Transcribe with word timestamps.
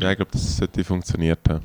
Ja, 0.00 0.10
ich 0.10 0.16
glaube, 0.16 0.30
das 0.32 0.56
sollte 0.56 0.82
funktioniert 0.84 1.40
haben. 1.48 1.60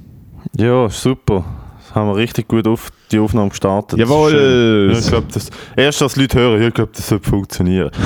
Ja, 0.58 0.90
super. 0.90 1.46
Das 1.80 1.96
haben 1.96 2.10
wir 2.10 2.16
richtig 2.18 2.48
gut 2.48 2.68
auf 2.68 2.92
die 3.12 3.20
Aufnahme 3.20 3.50
gestartet. 3.50 3.98
Jawohl! 3.98 4.90
Ja, 4.92 5.00
ich 5.00 5.08
glaube, 5.08 5.28
das 5.34 5.50
erst, 5.76 6.02
dass 6.02 6.16
Leute 6.16 6.40
hören, 6.40 6.62
ich 6.62 6.74
glaube, 6.74 6.92
das 6.94 7.08
sollte 7.08 7.30
funktionieren. 7.30 7.92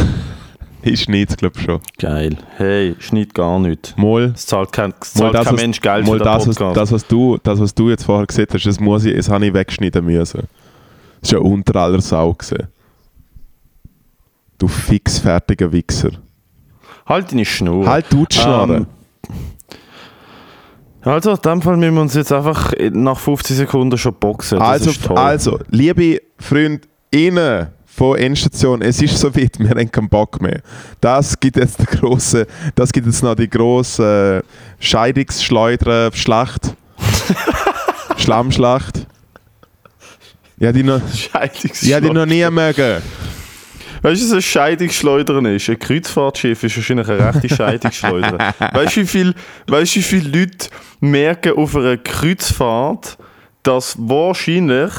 Ich 0.81 1.02
schneide 1.02 1.29
es, 1.29 1.36
glaube 1.36 1.60
ich, 1.60 1.65
schon. 1.65 1.81
Geil. 1.97 2.38
Hey, 2.55 2.96
schneid 3.00 3.34
gar 3.34 3.60
nicht. 3.60 3.97
Mal, 3.97 4.31
Es 4.34 4.46
zahlt 4.46 4.71
kein, 4.71 4.94
es 5.02 5.13
zahlt 5.13 5.34
das, 5.34 5.46
kein 5.46 5.55
was, 5.55 5.62
Mensch 5.62 5.81
Geld 5.81 6.07
mal 6.07 6.17
für 6.17 6.23
das, 6.23 6.47
was, 6.47 6.55
Podcast. 6.55 6.77
das, 6.77 6.91
was, 6.93 7.07
du, 7.07 7.37
das, 7.43 7.59
was 7.59 7.75
du 7.75 7.89
jetzt 7.89 8.05
vorher 8.05 8.25
gesehen 8.25 8.47
hast, 8.53 8.65
das, 8.65 8.79
muss 8.79 9.03
ich, 9.03 9.13
das 9.13 9.29
habe 9.29 9.46
ich 9.46 9.53
wegschneiden 9.53 10.05
müssen. 10.05 10.47
Das 11.19 11.23
ist 11.23 11.31
ja 11.33 11.39
unter 11.39 11.75
aller 11.75 11.99
Sau 11.99 12.33
gewesen. 12.33 12.69
Du 14.57 14.69
fixfertiger 14.69 15.69
Wichser. 15.69 16.11
halt 17.05 17.30
deine 17.30 17.43
Schnur. 17.43 17.85
Halt 17.85 18.05
du 18.09 18.25
die 18.25 18.38
Schnarre. 18.38 18.77
Ähm, 18.77 18.88
Also, 21.02 21.31
in 21.31 21.41
dem 21.41 21.62
Fall 21.62 21.77
müssen 21.77 21.95
wir 21.95 22.02
uns 22.02 22.13
jetzt 22.13 22.31
einfach 22.31 22.73
nach 22.91 23.17
50 23.20 23.55
Sekunden 23.55 23.98
schon 23.98 24.13
boxen. 24.16 24.59
Das 24.59 24.70
also, 24.70 25.16
also, 25.16 25.59
liebe 25.70 26.21
FreundInnen 26.38 27.67
von 27.85 28.17
Endstation, 28.17 28.81
es 28.81 29.02
ist 29.02 29.17
soweit, 29.17 29.59
wir 29.59 29.70
haben 29.70 29.91
keinen 29.91 30.09
Bock 30.09 30.41
mehr. 30.41 30.62
Das 30.99 31.40
gibt 31.40 31.57
jetzt, 31.57 31.80
die 31.80 31.85
grosse, 31.85 32.48
das 32.76 32.91
gibt 32.91 33.07
jetzt 33.07 33.23
noch 33.23 33.35
die 33.35 33.49
grosse 33.49 34.43
äh, 34.43 34.84
Scheidungsschleudern-Schlacht. 34.84 36.73
Schlammschlacht. 38.18 39.07
Ja, 40.57 40.73
die 40.73 40.84
noch, 40.84 41.02
Scheidungsschleudern. 41.13 41.90
ja, 41.90 42.02
die 42.02 42.09
noch 42.09 42.26
nie 42.26 42.49
mögen. 42.49 43.02
Weißt 44.02 44.21
du, 44.21 44.26
was 44.27 44.34
ein 44.34 44.41
Scheidungsschleudern 44.41 45.45
ist? 45.45 45.70
Ein 45.70 45.80
Kreuzfahrtschiff 45.80 46.63
ist 46.63 46.77
wahrscheinlich 46.77 47.09
eine 47.09 47.34
rechte 47.34 47.49
Scheidungsschleuder. 47.55 48.53
weißt 48.73 48.98
du, 48.98 49.13
wie 49.13 49.34
weißt, 49.67 49.95
wie 49.95 50.02
viele 50.02 50.40
Leute 50.40 50.70
merken 51.02 51.53
auf 51.57 51.76
einer 51.76 51.98
Kreuzfahrt, 51.98 53.17
dass 53.63 53.96
wahrscheinlich 53.99 54.91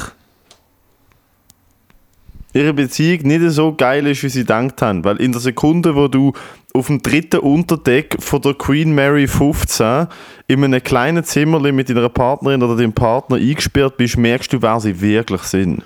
ihre 2.53 2.73
Beziehung 2.73 3.27
nicht 3.27 3.41
so 3.51 3.73
geil 3.73 4.05
ist, 4.07 4.23
wie 4.23 4.29
sie 4.29 4.41
gedacht 4.41 4.81
haben? 4.81 5.03
Weil 5.03 5.17
in 5.17 5.31
der 5.31 5.41
Sekunde, 5.41 5.95
wo 5.95 6.07
du 6.07 6.33
auf 6.73 6.87
dem 6.87 7.01
dritten 7.01 7.39
Unterdeck 7.39 8.17
von 8.19 8.41
der 8.41 8.53
Queen 8.53 8.93
Mary 8.93 9.27
15 9.27 10.07
in 10.47 10.63
einem 10.63 10.83
kleinen 10.83 11.23
Zimmer 11.23 11.59
mit 11.59 11.89
deiner 11.89 12.07
Partnerin 12.09 12.61
oder 12.61 12.75
deinem 12.75 12.93
Partner 12.93 13.37
eingesperrt 13.37 13.97
bist, 13.97 14.17
merkst 14.17 14.53
du, 14.53 14.61
wer 14.61 14.79
sie 14.79 15.01
wirklich 15.01 15.41
sind. 15.41 15.83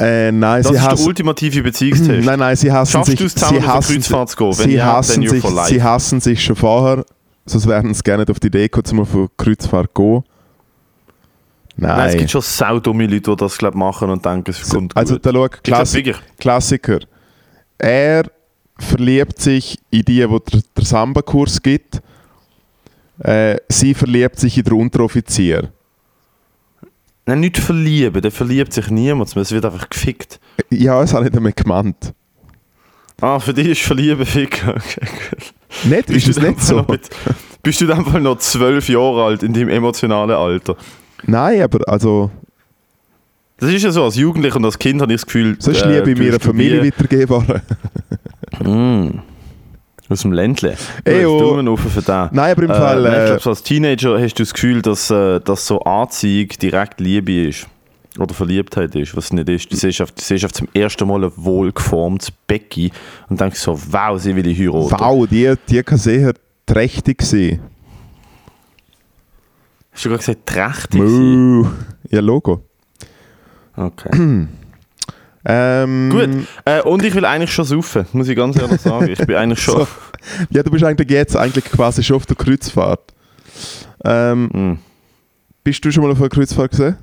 Äh, 0.00 0.30
nein, 0.30 0.62
Das 0.62 0.68
sie 0.68 0.74
ist 0.76 0.82
der 0.84 0.92
hassen, 0.92 1.06
ultimative 1.08 1.62
Beziehungstest. 1.64 2.24
nein, 2.24 2.38
nein, 2.38 2.56
sie 2.56 2.70
hassen 2.70 2.92
Schaffst 2.92 3.10
sich. 3.10 3.18
du 3.18 3.24
es 3.26 3.34
zusammen 3.34 3.60
sie 3.60 3.66
hassen, 3.66 3.94
Kreuzfahrt 3.96 4.30
zu 4.30 4.36
gehen? 4.36 4.58
Wenn 4.58 4.70
sie, 4.70 4.76
ja, 4.76 4.86
hassen 4.92 5.28
sich 5.28 5.44
sie 5.66 5.82
hassen 5.82 6.20
sich 6.20 6.44
schon 6.44 6.56
vorher, 6.56 7.04
sonst 7.46 7.66
wären 7.66 7.92
sie 7.92 8.02
gerne 8.02 8.24
auf 8.30 8.38
die 8.38 8.46
Idee 8.46 8.62
gekommen, 8.68 8.84
zum 8.84 9.00
auf 9.00 9.14
eine 9.14 9.28
Kreuzfahrt 9.36 9.90
zu 9.96 10.02
gehen. 10.02 10.24
Nein. 11.80 11.96
Nein, 11.96 12.08
es 12.10 12.16
gibt 12.16 12.30
schon 12.30 12.42
saudumme 12.42 13.06
Leute, 13.06 13.30
die 13.30 13.36
das 13.36 13.56
glaub, 13.58 13.74
machen 13.74 14.10
und 14.10 14.24
denken, 14.24 14.50
es 14.50 14.68
kommt 14.68 14.96
also 14.96 15.16
da 15.18 15.30
schau, 15.32 15.48
Klassik. 15.62 16.14
Klassiker. 16.38 16.98
Er 17.78 18.24
verliebt 18.78 19.40
sich 19.40 19.78
in 19.90 20.02
die, 20.02 20.20
die 20.20 20.26
der, 20.26 20.60
der 20.76 20.84
Samba-Kurs 20.84 21.62
gibt. 21.62 22.00
Äh, 23.20 23.56
sie 23.68 23.94
verliebt 23.94 24.38
sich 24.38 24.58
in 24.58 24.64
den 24.64 24.72
Unteroffizier. 24.74 25.72
Nein, 27.28 27.40
nicht 27.40 27.58
verlieben, 27.58 28.22
der 28.22 28.30
verliebt 28.30 28.72
sich 28.72 28.88
niemand, 28.90 29.36
es 29.36 29.52
wird 29.52 29.62
einfach 29.66 29.90
gefickt. 29.90 30.40
Ja, 30.70 30.98
das 31.02 31.12
habe 31.12 31.26
ich 31.26 31.30
damit 31.30 31.56
gemeint. 31.56 32.14
Ah, 33.20 33.38
für 33.38 33.52
dich 33.52 33.68
ist 33.68 33.82
Verlieben 33.82 34.24
ficken. 34.24 34.70
Okay, 34.76 35.06
gut. 35.30 35.52
Nicht, 35.84 36.08
ist 36.08 36.26
es 36.28 36.36
du 36.36 36.40
in 36.46 36.48
nicht 36.52 36.62
so? 36.62 36.86
mit- 36.88 37.10
Bist 37.62 37.82
du 37.82 37.84
in 37.84 37.90
dem 37.90 38.06
Fall 38.06 38.22
noch 38.22 38.38
zwölf 38.38 38.88
Jahre 38.88 39.24
alt 39.24 39.42
in 39.42 39.52
deinem 39.52 39.68
emotionalen 39.68 40.30
Alter? 40.34 40.74
Nein, 41.24 41.60
aber 41.60 41.86
also, 41.86 42.30
Das 43.58 43.70
ist 43.74 43.82
ja 43.82 43.90
so, 43.90 44.04
als 44.04 44.16
Jugendlicher 44.16 44.56
und 44.56 44.64
als 44.64 44.78
Kind 44.78 45.02
habe 45.02 45.12
ich 45.12 45.20
das 45.20 45.26
Gefühl, 45.26 45.56
sonst 45.58 45.82
äh, 45.82 46.00
liebe 46.00 46.18
mir 46.18 46.28
eine 46.28 46.36
hast 46.36 46.44
Familie 46.46 46.82
weitergeben. 46.82 47.60
Mm. 48.64 49.18
Aus 50.10 50.22
dem 50.22 50.32
Ländle. 50.32 50.76
Eyo. 51.04 51.38
Daumen 51.38 51.68
auf 51.68 51.80
für 51.80 52.00
den. 52.00 52.28
Nein, 52.32 52.52
aber 52.52 52.62
im 52.62 52.70
Äh, 52.70 52.74
Fall. 52.74 53.02
nein, 53.02 53.12
ich 53.12 53.18
Äh, 53.18 53.26
glaube, 53.26 53.40
so 53.42 53.50
als 53.50 53.62
Teenager 53.62 54.18
hast 54.20 54.34
du 54.38 54.42
das 54.42 54.54
Gefühl, 54.54 54.80
dass, 54.80 55.10
äh, 55.10 55.40
dass 55.40 55.66
so 55.66 55.80
Anziehung 55.80 56.48
direkt 56.62 57.00
Liebe 57.00 57.48
ist. 57.48 57.66
Oder 58.18 58.34
Verliebtheit 58.34 58.94
ist, 58.96 59.14
was 59.16 59.32
nicht 59.32 59.48
ist. 59.48 59.70
Du 59.70 59.76
siehst 59.76 60.00
auf, 60.00 60.10
du 60.10 60.20
siehst 60.22 60.44
auf 60.44 60.52
zum 60.52 60.66
ersten 60.74 61.06
Mal 61.06 61.24
ein 61.24 61.32
wohlgeformtes 61.36 62.32
Becky 62.48 62.90
und 63.28 63.38
denkst 63.40 63.60
so, 63.60 63.78
wow, 63.92 64.18
sie 64.20 64.34
will 64.34 64.46
ich 64.46 64.58
heiraten. 64.58 64.96
wow, 64.98 65.26
die, 65.28 65.54
die 65.68 65.82
kann 65.84 65.98
sehr 65.98 66.32
trächtig 66.66 67.22
sein. 67.22 67.60
Hast 69.92 70.04
du 70.04 70.08
gerade 70.08 70.18
gesagt, 70.20 70.46
trächtig 70.46 71.00
sein? 71.00 71.66
Ja, 72.10 72.20
Logo. 72.20 72.62
Okay. 73.76 74.10
Ähm, 75.48 76.10
Gut. 76.10 76.28
Äh, 76.66 76.82
und 76.82 77.02
ich 77.04 77.14
will 77.14 77.24
eigentlich 77.24 77.52
schon 77.52 77.64
saufen, 77.64 78.04
muss 78.12 78.28
ich 78.28 78.36
ganz 78.36 78.56
ehrlich 78.60 78.80
sagen. 78.80 79.08
Ich 79.08 79.18
bin 79.18 79.34
eigentlich 79.36 79.60
schon... 79.60 79.86
So. 80.20 80.44
Ja, 80.50 80.62
du 80.64 80.70
bist 80.70 80.84
eigentlich 80.84 81.08
jetzt 81.10 81.36
eigentlich 81.36 81.64
quasi 81.64 82.02
schon 82.02 82.16
auf 82.16 82.26
der 82.26 82.36
Kreuzfahrt. 82.36 83.00
Ähm, 84.04 84.46
Mm. 84.52 84.78
bist 85.64 85.84
du 85.84 85.90
schon 85.90 86.02
mal 86.02 86.10
auf 86.12 86.18
einer 86.18 86.28
Kreuzfahrt 86.28 86.72
gesehen? 86.72 86.96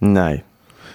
Nein. 0.00 0.42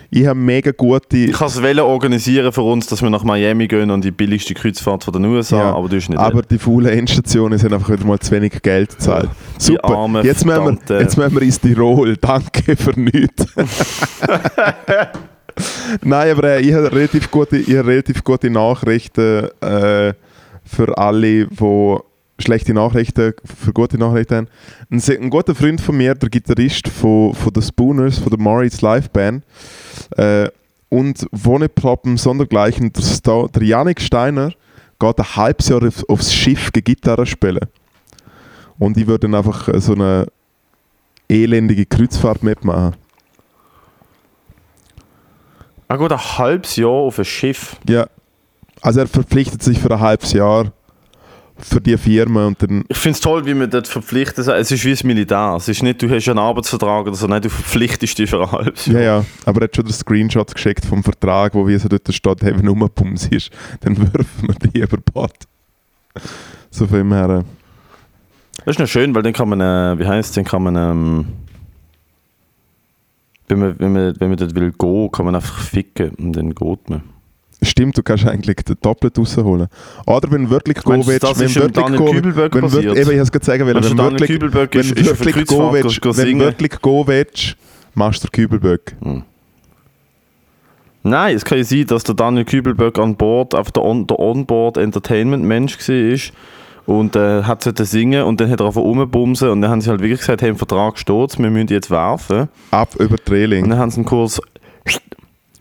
Ich 0.10 0.26
habe 0.26 0.40
mega 0.40 0.72
gute. 0.72 1.18
Ich 1.18 1.34
kann 1.34 1.48
es 1.48 1.58
organisieren 1.58 2.52
für 2.52 2.62
uns, 2.62 2.88
dass 2.88 3.02
wir 3.02 3.10
nach 3.10 3.24
Miami 3.24 3.68
gehen 3.68 3.92
und 3.92 4.04
die 4.04 4.12
billigste 4.12 4.54
Kreuzfahrt 4.54 5.04
von 5.04 5.14
den 5.14 5.26
USA, 5.26 5.58
Ja, 5.58 5.76
aber 5.76 5.90
du 5.90 5.96
nicht 5.96 6.18
aber 6.18 6.42
die 6.42 6.58
faulen 6.58 6.88
Endstationen 6.88 7.58
sind 7.60 7.74
einfach 7.74 7.90
wieder 7.90 8.06
mal 8.06 8.20
zu 8.20 8.32
wenig 8.32 8.62
Geld 8.62 8.92
gezahlt. 8.98 9.30
Super. 9.58 10.22
Jetzt 10.24 10.46
müssen, 10.46 10.80
wir, 10.88 11.00
jetzt 11.02 11.18
müssen 11.18 11.36
wir 11.36 11.42
ins 11.42 11.60
Tirol. 11.60 12.16
Danke 12.18 12.76
für 12.78 12.98
nichts. 13.00 13.48
Nein, 16.04 16.32
aber 16.32 16.44
äh, 16.58 16.62
ich 16.62 16.74
habe 16.74 16.92
relativ 16.92 17.32
gute, 17.32 17.58
ich 17.58 17.76
habe 17.76 17.88
relativ 17.90 18.24
gute 18.24 18.50
Nachrichten 18.50 19.48
äh, 19.62 20.14
für 20.64 20.98
alle, 20.98 21.48
die 21.48 21.98
schlechte 22.40 22.74
Nachrichten 22.74 23.34
für 23.44 23.74
gute 23.74 23.98
Nachrichten 23.98 24.36
haben. 24.36 24.48
Ein, 24.92 25.02
ein 25.24 25.30
guter 25.30 25.56
Freund 25.56 25.82
von 25.82 25.98
mir, 25.98 26.14
der 26.14 26.30
Gitarrist 26.30 26.88
von, 26.88 27.34
von 27.34 27.52
den 27.54 27.64
Spooners, 27.64 28.20
von 28.20 28.30
der 28.30 28.40
Moritz 28.40 28.82
Live 28.82 29.10
Band, 29.10 29.44
äh, 30.18 30.50
und 30.90 31.26
Wohneproppen 31.32 32.16
sondergleichen, 32.18 32.94
der, 32.94 33.02
Sta- 33.04 33.48
der 33.48 33.64
Janik 33.64 34.00
Steiner 34.00 34.54
geht 35.00 35.20
ein 35.20 35.36
halbes 35.36 35.68
Jahr 35.70 35.84
auf, 35.84 36.04
aufs 36.08 36.34
Schiff 36.34 36.72
Gitarre 36.72 37.26
spielen. 37.26 37.66
Und 38.80 38.96
ich 38.98 39.08
würde 39.08 39.28
dann 39.28 39.36
einfach 39.36 39.68
äh, 39.68 39.82
so 39.82 39.94
eine 39.94 40.28
elendige 41.28 41.86
Kreuzfahrt 41.86 42.44
mitmachen. 42.44 42.96
Er 45.88 45.98
geht 45.98 46.12
ein 46.12 46.18
halbes 46.38 46.76
Jahr 46.76 46.90
auf 46.92 47.18
ein 47.20 47.26
Schiff. 47.26 47.78
Ja. 47.88 48.08
Also 48.82 49.00
er 49.02 49.08
verpflichtet 49.08 49.64
sich 49.64 49.80
für 49.80 49.92
ein 49.92 50.00
halbes 50.00 50.34
Jahr 50.34 50.72
für 51.60 51.82
die 51.82 51.98
Firma 51.98 52.46
und 52.46 52.62
dann. 52.62 52.84
Ich 52.88 52.98
finde 52.98 53.16
es 53.16 53.20
toll, 53.22 53.46
wie 53.48 53.54
man 53.56 53.68
dort 53.70 53.88
verpflichtet 53.88 54.38
ist. 54.40 54.48
Es 54.48 54.70
ist 54.72 54.86
wie 54.86 54.92
das 54.92 55.04
Militär. 55.04 55.56
Es 55.58 55.68
ist 55.68 55.82
nicht, 55.82 56.00
du 56.02 56.10
hast 56.10 56.28
einen 56.30 56.38
Arbeitsvertrag 56.38 57.08
oder 57.08 57.16
so, 57.16 57.26
nein, 57.26 57.42
du 57.42 57.50
verpflichtest 57.50 58.20
dich 58.20 58.30
für 58.30 58.42
ein 58.44 58.52
halbes 58.52 58.86
Ja, 58.86 58.94
Jahr. 58.94 59.02
ja. 59.22 59.26
Aber 59.46 59.62
er 59.62 59.64
hat 59.64 59.76
schon 59.76 59.86
den 59.86 59.94
Screenshot 59.94 60.54
geschickt 60.54 60.86
vom 60.86 61.04
Vertrag, 61.04 61.56
wo 61.56 61.68
wie 61.68 61.78
so 61.78 61.88
dort 61.88 62.14
steht, 62.14 62.44
hey, 62.44 62.54
wenn 62.56 62.66
nur 62.66 62.90
Pums 62.94 63.28
ist, 63.28 63.50
dann 63.80 63.98
werfen 64.14 64.48
wir 64.50 64.70
die 64.70 64.80
über 64.80 64.98
Bord. 64.98 65.34
So 66.70 66.86
von 66.86 66.98
dem 67.00 67.12
her. 67.14 67.30
äh, 67.40 67.44
Das 68.66 68.76
ist 68.76 68.80
noch 68.80 68.88
schön, 68.88 69.16
weil 69.16 69.24
dann 69.24 69.34
kann 69.34 69.50
man, 69.50 69.60
äh, 69.62 69.98
wie 70.00 70.06
heißt 70.06 70.30
es, 70.30 70.36
dann 70.36 70.46
kann 70.46 70.62
man, 70.62 70.76
ähm, 70.76 71.26
wenn 73.48 73.60
man, 73.60 73.76
wenn, 73.80 73.94
man, 73.94 74.14
wenn 74.20 74.30
man 74.30 74.38
dort 74.38 74.56
will 74.56 74.72
gehen, 74.78 75.12
kann 75.12 75.26
man 75.26 75.36
einfach 75.36 75.60
ficken 75.60 76.12
und 76.12 76.34
dann 76.34 76.54
geht 76.54 76.90
man. 76.90 77.02
Stimmt, 77.64 77.98
du 77.98 78.04
kannst 78.04 78.28
eigentlich 78.28 78.58
den 78.58 78.76
doppelt 78.82 79.18
rausholen. 79.18 79.68
Oder 80.06 80.32
wenn 80.32 80.50
wirklich 80.50 80.78
du, 80.78 81.08
willst, 81.08 81.40
wenn 81.40 81.56
wirklich 81.56 81.86
Kübelberg 82.12 82.54
wenn 82.54 82.72
wirklich, 82.72 82.86
eben, 82.86 83.00
ich 83.00 83.06
habe 83.08 83.18
es 83.22 83.32
du, 83.32 83.66
wenn 83.66 83.76
wirklich, 83.98 84.30
wenn 84.40 84.96
wirklich 85.08 85.48
willst, 85.74 86.02
go- 86.02 86.12
go 86.12 86.18
wenn 86.18 86.40
wirklich 86.40 86.82
gehen 86.82 87.08
willst, 87.08 87.58
machst 87.96 88.24
du 88.24 88.28
den 88.28 88.32
Kübelböck. 88.32 88.96
Nein, 91.04 91.36
es 91.36 91.46
kann 91.46 91.58
ja 91.58 91.64
sein, 91.64 91.86
dass 91.88 92.04
der 92.04 92.16
Daniel 92.16 92.46
Kübelberg 92.46 93.00
an 93.00 93.16
Bord, 93.16 93.56
auf 93.56 93.72
der, 93.72 93.84
On 93.84 94.06
der 94.06 94.20
Onboard-Entertainment-Mensch 94.20 95.78
war 95.80 96.20
und 96.88 97.18
äh, 97.18 97.44
hat 97.44 97.64
sollte 97.64 97.86
singen 97.86 98.24
und 98.24 98.40
dann 98.40 98.50
hat 98.50 98.62
er 98.62 98.68
rumbumsen 98.68 99.50
und 99.50 99.62
dann 99.62 99.70
haben 99.70 99.82
sie 99.82 99.90
halt 99.90 100.00
wirklich 100.02 100.22
gesagt, 100.22 100.42
hey, 100.42 100.50
im 100.50 100.56
Vertrag 100.56 100.98
steht 100.98 101.38
wir 101.38 101.50
müssen 101.50 101.68
jetzt 101.68 101.92
werfen. 101.92 102.48
Ab 102.72 102.96
über 102.98 103.18
die 103.18 103.62
Und 103.62 103.70
dann 103.70 103.78
haben 103.78 103.92
sie 103.92 103.98
einen 103.98 104.06
Kurs 104.06 104.42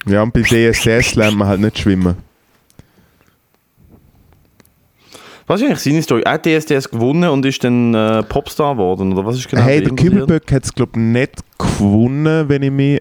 Ja, 0.07 0.23
und 0.23 0.33
bei 0.33 0.43
DSS 0.43 1.17
lernt 1.17 1.37
man 1.37 1.49
halt 1.49 1.61
nicht 1.61 1.81
schwimmen. 1.81 2.17
Was 5.49 5.61
ist 5.61 5.67
eigentlich 5.67 5.81
seine 5.81 6.03
Story? 6.03 6.23
Er 6.25 6.33
hat 6.35 6.47
DSDS 6.47 6.91
gewonnen 6.91 7.29
und 7.29 7.45
ist 7.45 7.63
dann 7.63 7.93
äh, 7.95 8.23
Popstar 8.23 8.75
geworden, 8.75 9.13
oder 9.13 9.27
was 9.27 9.37
ist 9.37 9.49
genau 9.49 9.63
hey, 9.63 9.81
der? 9.81 9.95
Kübelböck 9.95 10.51
hat 10.53 10.65
es, 10.65 10.73
glaube 10.73 10.93
ich, 10.95 11.01
nicht 11.01 11.35
gewonnen, 11.59 12.49
wenn 12.49 12.63
ich 12.63 12.71
mich. 12.71 13.01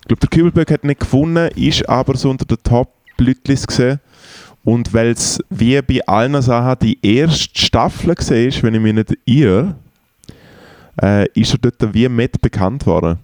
Ich 0.00 0.08
glaube, 0.08 0.20
der 0.20 0.28
Kübelböck 0.28 0.70
hat 0.70 0.84
nicht 0.84 1.00
gewonnen, 1.00 1.50
ist 1.54 1.86
aber 1.88 2.16
so 2.16 2.28
unter 2.28 2.44
den 2.44 2.58
Top-Leuten 2.62 3.56
gesehen. 3.66 4.00
Und 4.64 4.94
weil 4.94 5.10
es 5.10 5.38
wie 5.50 5.80
bei 5.82 6.00
allen 6.06 6.40
Sachen 6.40 6.78
die 6.80 6.98
erste 7.02 7.58
Staffel 7.58 8.08
war, 8.08 8.16
wenn 8.62 8.74
ich 8.74 8.80
mich 8.80 8.94
nicht 8.94 9.18
irre, 9.26 9.74
äh, 11.00 11.28
ist 11.38 11.52
er 11.52 11.58
dort 11.58 11.94
wie 11.94 12.08
mit 12.08 12.40
bekannt 12.40 12.86
worden. 12.86 13.18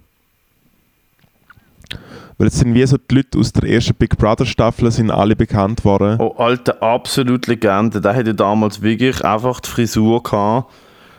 Weil 2.37 2.47
es 2.47 2.57
sind 2.57 2.73
wie 2.73 2.85
so 2.85 2.97
die 2.97 3.15
Leute 3.15 3.37
aus 3.37 3.53
der 3.53 3.69
ersten 3.69 3.93
Big 3.95 4.17
Brother 4.17 4.45
Staffel 4.45 4.91
sind 4.91 5.11
alle 5.11 5.35
bekannt 5.35 5.85
worden. 5.85 6.19
Oh, 6.19 6.33
alte, 6.37 6.81
absolut 6.81 7.47
Legende. 7.47 8.01
Der 8.01 8.15
hatte 8.15 8.33
damals 8.33 8.81
wirklich 8.81 9.23
einfach 9.23 9.59
die 9.59 9.69
Frisur 9.69 10.65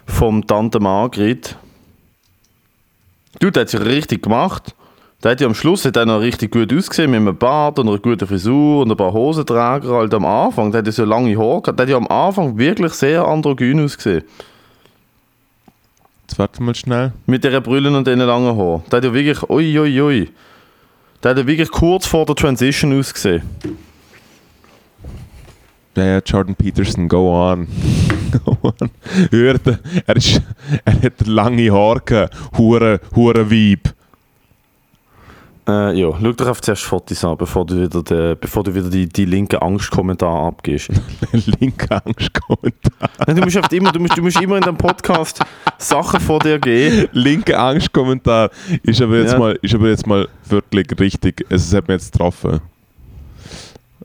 vom 0.07 0.47
Tante 0.47 0.81
Margrit. 0.81 1.57
Du, 3.39 3.51
der 3.51 3.63
hat 3.63 3.69
sich 3.69 3.81
richtig 3.81 4.25
gemacht. 4.25 4.75
Der 5.23 5.31
hat 5.31 5.41
ja 5.41 5.47
am 5.47 5.55
Schluss 5.55 5.85
hat 5.85 5.97
er 5.97 6.05
noch 6.05 6.21
richtig 6.21 6.51
gut 6.51 6.73
ausgesehen 6.73 7.11
mit 7.13 7.21
einem 7.21 7.37
Bart 7.37 7.79
und 7.79 7.89
einer 7.89 7.99
guten 7.99 8.27
Frisur 8.27 8.83
und 8.83 8.91
ein 8.91 8.97
paar 8.97 9.13
Hosenträger 9.13 9.95
halt 9.95 10.13
am 10.15 10.25
Anfang. 10.25 10.73
Der 10.73 10.79
hat 10.79 10.87
ja 10.87 10.93
so 10.93 11.05
lange 11.05 11.39
Haare 11.39 11.63
gehabt. 11.63 11.79
Der 11.79 11.87
hat 11.87 11.91
ja 11.91 11.97
am 11.97 12.09
Anfang 12.09 12.59
wirklich 12.59 12.93
sehr 12.93 13.25
androgyn 13.25 13.85
ausgesehen. 13.85 14.25
Jetzt 16.23 16.39
warte 16.39 16.63
mal 16.63 16.75
schnell. 16.75 17.13
Mit 17.27 17.45
der 17.45 17.61
Brille 17.61 17.97
und 17.97 18.07
den 18.07 18.19
langen 18.19 18.57
Haaren. 18.57 18.83
Der 18.91 18.97
hat 18.97 19.05
ja 19.05 19.15
wirklich, 19.15 19.49
ui, 19.49 19.79
ui, 19.79 20.01
ui. 20.01 20.31
Der 21.23 21.31
hat 21.31 21.39
ja 21.39 21.47
wirklich 21.47 21.71
kurz 21.71 22.07
vor 22.07 22.27
der 22.27 22.35
Transition 22.35 22.99
ausgesehen. 22.99 23.43
Ja, 25.97 26.05
ja, 26.05 26.19
Jordan 26.25 26.57
Peterson, 26.57 27.07
go 27.07 27.33
on. 27.33 27.69
go 28.45 28.57
on. 28.63 28.91
Hörte, 29.31 29.79
er, 30.05 30.17
ist, 30.17 30.43
er 30.85 31.03
hat 31.03 31.27
lange 31.27 31.71
Haare 31.71 32.01
gehabt. 32.01 32.35
Hure, 32.57 32.99
hure 33.15 33.49
Vibe. 33.49 33.91
Äh, 35.69 35.97
ja, 36.01 36.11
schau 36.21 36.33
doch 36.33 36.49
auf 36.49 36.61
zuerst 36.61 36.83
Fotos 36.83 37.25
an, 37.25 37.37
bevor 37.37 37.65
du 37.65 37.81
wieder, 37.83 38.03
die, 38.03 38.35
bevor 38.41 38.65
du 38.65 38.75
wieder 38.75 38.91
die, 38.91 39.09
die 39.09 39.25
linken 39.25 39.59
Angstkommentare 39.63 40.49
abgibst. 40.49 40.91
Linke 41.61 42.03
Angstkommentar. 42.05 43.11
Nein, 43.27 43.37
du, 43.37 43.43
musst 43.43 43.57
einfach 43.57 43.71
immer, 43.71 43.93
du, 43.93 44.01
musst, 44.01 44.19
du 44.19 44.23
musst 44.23 44.41
immer 44.41 44.57
in 44.57 44.63
dem 44.63 44.77
Podcast 44.77 45.39
Sachen 45.79 46.19
vor 46.19 46.41
dir 46.41 46.59
geben. 46.59 47.09
Linke 47.13 47.57
Angstkommentar 47.57 48.51
ist 48.83 49.01
aber 49.01 49.19
jetzt, 49.19 49.33
Ja. 49.35 49.39
mal, 49.39 49.57
ist 49.63 49.73
aber 49.73 49.89
jetzt 49.89 50.05
mal 50.05 50.29
wirklich 50.49 50.87
richtig. 50.99 51.47
Es 51.49 51.73
hat 51.73 51.87
mich 51.87 51.95
jetzt 52.01 52.13
getroffen. 52.13 52.61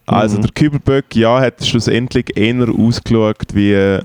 Also, 0.06 0.38
Mhm. 0.38 0.42
der 0.44 0.52
Kübelböck, 0.52 1.16
ja, 1.16 1.40
hat 1.42 1.66
schlussendlich 1.66 2.38
eher 2.38 2.70
ausgeschaut 2.70 3.48
wie, 3.54 4.00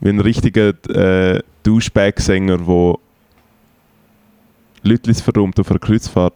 wie 0.00 0.08
ein 0.08 0.18
richtiger 0.20 0.70
äh, 0.88 1.40
Douchebag-Sänger, 1.62 2.58
der 2.58 2.94
Leute 4.82 5.14
verrummt 5.14 5.58
auf 5.60 5.70
einer 5.70 5.78
Kreuzfahrt. 5.78 6.34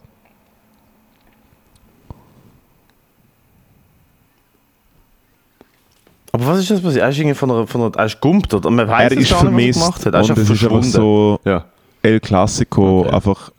Aber 6.33 6.47
was 6.47 6.61
ist 6.61 6.71
das 6.71 6.81
passiert? 6.81 7.03
Er 7.03 7.09
ist 7.11 7.19
irgendwie 7.19 7.35
von 7.35 7.51
einer, 7.51 7.67
von 7.67 7.83
einer 7.83 7.97
er 7.97 8.07
ist 8.07 8.21
gumpt, 8.21 8.55
oder? 8.55 8.71
Man 8.71 8.89
weiß 8.89 9.13
er 9.13 9.19
ist 9.19 9.31
gar 9.31 9.45
nicht, 9.45 9.75
vermisst 9.75 9.81
was 9.81 10.07
er 10.07 10.11
gemacht 10.11 10.15
hat. 10.15 10.23
Ist 10.23 10.31
und 10.31 10.39
es 10.39 10.51
ist 10.51 10.65
einfach 10.65 10.83
so 10.85 11.41
ja. 11.45 11.65
El 12.03 12.21
Clasico 12.21 13.01
Okay. 13.01 13.11
einfach 13.15 13.53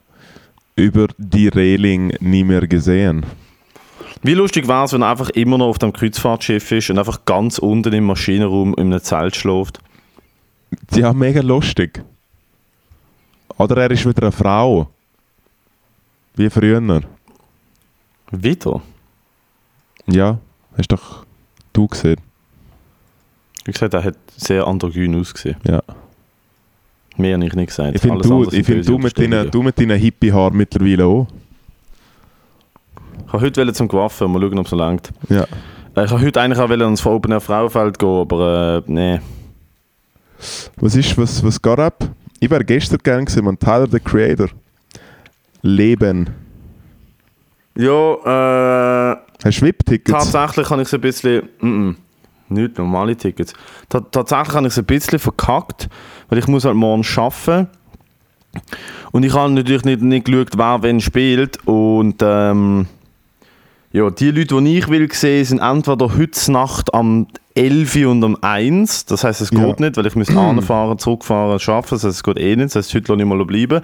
über 0.75 1.07
die 1.17 1.47
Reling 1.49 2.13
nie 2.19 2.43
mehr 2.43 2.65
gesehen. 2.67 3.25
Wie 4.23 4.33
lustig 4.33 4.67
wäre 4.67 4.85
es, 4.85 4.93
wenn 4.93 5.01
er 5.01 5.09
einfach 5.09 5.29
immer 5.31 5.57
noch 5.57 5.67
auf 5.67 5.79
dem 5.79 5.93
Kreuzfahrtschiff 5.93 6.71
ist 6.71 6.89
und 6.89 6.99
einfach 6.99 7.25
ganz 7.25 7.57
unten 7.57 7.93
im 7.93 8.05
Maschinenraum 8.05 8.73
in 8.75 8.87
einem 8.93 9.01
Zelt 9.01 9.35
schläft? 9.35 9.79
Ja, 10.91 11.11
mega 11.11 11.41
lustig. 11.41 12.03
Oder 13.57 13.77
er 13.77 13.91
ist 13.91 14.05
wieder 14.07 14.23
eine 14.23 14.31
Frau. 14.31 14.87
Wie 16.35 16.49
früher. 16.49 17.01
Wieder? 18.31 18.81
Ja, 20.07 20.39
hast 20.77 20.91
doch 20.91 21.25
du 21.73 21.87
gesehen. 21.87 22.30
Wie 23.65 23.71
gesagt, 23.71 23.93
er 23.93 24.03
hat 24.03 24.15
sehr 24.35 24.65
androgyn 24.65 25.15
ausgesehen. 25.19 25.57
Ja. 25.67 25.81
Mehr 27.17 27.35
habe 27.35 27.45
ich 27.45 27.53
nicht 27.53 27.67
gesagt. 27.67 27.95
Ich 27.95 28.01
finde 28.01 28.21
du, 28.21 28.43
ich 28.49 28.65
find, 28.65 28.87
du 28.87 28.97
mit 28.97 29.17
deinen, 29.17 29.51
du 29.51 29.61
mit 29.61 29.77
deinen 29.79 29.99
Hippie-Haaren 29.99 30.55
mittlerweile 30.55 31.05
auch. 31.05 31.27
Ich 33.27 33.33
wollte 33.33 33.61
heute 33.61 33.73
zum 33.73 33.87
Gewaffen, 33.87 34.31
mal 34.31 34.41
schauen, 34.41 34.59
ob 34.59 34.65
es 34.65 34.71
langt. 34.71 35.09
Ja. 35.29 35.43
Äh, 35.95 36.05
Ich 36.05 36.11
wollte 36.11 36.25
heute 36.25 36.41
eigentlich 36.41 36.59
auch 36.59 36.69
ans 36.69 37.05
Open 37.05 37.31
Air 37.31 37.41
Frauenfeld 37.41 37.99
gehen, 37.99 38.09
aber 38.21 38.83
äh, 38.87 38.91
nee. 38.91 39.19
Was 40.77 40.95
ist, 40.95 41.17
was, 41.17 41.43
was 41.43 41.61
geht 41.61 41.79
ab? 41.79 42.09
Ich 42.39 42.49
wäre 42.49 42.65
gestern 42.65 42.99
gern 43.03 43.25
gewesen, 43.25 43.45
man. 43.45 43.59
Tyler, 43.59 43.87
the 43.89 43.99
Creator. 43.99 44.47
Leben. 45.61 46.29
Ja, 47.77 49.13
äh, 49.13 49.17
Hast 49.43 49.61
du 49.61 49.65
VIP-Tickets? 49.65 50.11
tatsächlich 50.11 50.67
kann 50.67 50.79
ich 50.79 50.87
es 50.87 50.93
ein 50.93 51.01
bisschen. 51.01 51.43
Mm 51.61 51.67
-mm, 51.67 51.95
nicht 52.51 52.77
normale 52.77 53.15
Tickets. 53.15 53.53
Ta 53.89 53.99
tatsächlich 54.01 54.55
habe 54.55 54.67
ich 54.67 54.73
es 54.73 54.77
ein 54.79 54.85
bisschen 54.85 55.19
verkackt, 55.19 55.89
weil 56.29 56.39
ich 56.39 56.47
muss 56.47 56.65
halt 56.65 56.75
morgen 56.75 57.05
arbeiten. 57.15 57.67
Und 59.11 59.23
ich 59.23 59.33
habe 59.33 59.51
natürlich 59.53 59.83
nicht, 59.85 60.01
nicht 60.01 60.25
geschaut, 60.25 60.49
wer 60.57 60.83
wen 60.83 60.99
spielt. 60.99 61.57
Und 61.67 62.15
ähm, 62.21 62.85
ja, 63.93 64.09
die 64.09 64.31
Leute, 64.31 64.61
die 64.61 64.77
ich 64.77 64.87
will 64.89 65.11
sehen, 65.11 65.45
sind 65.45 65.59
entweder 65.59 66.17
heute 66.17 66.51
Nacht 66.51 66.93
am 66.93 67.27
11 67.55 67.95
Uhr 67.97 68.11
und 68.11 68.23
um 68.23 68.37
1. 68.41 69.05
Das 69.05 69.23
heisst, 69.23 69.41
es 69.41 69.51
Ja. 69.51 69.65
geht 69.65 69.79
nicht, 69.79 69.97
weil 69.97 70.05
ich 70.05 70.15
muss 70.15 70.29
anfahren, 70.35 70.97
zurückfahren, 70.97 71.59
arbeiten. 71.59 71.87
Das 71.89 72.03
heisst, 72.03 72.15
es 72.17 72.23
geht 72.23 72.39
eh 72.39 72.55
nicht. 72.55 72.67
Das 72.67 72.75
heisst, 72.75 72.93
heute 72.93 73.11
lasse 73.11 73.21
ich 73.23 73.27
mal 73.27 73.45
bleiben. 73.45 73.81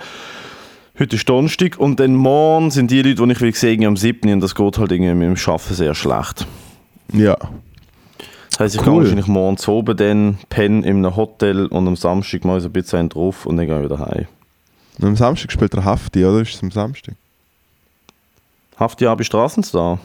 Heute 0.99 1.15
ist 1.15 1.29
Donnerstag 1.29 1.77
und 1.77 1.99
dann 1.99 2.15
morgen 2.15 2.71
sind 2.71 2.89
die 2.89 3.03
Leute, 3.03 3.23
die 3.25 3.31
ich 3.31 3.41
will 3.41 3.53
sehen, 3.53 3.85
am 3.85 3.95
7. 3.95 4.33
und 4.33 4.39
das 4.39 4.55
geht 4.55 4.77
halt 4.79 4.91
irgendwie 4.91 5.13
mit 5.13 5.27
dem 5.37 5.51
Arbeiten 5.53 5.73
sehr 5.75 5.93
schlecht. 5.93 6.47
Ja. 7.13 7.37
Das 8.57 8.63
heisst, 8.65 8.75
ich 8.75 8.81
Cool. 8.81 8.93
gehe 8.93 9.01
wahrscheinlich 9.01 9.27
morgen 9.27 9.57
zu 9.57 9.71
oben 9.71 9.95
dann, 9.95 10.39
pennen 10.49 10.83
in 10.83 10.97
einem 11.05 11.15
Hotel 11.15 11.67
und 11.67 11.87
am 11.87 11.95
Samstag 11.95 12.43
mal 12.43 12.59
so 12.59 12.69
ein 12.69 12.71
bisschen 12.73 12.99
einen 12.99 13.09
drauf 13.09 13.45
und 13.45 13.57
dann 13.57 13.67
gehe 13.67 13.77
ich 13.77 13.83
wieder 13.85 13.99
heim. 13.99 14.25
Und 14.99 15.05
am 15.09 15.15
Samstag 15.15 15.51
spielt 15.51 15.73
der 15.73 15.85
Hafti, 15.85 16.25
oder? 16.25 16.41
Ist 16.41 16.55
es 16.55 16.63
am 16.63 16.71
Samstag? 16.71 17.13
Hafti 18.79 19.05
Abi 19.05 19.23
Straßenstar. 19.23 19.99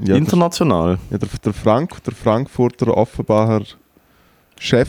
Ja, 0.00 0.04
der, 0.06 0.16
International. 0.16 0.98
ja, 1.10 1.16
der, 1.16 1.28
der, 1.42 1.52
Frank, 1.54 2.04
der 2.04 2.12
Frankfurter 2.14 2.94
Offenbacher 2.94 3.62
Chef. 4.58 4.88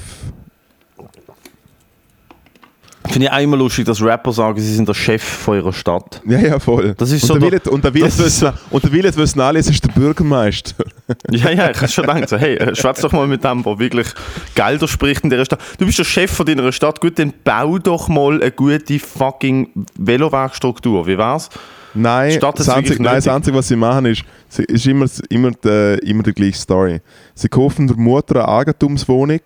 Finde 3.08 3.28
ich 3.28 3.32
einmal 3.32 3.60
lustig, 3.60 3.86
dass 3.86 4.02
Rapper 4.02 4.32
sagen, 4.32 4.60
sie 4.60 4.74
sind 4.76 4.88
der 4.88 4.94
Chef 4.94 5.24
von 5.24 5.56
ihrer 5.58 5.74
Stadt. 5.74 6.22
Ja, 6.26 6.40
ja, 6.40 6.60
voll. 6.60 6.94
Das 6.96 7.12
ist 7.12 7.24
und 7.24 7.28
so 7.28 7.34
der 7.34 7.40
der- 7.42 7.52
Willet, 7.52 7.68
und 7.68 7.84
der 7.84 7.94
Willet 7.94 8.18
wissen, 8.20 8.54
der 8.72 8.92
Willet 8.92 9.18
wissen 9.18 9.40
alle, 9.42 9.60
es 9.60 9.70
ist 9.70 9.84
der 9.84 9.90
Bürgermeister. 9.92 10.86
Ja, 11.32 11.50
ja, 11.50 11.70
ich 11.72 11.78
habe 11.78 11.88
schon 11.88 12.06
gedacht, 12.06 12.30
so, 12.30 12.38
hey, 12.38 12.56
äh, 12.56 12.76
schwätz 12.76 13.02
doch 13.02 13.12
mal 13.12 13.28
mit 13.28 13.44
dem, 13.44 13.64
der 13.64 13.80
wirklich 13.80 14.08
Gelder 14.56 14.88
spricht 14.88 15.24
in 15.24 15.30
dieser 15.30 15.46
Stadt. 15.46 15.60
Du 15.78 15.86
bist 15.86 16.00
der 16.00 16.04
Chef 16.04 16.32
von 16.32 16.46
deiner 16.46 16.72
Stadt, 16.72 17.02
gut, 17.02 17.20
dann 17.20 17.34
bau 17.44 17.78
doch 17.78 18.08
mal 18.08 18.42
eine 18.42 18.52
gute 18.52 19.00
fucking 19.00 19.70
Velowegstruktur. 19.98 21.08
Wie 21.08 21.18
wär's? 21.18 21.50
Nein, 21.94 22.40
das 22.40 22.70
Einzige, 22.70 23.04
nein, 23.04 23.16
das. 23.16 23.28
Einzige, 23.28 23.58
was 23.58 23.68
sie 23.68 23.76
machen, 23.76 24.06
ist, 24.06 24.24
sie, 24.48 24.64
ist 24.64 24.86
immer, 24.86 25.08
immer, 25.30 25.52
die, 25.52 26.00
immer 26.10 26.24
die 26.24 26.34
gleiche 26.34 26.58
Story. 26.58 27.02
Sie 27.36 27.50
kaufen 27.50 27.88
der 27.88 27.98
Mutter 27.98 28.36
eine 28.36 28.48
Eigentumswohnung, 28.48 29.42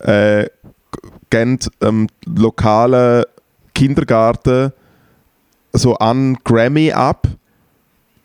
äh, 0.00 0.46
geben 1.30 1.58
ähm, 1.80 2.08
lokalen 2.24 3.24
Kindergarten 3.74 4.72
so 5.72 5.94
an 5.96 6.38
Grammy 6.44 6.92
ab. 6.92 7.28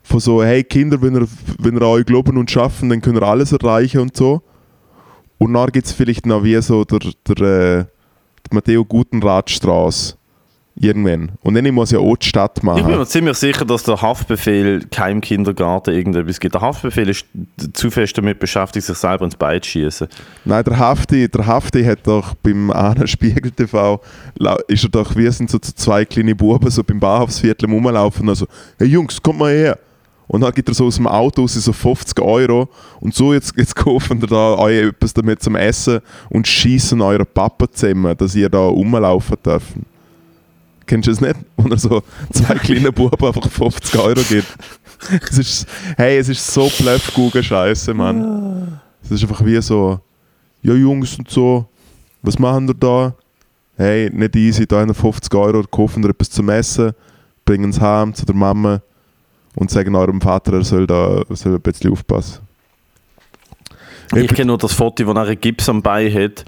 Von 0.02 0.20
so, 0.20 0.42
hey 0.42 0.64
Kinder, 0.64 1.00
wenn 1.00 1.14
ihr, 1.14 1.28
wenn 1.58 1.76
ihr 1.76 1.82
an 1.82 1.88
euch 1.88 2.06
glauben 2.06 2.36
und 2.36 2.50
schaffen, 2.50 2.88
dann 2.88 3.00
könnt 3.00 3.18
ihr 3.18 3.22
alles 3.22 3.52
erreichen 3.52 4.00
und 4.00 4.16
so. 4.16 4.42
Und 5.38 5.54
dann 5.54 5.70
gibt 5.70 5.86
es 5.86 5.92
vielleicht 5.92 6.26
noch 6.26 6.44
wie 6.44 6.60
so 6.62 6.84
der, 6.84 7.00
der, 7.28 7.78
äh, 7.78 7.84
die 8.48 8.54
Matteo 8.54 8.84
Gutenratstraße. 8.84 10.16
Irgendwann. 10.74 11.32
Und 11.42 11.54
dann 11.54 11.72
muss 11.74 11.90
ja 11.90 11.98
auch 11.98 12.16
die 12.16 12.26
Stadt 12.26 12.62
machen. 12.62 12.78
Ich 12.78 12.86
bin 12.86 12.96
mir 12.96 13.06
ziemlich 13.06 13.36
sicher, 13.36 13.64
dass 13.64 13.82
der 13.82 14.00
Haftbefehl 14.00 14.86
keinem 14.90 15.20
Kindergarten 15.20 15.94
irgendetwas 15.94 16.40
gibt. 16.40 16.54
Der 16.54 16.62
Haftbefehl 16.62 17.10
ist 17.10 17.26
zu 17.74 17.90
fest 17.90 18.16
damit 18.16 18.38
beschäftigt, 18.38 18.86
sich 18.86 18.96
selber 18.96 19.26
ins 19.26 19.36
Bein 19.36 19.60
zu 19.60 19.68
schießen. 19.68 20.08
Nein, 20.46 20.64
der 20.64 20.78
Hafti, 20.78 21.28
der 21.28 21.46
Hafti 21.46 21.84
hat 21.84 22.06
doch 22.06 22.34
beim 22.34 22.70
einen 22.70 23.06
Spiegel 23.06 23.50
TV, 23.50 24.00
ist 24.66 24.84
er 24.84 24.90
doch, 24.90 25.14
wir 25.14 25.30
sind 25.30 25.50
so 25.50 25.58
zwei 25.58 26.06
kleine 26.06 26.34
Buben 26.34 26.70
so 26.70 26.82
beim 26.82 26.98
Bahnhofsviertel 26.98 27.68
rumlaufen 27.68 28.26
und 28.28 28.34
so, 28.34 28.46
hey 28.78 28.88
Jungs, 28.88 29.22
kommt 29.22 29.40
mal 29.40 29.52
her. 29.52 29.78
Und 30.32 30.40
dann 30.40 30.52
gibt 30.54 30.66
er 30.66 30.74
so 30.74 30.86
aus 30.86 30.96
dem 30.96 31.06
Auto 31.06 31.42
raus 31.42 31.52
so 31.52 31.74
50 31.74 32.18
Euro 32.22 32.66
und 33.00 33.14
so, 33.14 33.34
jetzt, 33.34 33.52
jetzt 33.54 33.76
kaufen 33.76 34.18
wir 34.18 34.28
da 34.28 34.56
euch 34.56 34.88
etwas 34.88 35.12
damit 35.12 35.42
zum 35.42 35.56
Essen 35.56 36.00
und 36.30 36.48
schießen 36.48 37.02
eure 37.02 37.26
Papa 37.26 37.70
zusammen, 37.70 38.16
dass 38.16 38.34
ihr 38.34 38.48
da 38.48 38.60
rumlaufen 38.60 39.36
dürft. 39.44 39.74
Kennst 40.86 41.06
du 41.06 41.10
das 41.10 41.20
nicht? 41.20 41.36
Wo 41.58 41.68
er 41.68 41.76
so 41.76 42.02
zwei 42.32 42.54
kleine 42.54 42.90
Buben 42.90 43.22
einfach 43.22 43.46
50 43.46 44.00
Euro 44.00 44.22
gibt. 44.22 44.48
Es 45.28 45.36
ist, 45.36 45.66
hey, 45.96 46.16
es 46.16 46.28
ist 46.28 46.46
so 46.46 46.70
Blöffgugen-Scheiße, 46.78 47.92
Mann. 47.92 48.80
Es 49.02 49.10
ist 49.10 49.22
einfach 49.24 49.44
wie 49.44 49.60
so, 49.60 49.98
ja 50.62 50.74
Jungs 50.74 51.18
und 51.18 51.28
so, 51.28 51.66
was 52.22 52.38
machen 52.38 52.68
wir 52.68 52.74
da? 52.74 53.14
Hey, 53.76 54.08
nicht 54.10 54.36
easy, 54.36 54.64
da 54.64 54.78
haben 54.80 54.90
wir 54.90 54.94
50 54.94 55.34
Euro, 55.34 55.64
kaufen 55.64 56.04
wir 56.04 56.10
etwas 56.10 56.30
zum 56.30 56.48
Essen, 56.48 56.92
bringen 57.44 57.70
es 57.70 57.80
heim 57.80 58.14
zu 58.14 58.24
der 58.24 58.36
Mama 58.36 58.80
und 59.56 59.70
sagen 59.70 59.94
eurem 59.94 60.20
Vater, 60.20 60.54
er 60.54 60.64
soll 60.64 60.86
da 60.86 61.22
soll 61.30 61.54
ein 61.54 61.60
bisschen 61.60 61.92
aufpassen. 61.92 62.40
Ich 64.14 64.28
kenne 64.28 64.46
nur 64.46 64.58
das 64.58 64.72
Foto, 64.74 65.06
wo 65.06 65.12
er 65.12 65.22
einen 65.22 65.40
Gips 65.40 65.68
am 65.68 65.82
Bein 65.82 66.12
hat 66.12 66.44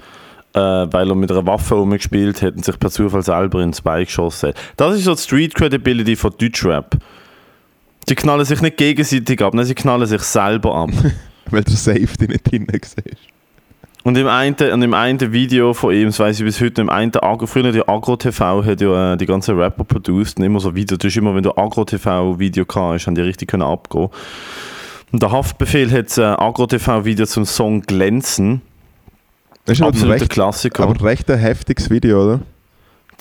äh, 0.55 0.59
weil 0.59 1.09
er 1.09 1.15
mit 1.15 1.31
einer 1.31 1.45
Waffe 1.45 1.75
rumgespielt 1.75 2.41
hat 2.41 2.55
und 2.55 2.63
sich 2.63 2.79
per 2.79 2.89
Zufall 2.89 3.21
selber 3.21 3.61
ins 3.61 3.81
Bein 3.81 4.05
geschossen 4.05 4.49
hat. 4.49 4.55
Das 4.77 4.95
ist 4.95 5.03
so 5.03 5.13
die 5.13 5.21
Street 5.21 5.53
Credibility 5.53 6.15
von 6.15 6.33
Deutschrap. 6.37 6.97
Sie 8.07 8.15
knallen 8.15 8.45
sich 8.45 8.61
nicht 8.61 8.77
gegenseitig 8.77 9.41
ab, 9.41 9.53
nein, 9.53 9.65
sie 9.65 9.75
knallen 9.75 10.07
sich 10.07 10.21
selber 10.21 10.75
ab. 10.75 10.91
Weil 11.51 11.63
der 11.63 11.75
Safety 11.75 12.27
nicht 12.27 12.49
drin 12.49 12.67
siehst. 12.71 13.34
Und 14.05 14.15
im 14.19 14.27
einen, 14.27 14.55
und 14.71 14.83
im 14.83 14.93
einen 14.93 15.33
Video 15.33 15.73
von 15.73 15.91
ihm, 15.91 16.09
das 16.09 16.19
weiß 16.19 16.37
ich 16.37 16.45
bis 16.45 16.61
heute, 16.61 16.79
im 16.79 16.91
einen 16.91 17.11
Agro, 17.15 17.47
früher 17.47 17.71
die 17.71 17.87
Agro 17.87 18.15
TV 18.15 18.63
hat 18.63 18.79
ja 18.79 19.13
äh, 19.13 19.17
die 19.17 19.25
ganzen 19.25 19.57
Rapper 19.57 19.83
produced 19.83 20.37
und 20.37 20.45
immer 20.45 20.59
so 20.59 20.75
Videos. 20.75 20.99
Das 20.99 21.07
ist 21.07 21.17
immer, 21.17 21.33
wenn 21.33 21.41
du 21.41 21.57
Agro 21.57 21.85
TV 21.85 22.37
Video 22.37 22.65
hast, 22.71 23.07
haben 23.07 23.15
die 23.15 23.21
richtig 23.21 23.49
können 23.49 23.63
abgehen. 23.63 24.09
Und 25.11 25.23
der 25.23 25.31
Haftbefehl 25.31 25.91
hat 25.91 26.15
ein 26.19 26.23
äh, 26.23 26.37
Agro 26.37 26.67
TV 26.67 27.03
Video 27.03 27.25
zum 27.25 27.45
Song 27.45 27.81
Glänzen. 27.81 28.61
Das 29.65 29.79
ist 29.79 29.83
Absoluter 29.83 30.21
recht, 30.21 30.29
Klassiker. 30.29 30.83
aber 30.83 31.03
recht 31.03 31.31
ein 31.31 31.39
heftiges 31.39 31.89
Video, 31.89 32.23
oder? 32.25 32.41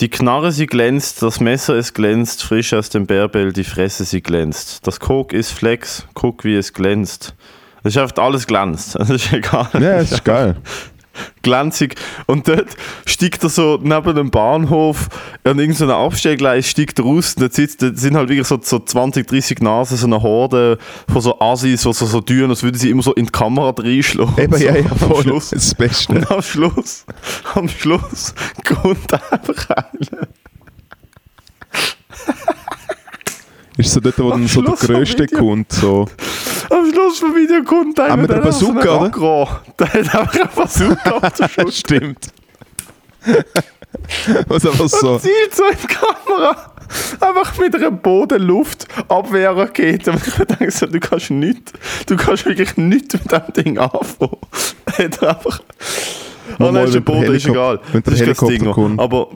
Die 0.00 0.10
Knarre 0.10 0.52
sie 0.52 0.66
glänzt, 0.66 1.22
das 1.22 1.40
Messer 1.40 1.76
es 1.76 1.94
glänzt, 1.94 2.42
frisch 2.42 2.74
aus 2.74 2.90
dem 2.90 3.06
Bärbell, 3.06 3.54
die 3.54 3.64
Fresse 3.64 4.04
sie 4.04 4.20
glänzt. 4.20 4.86
Das 4.86 5.00
Coke 5.00 5.34
ist 5.34 5.50
Flex, 5.50 6.06
guck 6.12 6.44
wie 6.44 6.56
es 6.56 6.74
glänzt. 6.74 7.34
Das 7.84 7.94
ist 7.94 7.98
einfach 7.98 8.24
alles 8.24 8.46
glänzt. 8.46 8.96
Das 8.98 9.10
ist 9.10 9.32
egal. 9.32 9.68
Ja, 9.74 9.98
das 9.98 10.12
ist 10.12 10.24
geil. 10.24 10.56
Glanzig. 11.42 11.94
Und 12.26 12.48
dort 12.48 12.76
steigt 13.06 13.42
er 13.44 13.50
so 13.50 13.78
neben 13.80 14.16
dem 14.16 14.30
Bahnhof 14.30 15.08
an 15.44 15.58
irgendeinem 15.58 15.90
Abstellgleis, 15.90 16.68
steigt 16.68 16.98
er 16.98 17.04
raus. 17.04 17.34
Und 17.34 17.42
dort, 17.42 17.52
sitzt, 17.52 17.82
dort 17.82 17.98
sind 17.98 18.16
halt 18.16 18.30
wirklich 18.30 18.48
so, 18.48 18.58
so 18.60 18.78
20, 18.78 19.26
30 19.28 19.60
Nasen, 19.60 19.96
so 19.96 20.06
eine 20.06 20.22
Horde 20.22 20.78
von 21.12 21.20
so 21.20 21.38
Assis, 21.40 21.82
die 21.82 21.92
so, 21.92 21.92
so 21.92 22.20
tun, 22.20 22.50
als 22.50 22.62
würden 22.62 22.78
sie 22.78 22.90
immer 22.90 23.02
so 23.02 23.14
in 23.14 23.26
die 23.26 23.32
Kamera 23.32 23.72
reinschlagen. 23.76 24.34
Eben, 24.38 24.56
so, 24.56 24.64
ja, 24.64 24.76
ja, 24.76 24.90
am 24.90 24.98
voll. 24.98 25.22
Schluss. 25.22 25.50
Das 25.50 25.62
ist 25.62 25.72
das 25.72 25.74
Beste. 25.74 26.12
Und 26.14 26.30
am 26.30 26.42
Schluss, 26.42 27.04
am 27.54 27.68
Schluss 27.68 28.34
kommt 28.64 29.12
einfach 29.12 29.70
einer. 29.70 30.28
Ist 33.84 33.92
so 33.92 34.00
dort, 34.00 34.18
wo 34.18 34.30
dann 34.30 34.48
so 34.48 34.62
der 34.62 34.74
Größte 34.74 35.26
kommt, 35.28 35.70
so. 35.72 36.06
Am 36.70 36.90
Schluss 36.90 37.18
vom 37.18 37.34
Video 37.34 37.62
kommt 37.62 38.00
einer, 38.00 38.14
Ah, 38.14 38.16
mit 38.16 38.30
der 38.30 38.38
Bazooka, 38.38 39.04
oder? 39.06 39.60
Der 39.78 39.92
hat 39.92 40.14
einfach 40.14 40.34
eine 40.34 40.46
Bazooka 40.56 41.20
Schulter. 41.48 41.70
Stimmt. 41.72 42.28
Was 44.48 44.66
einfach 44.66 44.88
so. 44.88 45.12
Und 45.14 45.22
zielt 45.22 45.54
so 45.54 45.64
in 45.64 45.76
die 45.82 45.86
Kamera. 45.86 46.72
Einfach 47.20 47.56
mit 47.58 47.74
einer 47.74 47.90
Bodenluftabwehrrakete. 47.90 50.12
Und 50.12 50.26
ich 50.26 50.34
denke 50.34 50.70
so, 50.70 50.86
du 50.86 51.00
kannst 51.00 51.30
nichts, 51.30 51.72
du 52.06 52.16
kannst 52.16 52.44
wirklich 52.46 52.76
nichts 52.76 53.14
mit 53.14 53.32
dem 53.32 53.42
Ding 53.64 53.78
anfangen. 53.78 54.36
Hat 54.98 55.22
einfach... 55.22 55.60
Oh 56.58 56.70
nein, 56.70 56.84
ist 56.86 56.94
der 56.94 57.00
Boden, 57.00 57.34
ist 57.34 57.46
egal. 57.46 57.80
wenn 57.92 58.02
der 58.02 58.12
Das 58.14 58.20
ist 58.20 58.40
Ding. 58.48 58.70
kommt. 58.70 59.00
Aber... 59.00 59.28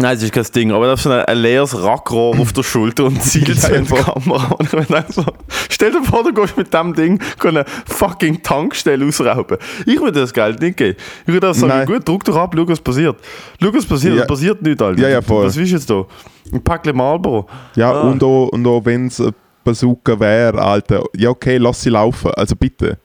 Nein, 0.00 0.14
das 0.14 0.22
ist 0.22 0.32
kein 0.32 0.44
Ding. 0.54 0.70
Aber 0.72 0.86
er 0.86 0.92
hat 0.92 0.98
so 1.00 1.10
ein, 1.10 1.24
ein 1.24 1.38
leeres 1.38 1.82
Rackrohr 1.82 2.38
auf 2.38 2.52
der 2.52 2.62
Schulter 2.62 3.04
und 3.06 3.20
zielt 3.22 3.60
so 3.60 3.72
in 3.72 3.82
die 3.82 3.88
voll. 3.88 3.98
Kamera. 4.02 4.52
Und 4.58 4.64
ich 4.72 4.86
denke 4.86 5.12
so, 5.12 5.24
stell 5.68 5.90
dir 5.90 6.02
vor, 6.04 6.22
du 6.22 6.32
gehst 6.32 6.56
mit 6.56 6.72
dem 6.72 6.94
Ding 6.94 7.20
eine 7.42 7.64
fucking 7.86 8.40
Tankstelle 8.42 9.04
ausrauben. 9.04 9.58
Ich 9.86 10.00
würde 10.00 10.20
das 10.20 10.32
Geld 10.32 10.60
nicht 10.62 10.76
geben. 10.76 10.96
Ich 11.26 11.32
würde 11.32 11.52
sagen, 11.52 11.68
Nein. 11.68 11.86
gut, 11.86 12.06
druck 12.08 12.22
doch 12.24 12.36
ab, 12.36 12.54
schau, 12.56 12.68
was 12.68 12.80
passiert. 12.80 13.16
Schau, 13.60 13.74
was 13.74 13.84
passiert. 13.86 14.14
Ja. 14.14 14.20
Da 14.20 14.26
passiert 14.26 14.62
nichts, 14.62 14.80
Alter. 14.80 15.02
Ja, 15.02 15.08
ja, 15.08 15.20
voll. 15.22 15.46
Was 15.46 15.54
du 15.54 15.62
jetzt 15.62 15.90
da? 15.90 16.04
Ein 16.52 16.62
Päckchen 16.62 16.96
Marlboro. 16.96 17.48
Ja, 17.74 17.90
Ah. 17.92 18.00
und 18.02 18.22
auch, 18.22 18.48
und 18.50 18.66
auch 18.66 18.84
wenn 18.84 19.08
es 19.08 19.20
ein 19.20 19.32
Bazooka 19.64 20.18
wäre, 20.20 20.62
Alter. 20.62 21.02
Ja, 21.16 21.30
okay, 21.30 21.56
lass 21.58 21.82
sie 21.82 21.90
laufen. 21.90 22.30
Also 22.36 22.54
bitte. 22.54 22.98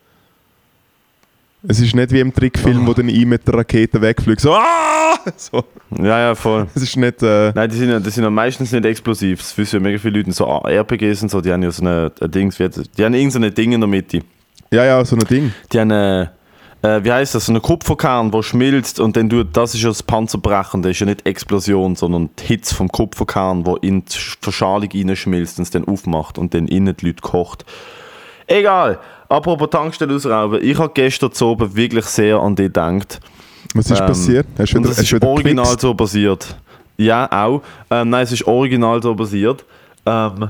Es 1.67 1.79
ist 1.79 1.95
nicht 1.95 2.11
wie 2.11 2.19
im 2.19 2.33
Trickfilm, 2.33 2.83
Ah. 2.83 2.87
wo 2.87 2.93
dann 2.93 3.07
ich 3.09 3.25
mit 3.25 3.47
der 3.47 3.53
Rakete 3.55 4.01
wegfliegt. 4.01 4.41
So, 4.41 4.53
ah! 4.53 5.17
so. 5.37 5.63
Ja, 5.97 6.19
ja, 6.19 6.35
voll. 6.35 6.67
Es 6.75 6.81
ist 6.83 6.97
nicht. 6.97 7.23
Äh, 7.23 7.51
Nein, 7.55 7.69
die 7.69 7.77
sind, 7.77 7.89
ja- 7.89 7.99
die 7.99 8.09
sind 8.09 8.23
ja 8.23 8.29
meistens 8.29 8.71
nicht 8.71 8.83
explosiv. 8.85 9.39
Das 9.39 9.57
wissen 9.57 9.75
ja 9.77 9.79
mega 9.81 9.97
viele 9.97 10.17
Leute. 10.19 10.31
So 10.33 10.45
RPGs 10.45 11.23
und 11.23 11.29
so, 11.29 11.39
die 11.39 11.51
haben 11.53 11.63
ja 11.63 11.71
so 11.71 11.81
eine, 11.83 12.11
ein 12.19 12.49
das? 12.59 12.81
die 12.97 13.05
haben 13.05 13.13
irgendein 13.13 13.53
Ding 13.53 13.71
in 13.71 13.79
der 13.79 13.87
Mitte. 13.87 14.19
ja, 14.71 14.83
ja, 14.85 15.05
so 15.05 15.15
ein 15.15 15.25
Ding. 15.25 15.53
Die 15.71 15.79
haben 15.79 15.91
eine, 15.91 16.31
äh, 16.81 17.01
wie 17.03 17.11
heißt 17.13 17.33
das, 17.35 17.45
so 17.45 17.53
einen 17.53 17.61
Kupferkern, 17.61 18.29
der 18.31 18.43
schmilzt 18.43 18.99
und 18.99 19.15
dann 19.15 19.29
tut, 19.29 19.55
das 19.55 19.73
ist 19.73 19.83
ja 19.83 19.87
das 19.89 20.03
Panzerbrechen, 20.03 20.81
das 20.81 20.91
ist 20.91 20.99
ja 20.99 21.05
nicht 21.05 21.25
Explosion, 21.25 21.95
sondern 21.95 22.29
die 22.39 22.43
Hitze 22.45 22.75
vom 22.75 22.89
Kupferkern, 22.89 23.63
der 23.63 23.77
in 23.83 24.03
die 24.03 24.17
Verschalung 24.41 24.89
reinschmilzt 24.93 25.59
und 25.59 25.63
es 25.63 25.69
dann 25.71 25.85
aufmacht 25.87 26.37
und 26.37 26.53
dann 26.53 26.67
innen 26.67 26.97
die 26.97 27.05
Leute 27.05 27.21
kocht. 27.21 27.63
Egal, 28.47 28.99
apropos 29.29 29.69
Tankstelle 29.69 30.15
ausrauben, 30.15 30.59
ich 30.61 30.77
habe 30.77 30.91
gestern 30.93 31.31
oben 31.41 31.75
wirklich 31.75 32.05
sehr 32.05 32.37
an 32.39 32.55
dich 32.55 32.65
gedacht. 32.67 33.19
Was 33.73 33.89
ist 33.89 33.99
Ähm, 33.99 34.07
passiert? 34.07 34.47
Hast 34.57 34.73
du 34.73 34.77
wieder, 34.79 34.89
das 34.89 34.97
hast 34.97 35.11
ist 35.13 35.23
original 35.23 35.65
gewichst? 35.65 35.81
so 35.81 35.93
passiert. 35.93 36.55
Ja, 36.97 37.27
auch. 37.31 37.61
Ähm, 37.89 38.09
nein, 38.09 38.23
es 38.23 38.31
ist 38.31 38.45
original 38.45 39.01
so 39.01 39.15
passiert. 39.15 39.65
Ähm, 40.05 40.49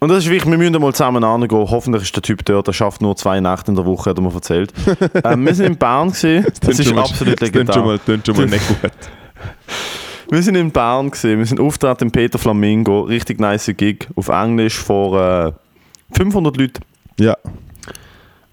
und 0.00 0.08
das 0.08 0.18
ist 0.24 0.30
wichtig, 0.30 0.50
wir 0.50 0.58
müssen 0.58 0.80
mal 0.80 0.92
zusammen 0.92 1.24
angehen. 1.24 1.50
Hoffentlich 1.70 2.04
ist 2.04 2.14
der 2.14 2.22
Typ 2.22 2.44
dort, 2.44 2.68
der 2.68 2.72
schafft 2.72 3.00
nur 3.02 3.16
zwei 3.16 3.40
Nächte 3.40 3.70
in 3.72 3.74
der 3.76 3.84
Woche, 3.84 4.10
hat 4.10 4.18
er 4.18 4.22
mir 4.22 4.32
erzählt. 4.32 4.72
ähm, 5.24 5.44
wir 5.44 5.54
sind 5.54 5.66
in 5.66 5.76
Bern 5.76 6.10
gesehen. 6.10 6.44
Das 6.44 6.60
klingt 6.60 6.80
ist 6.80 6.96
absolut 6.96 7.42
das 7.42 7.50
klingt 7.50 7.74
schon 7.74 7.84
mal, 7.84 7.98
legendär. 8.06 8.22
schon 8.24 8.36
mal 8.36 8.46
nicht 8.46 8.68
gut. 8.68 8.90
Wir 10.30 10.42
sind 10.42 10.56
in 10.56 10.70
Bern 10.70 11.10
gesehen. 11.10 11.38
Wir 11.38 11.46
sind 11.46 11.58
auftreten 11.58 12.04
im 12.04 12.10
Peter 12.10 12.38
Flamingo. 12.38 13.00
Richtig 13.00 13.40
nice 13.40 13.72
Gig 13.74 14.08
auf 14.14 14.28
Englisch 14.28 14.76
vor 14.76 15.18
äh, 15.18 15.52
500 16.12 16.56
Leuten. 16.56 16.82
Ja. 17.18 17.36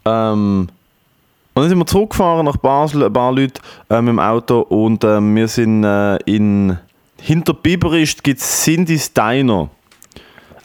Ähm, 0.06 0.70
und 1.54 1.62
dann 1.62 1.70
sind 1.70 1.78
wir 1.78 1.86
zurückgefahren 1.86 2.46
nach 2.46 2.58
Basel, 2.58 3.04
ein 3.04 3.14
paar 3.14 3.32
Leute 3.32 3.62
äh, 3.90 4.02
mit 4.02 4.10
dem 4.10 4.20
Auto 4.20 4.60
und 4.60 5.04
ähm, 5.04 5.36
wir 5.36 5.48
sind 5.48 5.84
äh, 5.84 6.18
in 6.26 6.78
hinter 7.18 7.54
Biberist 7.54 8.24
gibt 8.24 8.40
es 8.40 8.64
Cindy's 8.64 9.14
Diner. 9.14 9.70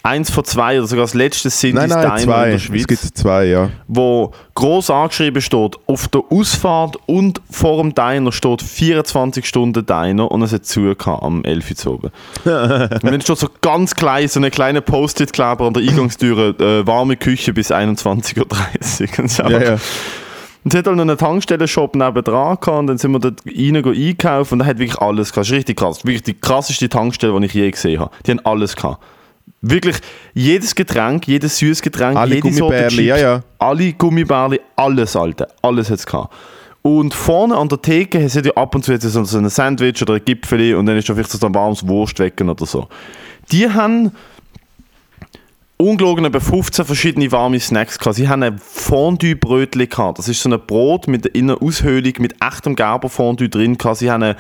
Eins 0.03 0.31
von 0.31 0.45
zwei 0.45 0.79
oder 0.79 0.87
sogar 0.87 1.05
das 1.05 1.13
letzte 1.13 1.51
Cindy's 1.51 1.89
Nein, 1.89 1.89
nein, 1.91 2.03
Diner 2.03 2.17
zwei. 2.17 2.43
in 2.45 2.49
der 2.49 2.55
Es 2.55 2.63
Schweiz, 2.63 2.87
gibt 2.87 3.19
zwei, 3.19 3.45
ja. 3.47 3.69
wo 3.87 4.33
groß 4.55 4.89
angeschrieben 4.89 5.43
steht, 5.43 5.77
auf 5.87 6.09
der 6.09 6.23
Ausfahrt 6.31 6.97
und 7.07 7.43
vor 7.51 7.83
dem 7.83 7.95
Diner 7.95 8.33
steht 8.33 8.63
24 8.63 9.47
Stunden 9.47 9.85
Diner 9.85 10.31
und 10.31 10.41
es 10.43 10.53
hat 10.53 10.65
zu 10.65 10.95
am 11.07 11.45
11 11.45 11.71
Uhr 11.71 11.77
zu 11.77 11.91
oben. 11.93 12.11
und 12.45 13.05
dann 13.05 13.21
steht 13.21 13.39
so 13.39 13.49
ganz 13.61 13.95
klein, 13.95 14.27
so 14.29 14.41
eine 14.41 14.51
kleine 14.51 14.81
Post-it-Kleber 14.81 15.67
an 15.67 15.75
der 15.75 15.83
Eingangstüre, 15.83 16.49
äh, 16.59 16.87
warme 16.87 17.17
Küche 17.17 17.53
bis 17.53 17.71
21.30 17.71 19.45
Uhr. 19.45 19.51
Ja, 19.51 19.63
ja. 19.63 19.79
Und 20.63 20.75
es 20.75 20.79
hat 20.79 20.87
halt 20.87 20.97
noch 20.97 21.03
einen 21.03 21.17
Tankstellenshop 21.17 21.95
nebenan 21.95 22.25
gehabt 22.25 22.69
und 22.69 22.87
dann 22.87 22.99
sind 22.99 23.13
wir 23.13 23.19
dort 23.19 23.41
rein 23.47 23.77
einkaufen 23.77 24.55
und 24.55 24.59
da 24.61 24.67
hat 24.67 24.79
wirklich 24.79 25.01
alles 25.01 25.33
gehabt. 25.33 25.47
Das 25.47 25.49
ist 25.49 25.55
richtig 25.55 25.79
krass. 25.79 26.05
Wirklich 26.05 26.23
die 26.23 26.35
krasseste 26.35 26.89
Tankstelle, 26.89 27.39
die 27.41 27.47
ich 27.47 27.55
je 27.55 27.71
gesehen 27.71 28.01
habe. 28.01 28.11
Die 28.27 28.31
haben 28.33 28.41
alles 28.45 28.77
gehabt. 28.77 29.03
Wirklich 29.63 29.97
jedes 30.33 30.75
Getränk, 30.75 31.27
jedes 31.29 31.59
süßes 31.59 31.83
Getränk, 31.83 32.17
Alle 32.17 32.37
jede 32.37 32.49
Gummibärli, 32.49 33.05
ja, 33.05 33.17
ja. 33.19 33.43
alle 33.59 33.93
Gummibärli, 33.93 34.61
alles, 34.75 35.15
Alte. 35.17 35.49
Alles 35.61 35.91
hat 35.91 35.99
es 35.99 36.07
gehabt. 36.07 36.33
Und 36.83 37.13
vorne 37.13 37.57
an 37.57 37.69
der 37.69 37.83
Theke 37.83 38.19
hat 38.19 38.35
es 38.35 38.35
ja 38.35 38.53
ab 38.55 38.75
und 38.75 38.85
zu 38.85 38.93
jetzt 38.93 39.03
so 39.03 39.39
ein 39.39 39.49
Sandwich 39.51 40.01
oder 40.01 40.15
ein 40.15 40.25
Gipfeli 40.25 40.73
und 40.73 40.87
dann 40.87 40.97
ist 40.97 41.11
da 41.11 41.15
vielleicht 41.15 41.31
so 41.31 41.47
ein 41.47 41.55
warmes 41.55 41.87
Wurst 41.87 42.19
wecken 42.19 42.49
oder 42.49 42.65
so. 42.65 42.89
Die 43.53 43.69
haben 43.69 44.13
ungelogen 45.77 46.25
etwa 46.25 46.41
15 46.41 46.85
verschiedene 46.87 47.31
warme 47.33 47.61
Snacks 47.61 47.99
gehabt. 47.99 48.17
Sie 48.17 48.29
haben 48.29 48.43
ein 48.43 48.59
Fondue-Brötchen 48.59 49.89
gehabt. 49.89 50.19
Das 50.19 50.29
ist 50.29 50.41
so 50.41 50.51
ein 50.51 50.61
Brot 50.67 51.07
mit 51.07 51.25
der 51.25 51.35
Innenaushöhlung 51.35 52.15
mit 52.19 52.35
echtem 52.43 52.77
Gerber-Fondue 52.77 53.49
drin 53.49 53.77
gehabt. 53.77 53.99
Sie 53.99 54.11
haben 54.11 54.23
einen, 54.23 54.37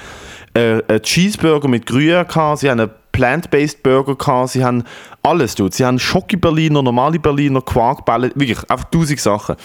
äh, 0.54 0.82
einen 0.86 1.02
Cheeseburger 1.02 1.68
mit 1.68 1.86
Gruyère 1.86 2.24
gehabt. 2.24 2.60
Sie 2.60 2.70
haben 2.70 2.80
einen 2.80 2.90
Plant-Based 3.20 3.82
Burger 3.82 4.14
gehabt. 4.14 4.50
Sie 4.50 4.64
haben 4.64 4.82
alles 5.22 5.54
dort. 5.54 5.74
Sie 5.74 5.84
haben 5.84 5.98
Schoki-Berliner, 5.98 6.82
normale 6.82 7.18
Berliner, 7.18 7.60
Quarkbälle. 7.60 8.32
Wirklich, 8.34 8.58
einfach 8.70 8.86
tausend 8.90 9.20
Sachen. 9.20 9.56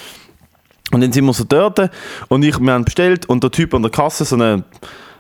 Und 0.92 1.02
dann 1.02 1.14
sind 1.14 1.26
wir 1.26 1.34
so 1.34 1.46
dort 1.46 1.90
und 2.28 2.44
ich, 2.44 2.60
wir 2.60 2.74
haben 2.74 2.84
bestellt 2.84 3.26
und 3.28 3.44
der 3.44 3.52
Typ 3.52 3.74
an 3.74 3.82
der 3.82 3.92
Kasse, 3.92 4.26
so 4.26 4.36
ein 4.36 4.66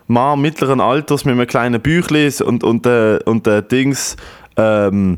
Mann 0.08 0.42
mittleren 0.42 0.82
Alters 0.82 1.24
mit 1.24 1.32
einem 1.32 1.48
kleinen 1.48 1.82
Büchlein 1.82 2.32
und, 2.46 2.64
und, 2.64 2.86
äh, 2.86 3.20
und 3.26 3.48
äh, 3.48 3.64
Dings, 3.64 4.18
ähm, 4.58 5.18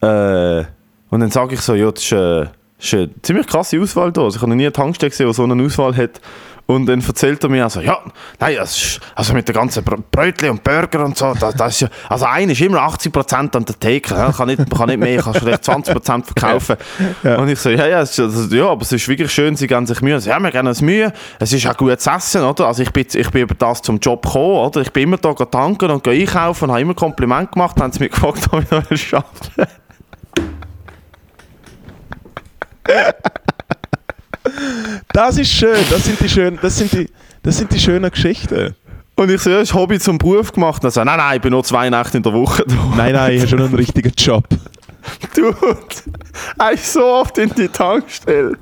äh, 0.00 0.64
und 1.10 1.20
dann 1.20 1.30
sage 1.30 1.54
ich 1.54 1.60
so, 1.60 1.74
ja, 1.74 1.92
das 1.92 2.02
ist, 2.02 2.12
äh, 2.12 2.46
das 2.78 2.86
ist 2.86 2.94
eine 2.94 3.10
ziemlich 3.22 3.46
krasse 3.46 3.80
Auswahl 3.80 4.10
da. 4.10 4.22
Also 4.22 4.36
ich 4.36 4.42
habe 4.42 4.50
noch 4.50 4.56
nie 4.56 4.64
eine 4.64 4.72
Tankstelle 4.72 5.10
gesehen, 5.10 5.28
die 5.28 5.34
so 5.34 5.44
eine 5.44 5.62
Auswahl 5.62 5.94
hat. 5.94 6.20
Und 6.66 6.86
dann 6.86 7.00
erzählt 7.00 7.42
er 7.42 7.50
mir 7.50 7.64
also, 7.64 7.80
ja, 7.80 7.98
nein, 8.38 8.54
das 8.56 8.76
ist, 8.76 9.00
also 9.14 9.34
mit 9.34 9.46
den 9.48 9.54
ganzen 9.54 9.82
Br- 9.82 9.98
Brötchen 10.10 10.50
und 10.50 10.62
Burger 10.64 11.04
und 11.04 11.18
so, 11.18 11.34
das, 11.34 11.54
das 11.54 11.74
ist 11.74 11.80
ja, 11.80 11.88
also 12.08 12.24
einer 12.24 12.52
ist 12.52 12.60
immer 12.60 12.78
80% 12.78 13.56
an 13.56 13.64
der 13.64 13.78
Theke, 13.78 14.14
ja, 14.14 14.30
kann 14.32 14.46
nicht, 14.46 14.58
man 14.58 14.68
kann 14.68 14.88
nicht 14.88 14.98
mehr, 15.00 15.20
kann 15.20 15.34
vielleicht 15.34 15.64
20% 15.64 16.24
verkaufen. 16.24 16.76
Und 17.24 17.48
ich 17.48 17.58
so, 17.58 17.68
ja, 17.68 17.86
ja, 17.86 18.00
ist, 18.02 18.18
also, 18.20 18.54
ja, 18.54 18.68
aber 18.68 18.82
es 18.82 18.92
ist 18.92 19.06
wirklich 19.08 19.30
schön, 19.32 19.56
sie 19.56 19.66
geben 19.66 19.86
sich 19.86 20.00
Mühe. 20.00 20.14
Also, 20.14 20.30
ja, 20.30 20.38
wir 20.38 20.50
geben 20.50 20.68
uns 20.68 20.80
Mühe, 20.80 21.12
es 21.40 21.52
ist 21.52 21.66
auch 21.66 21.76
gutes 21.76 22.06
Essen, 22.06 22.42
oder? 22.42 22.66
Also 22.68 22.82
ich 22.82 22.90
bin, 22.92 23.06
ich 23.12 23.30
bin 23.30 23.42
über 23.42 23.54
das 23.56 23.82
zum 23.82 23.98
Job 23.98 24.24
gekommen, 24.24 24.56
oder? 24.56 24.80
Ich 24.80 24.92
bin 24.92 25.02
immer 25.04 25.18
da 25.18 25.34
tanken 25.34 25.90
und 25.90 26.04
gehe 26.04 26.20
einkaufen 26.22 26.64
und 26.64 26.70
habe 26.70 26.80
immer 26.80 26.94
Kompliment 26.94 27.52
gemacht, 27.52 27.78
haben 27.80 27.92
sie 27.92 27.98
mich 28.00 28.12
gefragt, 28.12 28.48
ob 28.52 28.62
ich 28.62 29.12
noch 29.12 29.24
arbeite. 29.24 29.72
Das 35.12 35.38
ist 35.38 35.50
schön. 35.52 35.76
Das 35.90 36.04
sind 36.04 36.20
die 36.20 36.28
schönen, 36.28 36.58
das 36.60 36.76
sind 36.76 36.92
die, 36.92 37.08
Das 37.42 37.58
sind 37.58 37.72
die 37.72 37.78
schönen 37.78 38.10
Geschichten. 38.10 38.74
Und 39.14 39.30
ich 39.30 39.40
so, 39.42 39.50
ja, 39.50 39.58
das 39.58 39.74
Hobby 39.74 39.98
zum 39.98 40.18
Beruf 40.18 40.52
gemacht. 40.52 40.84
Und 40.84 40.90
so, 40.90 41.04
nein, 41.04 41.18
nein, 41.18 41.36
ich 41.36 41.42
bin 41.42 41.50
nur 41.52 41.62
zwei 41.64 41.90
Nächte 41.90 42.16
in 42.16 42.22
der 42.22 42.32
Woche 42.32 42.64
da. 42.66 42.74
Nein, 42.96 43.12
nein, 43.12 43.32
ich 43.32 43.40
habe 43.40 43.48
schon 43.48 43.60
einen 43.60 43.74
richtigen 43.74 44.12
Job. 44.16 44.44
Dude, 45.34 45.56
eigentlich 46.58 46.88
so 46.88 47.04
oft 47.04 47.36
in 47.38 47.50
die 47.50 47.68
Tankstelle. 47.68 48.56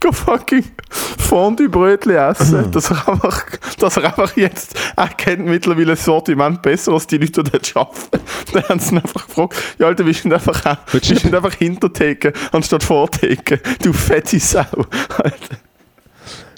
Go 0.00 0.12
fucking 0.12 0.64
Fondue-Brötchen 0.90 2.12
essen. 2.12 2.70
dass, 2.70 2.90
er 2.90 3.08
einfach, 3.08 3.44
dass 3.78 3.96
er 3.96 4.04
einfach 4.04 4.36
jetzt, 4.36 4.76
er 4.96 5.08
kennt 5.08 5.44
mittlerweile 5.46 5.86
das 5.86 6.04
Sortiment 6.04 6.62
besser 6.62 6.92
als 6.92 7.06
die 7.06 7.18
Leute, 7.18 7.42
dort 7.42 7.76
arbeiten. 7.76 8.20
Dann 8.52 8.62
haben 8.68 8.80
sie 8.80 8.94
ihn 8.94 8.98
einfach 8.98 9.26
gefragt, 9.26 9.56
ja 9.78 9.86
Alter, 9.86 10.06
wir 10.06 10.14
sind 10.14 10.32
einfach, 10.32 10.78
wir 10.92 11.00
sind 11.00 11.34
einfach 11.34 11.54
Hintertheke 11.54 12.32
anstatt 12.52 12.82
Vortheke. 12.82 13.60
Du 13.82 13.92
fette 13.92 14.38
Sau. 14.38 14.60
Alter. 15.18 15.56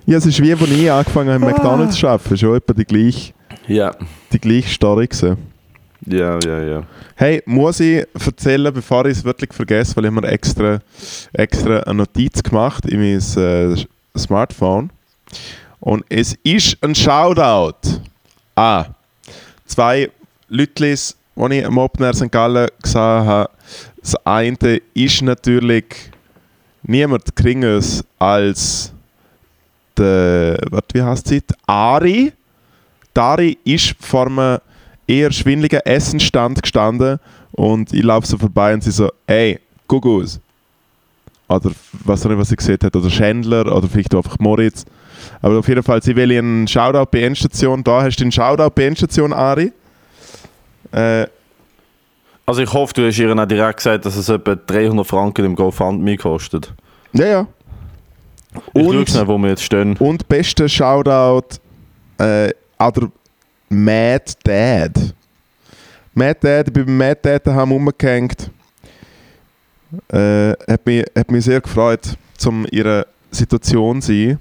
Ja, 0.06 0.16
es 0.18 0.26
ist 0.26 0.40
wie, 0.42 0.52
als 0.52 0.62
ich 0.62 0.90
angefangen 0.90 1.30
habe, 1.32 1.44
im 1.44 1.50
McDonalds 1.50 1.96
zu 1.96 2.06
arbeiten. 2.08 2.36
Schon 2.36 2.56
etwa 2.56 2.72
die 2.72 2.84
gleiche, 2.84 3.32
Ja. 3.66 3.94
die 4.32 4.38
gleiche 4.38 4.68
Story 4.70 5.06
gewesen. 5.06 5.36
Ja, 6.06 6.38
ja, 6.44 6.62
ja. 6.62 6.82
Hey, 7.16 7.42
muss 7.44 7.80
ich 7.80 8.06
erzählen, 8.14 8.72
bevor 8.72 9.04
ich 9.06 9.18
es 9.18 9.24
wirklich 9.24 9.52
vergesse, 9.52 9.96
weil 9.96 10.06
ich 10.06 10.10
mir 10.10 10.22
extra, 10.24 10.78
extra 11.32 11.80
eine 11.80 11.94
Notiz 11.94 12.42
gemacht 12.42 12.86
in 12.86 13.00
mein 13.00 13.18
äh, 13.18 13.84
Smartphone. 14.16 14.90
Und 15.80 16.04
es 16.08 16.36
ist 16.42 16.76
ein 16.82 16.94
Shoutout 16.94 18.00
an 18.54 18.94
zwei 19.66 20.10
Leute, 20.48 20.74
die 20.74 20.92
ich 20.92 21.66
am 21.66 21.78
Open 21.78 22.04
Air 22.04 22.14
St. 22.14 22.32
Gallen 22.32 22.68
gesehen 22.82 23.00
habe. 23.00 23.50
Das 24.00 24.14
eine 24.24 24.80
ist 24.94 25.22
natürlich 25.22 25.84
niemand 26.82 27.36
geringeres 27.36 28.04
als 28.18 28.92
der, 29.96 30.58
wie 30.92 31.02
heißt 31.02 31.28
sie? 31.28 31.40
Die 31.40 31.54
Ari. 31.66 32.32
Die 33.14 33.20
Ari 33.20 33.58
ist 33.64 33.94
vor 34.00 34.26
einem 34.26 34.58
eher 35.08 35.32
schwindeligen 35.32 35.80
Essenstand 35.80 36.62
gestanden 36.62 37.18
und 37.52 37.92
ich 37.92 38.02
laufe 38.04 38.26
so 38.26 38.38
vorbei 38.38 38.74
und 38.74 38.84
sie 38.84 38.90
so, 38.92 39.10
ey, 39.26 39.58
Gugus. 39.88 40.38
Oder 41.48 41.70
was 42.04 42.24
auch 42.24 42.30
nicht, 42.30 42.38
was 42.38 42.50
sie 42.50 42.56
gesehen 42.56 42.78
hat, 42.82 42.94
oder 42.94 43.08
Schändler 43.10 43.74
oder 43.74 43.88
vielleicht 43.88 44.14
auch 44.14 44.18
einfach 44.24 44.38
Moritz. 44.38 44.84
Aber 45.40 45.58
auf 45.58 45.66
jeden 45.68 45.82
Fall, 45.82 46.02
sie 46.02 46.14
will 46.14 46.30
einen 46.30 46.68
Shoutout 46.68 47.10
bei 47.10 47.22
Endstation. 47.22 47.82
Da 47.82 48.02
hast 48.02 48.16
du 48.20 48.24
den 48.24 48.30
Shoutout 48.32 48.70
bei 48.74 48.84
Endstation, 48.86 49.32
Ari. 49.32 49.72
Äh, 50.92 51.26
Also 52.46 52.62
ich 52.62 52.72
hoffe, 52.72 52.92
du 52.94 53.06
hast 53.06 53.18
ihr 53.18 53.34
auch 53.34 53.46
direkt 53.46 53.78
gesagt, 53.78 54.04
dass 54.04 54.16
es 54.16 54.28
etwa 54.28 54.54
300 54.56 55.06
Franken 55.06 55.44
im 55.46 55.56
GoFundMe 55.56 56.16
kostet. 56.16 56.72
ja, 57.14 57.26
ja. 57.26 57.46
Ich 58.74 58.82
Und, 58.86 59.08
schnell, 59.10 59.26
wo 59.28 59.36
wir 59.38 59.50
jetzt 59.50 59.62
stehen. 59.62 59.94
und 59.98 60.26
bester 60.28 60.68
Shoutout 60.68 61.56
äh, 62.18 62.50
an 62.78 62.92
der 62.94 63.10
Mad 63.68 64.34
Dad. 64.44 65.14
Mad 66.14 66.38
Dad, 66.40 66.68
ich 66.68 66.72
bin 66.72 66.86
beim 66.86 66.96
Mad 66.96 67.20
Dad 67.22 67.46
daheim 67.46 67.72
rumgehängt. 67.72 68.50
Äh, 70.08 70.50
hat, 70.68 70.84
mich, 70.84 71.04
hat 71.16 71.30
mich 71.30 71.44
sehr 71.44 71.60
gefreut, 71.60 72.16
um 72.46 72.66
ihre 72.70 73.06
Situation 73.30 74.02
zu 74.02 74.12
sein, 74.12 74.40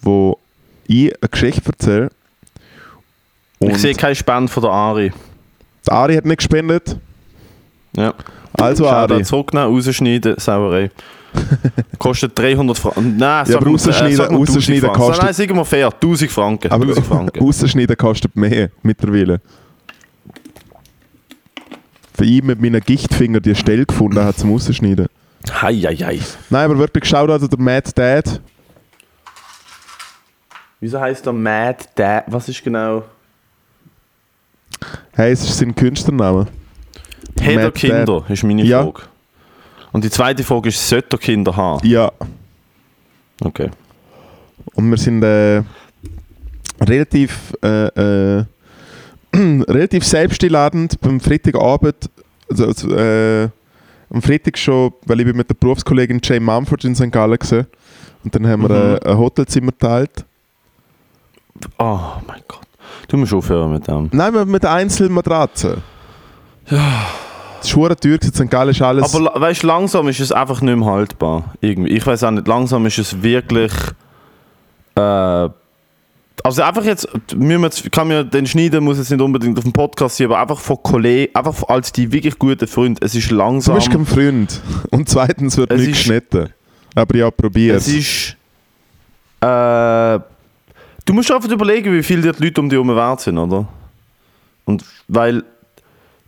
wo 0.00 0.38
ich 0.86 1.12
eine 1.20 1.28
Geschichte 1.28 1.62
erzähle. 1.66 2.10
Ich 3.58 3.78
sehe 3.78 3.94
keine 3.94 4.14
Spende 4.14 4.50
von 4.52 4.62
der 4.62 4.72
Ari. 4.72 5.12
die 5.86 5.90
Ari 5.90 6.16
hat 6.16 6.26
nicht 6.26 6.38
gespendet. 6.38 6.96
Ja. 7.96 8.14
Also 8.58 8.84
Shoutout 8.84 9.14
Ari. 9.14 9.22
zurücknehmen, 9.24 9.68
rausschneiden, 9.74 10.34
Sauerei. 10.38 10.90
kostet 11.98 12.38
300 12.38 12.78
Franken. 12.78 13.16
Nein, 13.16 13.46
sag 13.46 13.56
aber 13.56 13.66
rausschneiden- 13.70 14.20
1000 14.20 14.30
rausschneiden 14.32 14.92
kostet- 14.92 15.24
Nein, 15.24 15.34
sagen 15.34 15.56
wir 15.56 15.64
fair, 15.64 15.90
1000 16.00 16.30
Franken. 16.30 16.70
Aber 16.72 16.84
1000 16.84 17.06
Franken. 17.06 17.42
Ausschneiden 17.48 17.96
kostet 17.96 18.36
mehr 18.36 18.70
mittlerweile. 18.82 19.40
Für 22.14 22.24
ihn 22.24 22.46
mit 22.46 22.60
meinen 22.60 22.80
Gichtfinger 22.80 23.40
die 23.40 23.54
Stelle 23.54 23.84
gefunden 23.84 24.24
hat 24.24 24.38
zum 24.38 24.54
Ausschneiden. 24.54 25.06
Hei, 25.60 25.74
hei, 25.74 25.96
hei. 25.96 26.20
Nein, 26.50 26.64
aber 26.64 26.78
wirklich 26.78 27.02
geschaut 27.02 27.30
hat 27.30 27.40
der 27.52 27.58
Mad 27.60 27.90
Dad. 27.94 28.40
Wieso 30.80 31.00
heißt 31.00 31.24
der 31.26 31.32
Mad 31.32 31.84
Dad? 31.94 32.24
Was 32.28 32.48
ist 32.48 32.62
genau? 32.64 33.04
Hey, 35.12 35.32
es 35.32 35.42
ist 35.42 35.58
sein 35.58 35.74
Künstlername. 35.74 36.46
Hat 37.40 37.46
er 37.56 37.70
Kinder? 37.70 38.24
Ist 38.28 38.44
meine 38.44 38.62
Ja. 38.64 38.90
Und 39.96 40.04
die 40.04 40.10
zweite 40.10 40.44
Frage 40.44 40.68
ist, 40.68 40.86
sollte 40.86 41.16
er 41.16 41.18
Kinder 41.18 41.56
haben? 41.56 41.86
Ja. 41.88 42.12
Okay. 43.40 43.70
Und 44.74 44.90
wir 44.90 44.98
sind 44.98 45.22
äh, 45.22 45.62
relativ, 46.82 47.54
äh, 47.62 47.86
äh, 48.40 48.44
relativ 49.34 50.04
selbsteinladend 50.04 51.00
beim 51.00 51.18
Freitagabend, 51.18 52.10
also, 52.50 52.94
äh, 52.94 53.44
am 54.10 54.20
Freitag 54.20 54.58
schon, 54.58 54.92
weil 55.06 55.20
ich 55.20 55.26
bin 55.28 55.34
mit 55.34 55.48
der 55.48 55.54
Berufskollegin 55.54 56.20
Jay 56.22 56.40
Mumford 56.40 56.84
in 56.84 56.94
St. 56.94 57.10
Gallen 57.10 57.38
gesehen 57.38 57.66
und 58.22 58.34
dann 58.34 58.46
haben 58.46 58.68
wir 58.68 58.68
Mhm. 58.68 58.98
äh, 59.02 59.08
ein 59.12 59.16
Hotelzimmer 59.16 59.72
geteilt. 59.72 60.26
Oh 61.78 61.98
mein 62.26 62.42
Gott. 62.46 62.60
Du 63.08 63.16
musst 63.16 63.32
aufhören 63.32 63.72
mit 63.72 63.88
dem. 63.88 64.10
Nein, 64.12 64.46
mit 64.46 64.62
Einzelmatratzen. 64.66 65.82
Ja. 66.68 67.06
Ist 67.62 67.72
verdammt 67.72 68.00
teuer. 68.00 68.18
St. 68.22 68.50
Gallen 68.50 68.70
ist 68.70 68.82
alles... 68.82 69.14
Aber 69.14 69.40
weißt 69.40 69.62
du, 69.62 69.66
langsam 69.66 70.08
ist 70.08 70.20
es 70.20 70.32
einfach 70.32 70.60
nicht 70.60 70.76
mehr 70.76 70.88
haltbar. 70.88 71.54
Irgendwie. 71.60 71.90
Ich 71.90 72.06
weiß 72.06 72.24
auch 72.24 72.30
nicht, 72.30 72.46
langsam 72.46 72.86
ist 72.86 72.98
es 72.98 73.22
wirklich. 73.22 73.72
Äh, 74.94 75.48
also 76.46 76.62
einfach 76.62 76.84
jetzt, 76.84 77.08
müssen 77.34 77.60
wir 77.60 77.66
jetzt, 77.66 77.90
kann 77.90 78.08
mir 78.08 78.24
den 78.24 78.46
schneiden, 78.46 78.84
muss 78.84 78.98
jetzt 78.98 79.10
nicht 79.10 79.20
unbedingt 79.20 79.58
auf 79.58 79.64
dem 79.64 79.72
Podcast 79.72 80.16
sein, 80.16 80.26
aber 80.26 80.38
einfach 80.38 80.58
von 80.58 80.80
Kollegen, 80.82 81.34
einfach 81.34 81.68
als 81.68 81.92
die 81.92 82.12
wirklich 82.12 82.38
guten 82.38 82.66
Freunde. 82.66 83.00
Es 83.04 83.14
ist 83.14 83.30
du 83.30 83.34
langsam. 83.34 83.74
bist 83.74 83.90
kein 83.90 84.06
Freund. 84.06 84.60
Und 84.90 85.08
zweitens 85.08 85.56
wird 85.56 85.72
Es 85.72 85.80
nicht 85.80 85.92
geschnitten. 85.92 86.50
Aber 86.94 87.16
ja, 87.16 87.30
probier 87.30 87.74
es 87.74 87.88
ist. 87.88 88.36
Äh, 89.40 90.20
du 91.04 91.12
musst 91.12 91.30
einfach 91.30 91.50
überlegen, 91.50 91.92
wie 91.92 92.02
viel 92.02 92.22
die 92.22 92.28
Leute 92.28 92.60
um 92.60 92.68
dich 92.68 92.76
herum 92.76 92.94
wert 92.94 93.20
sind, 93.20 93.36
oder? 93.38 93.66
Und 94.64 94.84
weil 95.08 95.44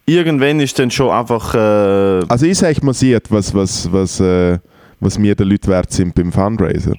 irgendwann 0.09 0.61
ist 0.61 0.79
dann 0.79 0.91
schon 0.91 1.11
einfach. 1.11 1.55
Äh, 1.55 2.25
Also 2.29 2.47
ich 2.47 2.59
sage 2.59 2.85
mal 2.85 2.95
sieht, 2.95 3.31
was, 3.31 3.55
was, 3.55 3.91
was, 3.93 4.19
äh, 4.21 4.59
was 5.01 5.19
mir 5.19 5.35
den 5.35 5.49
Leuten 5.49 5.69
wert 5.69 5.93
sind 5.93 6.15
beim 6.15 6.33
Fundraiser. 6.33 6.95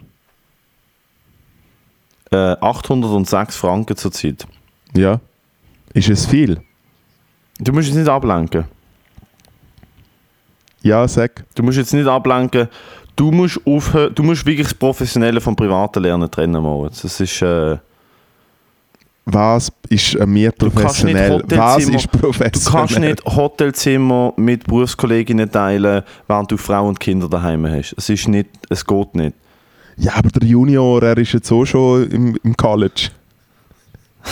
äh, 2.31 2.55
806 2.61 3.55
Franken 3.55 3.97
zurzeit. 3.97 4.45
Ja. 4.93 5.19
Ist 5.93 6.09
es 6.09 6.25
viel? 6.27 6.61
Du 7.59 7.73
musst 7.73 7.87
jetzt 7.87 7.97
nicht 7.97 8.07
ablenken. 8.07 8.65
Ja, 10.81 11.07
sag. 11.07 11.43
Du 11.55 11.63
musst 11.63 11.77
jetzt 11.77 11.93
nicht 11.93 12.07
ablenken. 12.07 12.69
Du 13.15 13.31
musst 13.31 13.59
aufhören, 13.65 14.13
du 14.15 14.23
musst 14.23 14.45
wirklich 14.45 14.67
das 14.67 14.73
Professionelle 14.73 15.41
vom 15.41 15.55
Privaten 15.55 16.03
lernen 16.03 16.29
trennen, 16.31 16.61
Moritz. 16.61 17.01
Das 17.01 17.19
ist, 17.19 17.41
äh, 17.41 17.77
Was 19.25 19.71
ist 19.89 20.17
mir 20.25 20.51
professionell? 20.51 21.43
Was 21.47 21.87
ist 21.87 22.11
professionell? 22.11 22.51
du 22.51 22.71
kannst 22.71 22.99
nicht 22.99 23.25
Hotelzimmer 23.25 24.33
mit 24.37 24.65
Berufskolleginnen 24.65 25.51
teilen, 25.51 26.03
während 26.27 26.51
du 26.51 26.57
Frauen 26.57 26.89
und 26.89 26.99
Kinder 26.99 27.29
daheim 27.29 27.67
hast. 27.67 27.93
Es 27.97 28.09
ist 28.09 28.27
nicht, 28.27 28.49
es 28.69 28.85
geht 28.85 29.15
nicht. 29.15 29.35
Ja, 29.97 30.13
aber 30.15 30.29
der 30.29 30.47
Junior, 30.47 31.03
er 31.03 31.17
ist 31.17 31.33
jetzt 31.33 31.51
auch 31.51 31.65
schon 31.65 32.09
im, 32.09 32.39
im 32.43 32.57
College. 32.57 33.09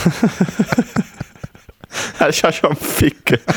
Er 2.18 2.28
ist 2.28 2.42
ja 2.42 2.52
schon 2.52 2.70
am 2.70 2.76
Ficken. 2.76 3.38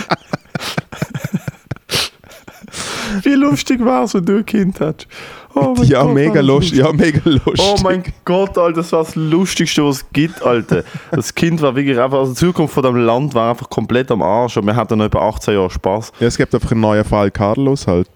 Wie 3.24 3.34
lustig 3.34 3.84
war 3.84 4.06
es, 4.06 4.14
wenn 4.14 4.26
du 4.26 4.38
ein 4.38 4.46
Kind 4.46 4.80
hast. 4.80 5.08
Oh 5.54 5.74
mein 5.78 5.88
ja, 5.88 6.04
Gott, 6.04 6.14
mega 6.14 6.34
das 6.36 6.46
lustig. 6.46 6.80
Ja, 6.80 6.92
mega 6.92 7.22
lustig. 7.26 7.60
Oh 7.60 7.76
mein 7.84 8.04
Gott, 8.26 8.58
Alter, 8.58 8.82
das 8.82 8.92
war 8.92 9.04
das 9.04 9.16
Lustigste, 9.16 9.84
was 9.84 9.98
es 9.98 10.06
gibt, 10.12 10.42
Alter. 10.44 10.84
Das 11.12 11.34
Kind 11.34 11.62
war 11.62 11.76
wirklich 11.76 12.00
einfach, 12.00 12.20
also 12.20 12.34
die 12.34 12.40
Zukunft 12.40 12.74
von 12.74 12.84
dem 12.84 12.96
Land 12.96 13.34
war 13.34 13.52
einfach 13.52 13.70
komplett 13.70 14.12
am 14.12 14.22
Arsch 14.22 14.58
und 14.58 14.66
wir 14.66 14.76
hatten 14.76 14.98
noch 14.98 15.06
über 15.06 15.22
18 15.22 15.54
Jahre 15.54 15.70
Spaß. 15.70 16.12
Ja, 16.20 16.28
es 16.28 16.38
gibt 16.38 16.54
einfach 16.54 16.72
einen 16.72 16.82
neuen 16.82 17.04
Fall 17.04 17.32
Carlos 17.32 17.88
halt. 17.88 18.08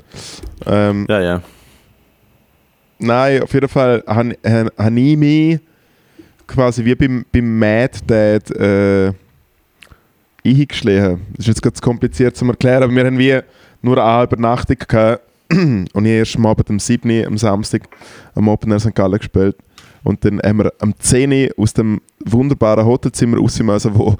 Ähm, 0.65 1.05
Ja, 1.09 1.21
ja. 1.21 1.41
Nein, 2.97 3.43
auf 3.43 3.53
jeden 3.53 3.67
Fall 3.67 4.03
habe 4.07 4.37
hab 4.77 4.91
ich 4.95 5.17
mich 5.17 5.59
quasi 6.47 6.85
wie 6.85 6.95
beim, 6.95 7.25
beim 7.31 7.59
Mad 7.59 7.99
Dad 8.07 8.51
äh, 8.51 9.11
eingeschlichen. 10.45 11.21
Das 11.31 11.39
ist 11.39 11.47
jetzt 11.47 11.61
ganz 11.61 11.81
kompliziert 11.81 12.37
zu 12.37 12.45
erklären, 12.45 12.83
aber 12.83 12.93
wir 12.93 13.05
haben 13.05 13.17
wie 13.17 13.39
nur 13.81 14.03
eine 14.03 14.23
Übernachtung 14.23 14.77
gehabt 14.87 15.21
und 15.51 16.05
ich 16.05 16.11
erst 16.11 16.35
am 16.35 16.45
Abend 16.45 16.69
um 16.69 16.79
7 16.79 17.09
Uhr 17.09 17.27
am 17.27 17.37
Samstag 17.37 17.83
am 18.33 18.47
Open 18.47 18.71
Air 18.71 18.79
St. 18.79 18.95
Gallen 18.95 19.17
gespielt. 19.17 19.55
Und 20.03 20.23
dann 20.23 20.39
haben 20.41 20.59
wir 20.59 20.73
am 20.79 20.93
10 20.97 21.31
Uhr 21.31 21.49
aus 21.57 21.73
dem 21.73 22.01
wunderbaren 22.23 22.85
Hotelzimmer 22.85 23.37
raus 23.37 23.59
müssen, 23.59 23.97
wo 23.97 24.15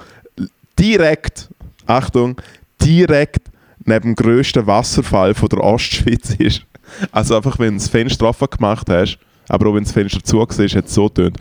direkt, 0.77 1.49
Achtung, 1.85 2.41
direkt 2.81 3.49
neben 3.85 4.13
dem 4.13 4.15
grössten 4.15 4.65
Wasserfall 4.65 5.33
von 5.33 5.49
der 5.49 5.61
Ostschweiz 5.63 6.35
ist. 6.39 6.65
Also 7.11 7.35
einfach, 7.35 7.59
wenn 7.59 7.73
du 7.73 7.79
das 7.79 7.89
Fenster 7.89 8.27
offen 8.27 8.47
gemacht 8.49 8.87
hast, 8.89 9.17
aber 9.47 9.67
auch 9.69 9.75
wenn 9.75 9.83
das 9.83 9.93
Fenster 9.93 10.23
zu 10.23 10.37
war, 10.37 10.47
hat 10.47 10.61
es 10.61 10.93
so 10.93 11.09
tönt. 11.09 11.37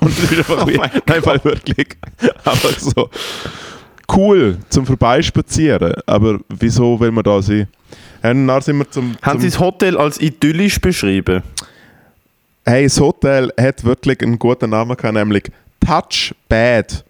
Und 0.00 0.10
es 0.10 0.30
ist 0.30 0.38
einfach 0.38 0.66
wie, 0.66 0.76
nein, 0.76 1.20
weil 1.24 1.44
wirklich 1.44 1.88
einfach 2.44 2.78
so 2.78 3.10
cool 4.16 4.58
zum 4.68 4.86
Vorbeispazieren. 4.86 5.94
Aber 6.06 6.38
wieso 6.48 6.98
will 6.98 7.10
man 7.10 7.24
da 7.24 7.40
sein? 7.42 7.68
Und 8.22 8.46
dann 8.46 8.60
sind 8.62 8.78
wir 8.78 8.90
zum, 8.90 9.16
Haben 9.22 9.32
zum 9.32 9.40
Sie 9.40 9.48
das 9.48 9.58
Hotel 9.58 9.96
als 9.96 10.20
idyllisch 10.20 10.80
beschrieben? 10.80 11.42
Hey, 12.64 12.84
das 12.84 13.00
Hotel 13.00 13.52
hat 13.58 13.82
wirklich 13.84 14.20
einen 14.22 14.38
guten 14.38 14.70
Namen 14.70 14.96
gehabt, 14.96 15.14
nämlich 15.14 15.44
Touch 15.80 16.34
Bad. 16.48 17.04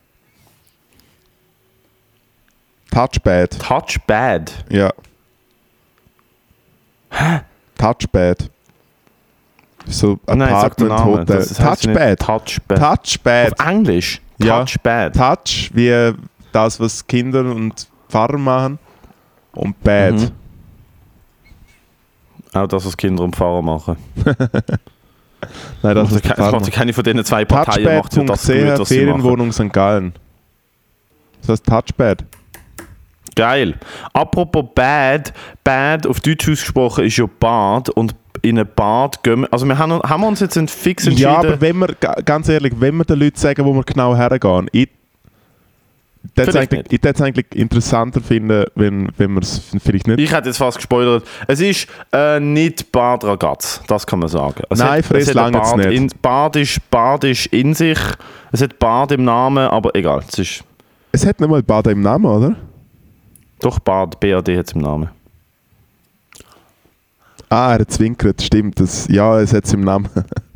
Touch 2.91 3.21
Bad, 3.23 3.59
Touch 3.59 3.99
Bad. 4.07 4.65
ja. 4.69 4.93
Touch 7.77 8.09
Bad. 8.13 8.51
So 9.87 10.19
Apartment. 10.27 11.05
Hotel. 11.05 11.47
Touch 11.47 11.93
Bad. 11.93 12.19
Touch 12.21 12.59
Bad. 12.69 12.79
Touch 12.79 13.21
Bad. 13.23 13.61
Auf 13.61 13.67
Englisch? 13.67 14.21
Ja. 14.39 14.61
Touch 14.65 14.77
Bad. 14.83 15.15
Touch 15.15 15.71
wie 15.73 16.13
das, 16.53 16.81
was 16.81 17.07
Kinder 17.07 17.41
und 17.41 17.89
Pfarrer 18.09 18.39
machen. 18.39 18.79
Und 19.53 19.81
Bad. 19.83 20.15
Mhm. 20.15 20.31
Auch 22.53 22.67
das, 22.67 22.85
was 22.87 22.97
Kinder 22.97 23.23
und 23.25 23.37
Pfarrer 23.37 23.63
machen. 23.63 23.97
Nein, 25.83 25.95
das 25.95 26.21
Pfarrer. 26.21 26.53
macht 26.53 26.67
ja 26.67 26.73
keine 26.73 26.93
von 26.93 27.05
diesen 27.05 27.25
zwei 27.25 27.45
Parteien 27.45 27.99
macht 27.99 28.15
ja 28.17 28.25
das 28.25 28.47
gut, 28.47 28.79
was. 28.79 28.89
Ferienwohnung 28.89 29.53
St. 29.53 29.73
Gallen. 29.73 30.13
Das 31.41 31.51
heißt 31.51 31.67
Touchbad. 31.67 32.25
Geil. 33.37 33.79
Apropos 34.13 34.65
Bad, 34.75 35.33
Bad 35.65 36.07
auf 36.07 36.21
Deutsch 36.21 36.49
ausgesprochen 36.49 37.05
ist 37.05 37.17
ja 37.17 37.27
Bad 37.39 37.89
und 37.91 38.15
in 38.43 38.59
ein 38.59 38.69
Bad 38.75 39.23
gehen 39.23 39.43
wir, 39.43 39.53
also 39.53 39.67
wir 39.67 39.79
haben, 39.79 40.03
haben 40.03 40.21
wir 40.23 40.29
uns 40.29 40.41
jetzt 40.41 40.59
fix 40.71 41.07
entschieden, 41.07 41.31
Ja, 41.31 41.39
aber 41.39 41.61
wenn 41.61 41.77
wir, 41.79 41.89
ga- 41.99 42.17
ganz 42.25 42.49
ehrlich, 42.49 42.75
wenn 42.79 42.97
wir 42.97 43.05
den 43.05 43.19
Leuten 43.21 43.39
sagen, 43.39 43.65
wo 43.65 43.73
wir 43.73 43.83
genau 43.85 44.15
hergehen, 44.17 44.69
ich 44.73 44.89
würde 46.23 46.51
es 46.51 46.57
Vielleicht 46.57 46.73
eigentlich, 46.73 46.93
ich 46.93 47.05
würd's 47.05 47.21
eigentlich 47.21 47.47
interessanter 47.55 48.21
finden, 48.21 48.65
wenn, 48.75 49.09
wenn 49.17 49.33
wir 49.33 49.43
es 49.43 49.63
vielleicht 49.83 50.07
nicht... 50.07 50.21
ich 50.21 50.33
hätte 50.33 50.49
jetzt 50.49 50.59
fast 50.59 50.77
gespoilert, 50.77 51.25
es 51.47 51.61
ist 51.61 51.87
äh, 52.13 52.39
nicht 52.39 52.93
Bad 52.93 53.25
Ragaz, 53.25 53.83
das 53.87 54.07
kann 54.07 54.19
man 54.19 54.29
sagen. 54.29 54.63
Es 54.69 54.79
Nein, 54.79 55.01
es 55.01 55.11
es 55.11 55.29
ein 55.31 55.35
lange 55.35 55.59
Bad, 55.59 55.77
nicht. 55.77 55.93
in, 55.93 56.11
Bad, 56.21 56.57
ist, 56.57 56.91
Bad 56.91 57.25
ist 57.25 57.47
in 57.47 57.75
sich, 57.75 57.99
es 58.53 58.63
hat 58.63 58.79
Bad 58.79 59.13
im 59.13 59.25
Namen, 59.25 59.69
aber 59.69 59.95
egal, 59.95 60.23
es 60.29 60.39
ist 60.39 60.65
Es 61.13 61.27
hat 61.27 61.41
nicht 61.41 61.49
mal 61.49 61.63
Baden 61.63 61.93
im 61.93 62.03
Namen, 62.03 62.27
oder? 62.27 62.57
doch 63.61 63.79
Bad, 63.79 64.19
BAD 64.21 64.49
hat 64.57 64.67
es 64.67 64.73
im 64.73 64.81
Namen. 64.81 65.11
Ah, 67.49 67.73
er 67.73 67.81
hat 67.81 67.91
zwinkert, 67.91 68.41
stimmt. 68.41 68.79
Das, 68.79 69.09
ja, 69.09 69.41
es 69.41 69.53
hat 69.53 69.65
es 69.65 69.73
im 69.73 69.81
Namen. 69.81 70.09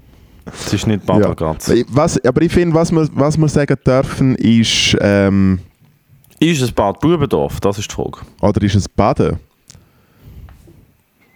Es 0.47 0.73
ist 0.73 0.87
nicht 0.87 1.07
Bad 1.07 1.21
Ja. 1.21 1.29
Ragaz. 1.29 1.73
Was, 1.89 2.23
aber 2.25 2.43
ich 2.43 2.53
finde, 2.53 2.75
was 2.75 2.93
wir, 2.93 3.09
was 3.15 3.37
wir 3.37 3.49
sagen 3.49 3.77
dürfen, 3.87 4.35
ist... 4.37 4.97
Ähm, 5.01 5.59
Ist 6.41 6.61
es 6.61 6.71
Bad 6.73 7.01
Bubendorf? 7.01 7.61
Das 7.61 7.79
ist 7.79 7.91
die 7.91 7.95
Frage. 7.95 8.19
oder 8.41 8.63
ist 8.63 8.75
es 8.75 8.89
Baden? 8.89 9.39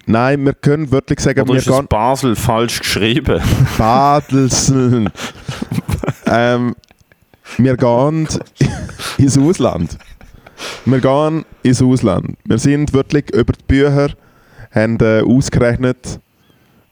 Nein, 0.06 0.42
wir 0.44 0.54
können 0.54 0.90
wirklich 0.90 1.20
sagen, 1.20 1.40
Oder 1.42 1.52
wir 1.52 1.58
ist 1.58 1.68
es. 1.68 1.86
Basel 1.86 2.34
falsch 2.34 2.78
geschrieben? 2.80 3.42
Badelsen. 3.78 5.10
ähm, 6.26 6.74
wir 7.58 7.76
gehen 7.76 8.26
ins 9.18 9.38
Ausland. 9.38 9.98
Wir 10.86 11.00
gehen 11.00 11.44
ins 11.62 11.82
Ausland. 11.82 12.36
Wir 12.44 12.58
sind 12.58 12.92
wirklich 12.94 13.30
über 13.34 13.52
die 13.52 13.64
Bücher, 13.66 14.08
haben 14.72 14.98
äh, 15.00 15.20
ausgerechnet, 15.22 16.20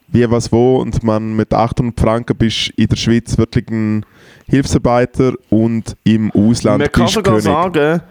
wie, 0.09 0.29
was, 0.31 0.51
wo 0.53 0.77
und 0.79 1.03
man 1.03 1.35
mit 1.37 1.53
800 1.53 1.99
Franken 1.99 2.37
bist 2.37 2.71
in 2.77 2.87
der 2.89 2.97
Schweiz 2.97 3.37
wirklich 3.39 3.69
ein 3.71 4.05
Hilfsarbeiter 4.49 5.33
und 5.51 5.97
im 6.05 6.31
Ausland 6.33 6.79
Man 6.79 6.93
kann 6.93 7.05
bist 7.05 7.15
sogar 7.15 7.35
König. 7.41 7.45
sagen, 7.45 8.03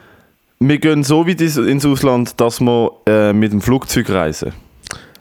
wir 0.60 0.77
gehen 0.79 1.03
so 1.03 1.27
weit 1.27 1.41
ins- 1.41 1.58
ins 1.58 1.86
Ausland, 1.86 2.39
dass 2.39 2.60
wir 2.62 2.91
äh, 3.08 3.34
mit 3.34 3.51
dem 3.51 3.62
Flugzeug 3.62 4.10
reisen. 4.10 4.53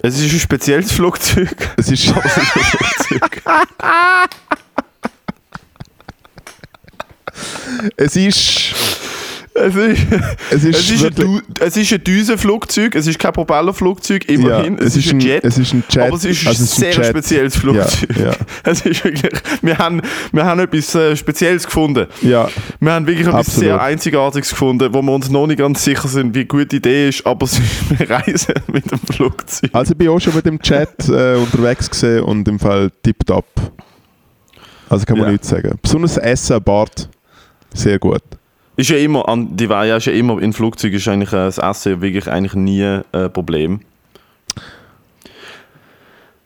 Es 0.03 0.21
ist 0.21 0.33
ein 0.33 0.39
spezielles 0.39 0.93
Flugzeug. 0.93 1.71
Es 1.77 1.91
ist, 1.91 2.05
ist 2.05 2.15
ein 2.15 2.23
Flugzeug. 2.23 3.43
es 7.97 8.17
ist, 8.17 8.75
Es 9.57 9.77
ist, 9.77 10.07
es 10.51 10.65
ist, 10.65 10.79
es 10.79 10.91
ist, 10.91 11.05
ein, 11.05 11.17
wirklich, 11.17 11.27
Du- 11.55 11.65
es 11.65 11.77
ist 11.77 11.93
ein 11.93 12.03
Düsenflugzeug, 12.03 12.97
es 12.97 13.07
ist 13.07 13.21
kein 13.21 13.33
Propellerflugzeug, 13.33 14.29
immerhin. 14.29 14.77
ja, 14.79 14.85
es, 14.85 14.97
ist 14.97 15.13
ein 15.13 15.21
Jet. 15.21 15.45
Es 15.45 15.59
ist 15.59 15.73
ein 15.73 15.85
Jet. 15.89 16.03
aber 16.03 16.17
es 16.17 16.25
ist 16.25 16.45
also 16.47 16.61
ein 16.61 16.65
es 16.65 16.73
ein 16.73 16.81
sehr 16.81 16.93
Jet. 16.93 17.07
spezielles 17.07 17.57
Flugzeug. 17.57 18.17
Ja, 18.19 18.25
ja. 18.27 18.33
Es 18.65 18.85
ist 18.85 19.05
wirklich, 19.05 19.33
wir, 19.63 19.79
haben, 19.79 20.03
wir 20.33 20.45
haben 20.45 20.59
etwas 20.59 20.93
äh, 20.97 21.15
Spezielles 21.17 21.65
gefunden. 21.67 22.07
Ja, 22.23 22.49
Wir 22.81 22.93
haben 22.93 23.07
wirklich 23.07 23.29
etwas 23.29 23.47
Absolut. 23.47 23.65
sehr 23.69 23.81
Einzigartiges 23.81 24.51
gefunden, 24.51 24.93
wo 24.93 25.03
wir 25.03 25.13
uns 25.13 25.31
noch 25.31 25.47
nicht 25.47 25.59
ganz 25.59 25.85
sicher 25.85 26.09
sind, 26.09 26.35
wie 26.35 26.41
eine 26.41 26.47
gute 26.47 26.75
Idee 26.77 27.09
ist, 27.11 27.25
aber 27.25 27.45
es 27.47 27.61
wir 27.97 28.11
reisen 28.11 28.55
mit 28.73 28.91
dem 28.91 28.99
Flugzeug. 28.99 29.71
Also 29.73 29.93
ich 29.93 29.99
bin 29.99 30.09
auch 30.09 30.19
schon 30.19 30.35
mit 30.35 30.47
dem 30.47 30.61
Chat 30.61 31.09
äh, 31.09 31.37
unterwegs 31.37 31.89
gesehen 31.89 32.25
und 32.25 32.49
im 32.49 32.59
Fall 32.59 32.91
tipptopp. 33.05 33.47
Also 34.89 35.05
kann 35.07 35.17
man 35.19 35.27
Ja. 35.29 35.33
nichts 35.33 35.49
sagen. 35.49 35.79
Besonders 35.81 36.17
Essen 36.17 36.61
Bord, 36.61 37.09
sehr 37.73 38.01
gut. 38.01 38.23
Ist 38.77 38.91
ja 38.91 38.97
immer, 38.97 39.29
an 39.29 39.57
die 39.57 39.65
ist 39.65 40.07
ja 40.07 40.13
immer 40.13 40.41
in 40.43 40.53
Flugzeugen 40.53 40.97
ist 40.99 41.07
eigentlich 41.09 41.33
äh, 41.33 41.37
das 41.47 41.59
Essen 41.59 41.93
ja 41.93 42.01
wirklich 42.01 42.29
eigentlich 42.29 42.55
nie 42.55 42.83
ein 42.85 43.05
äh, 43.13 43.29
Problem. 43.29 43.81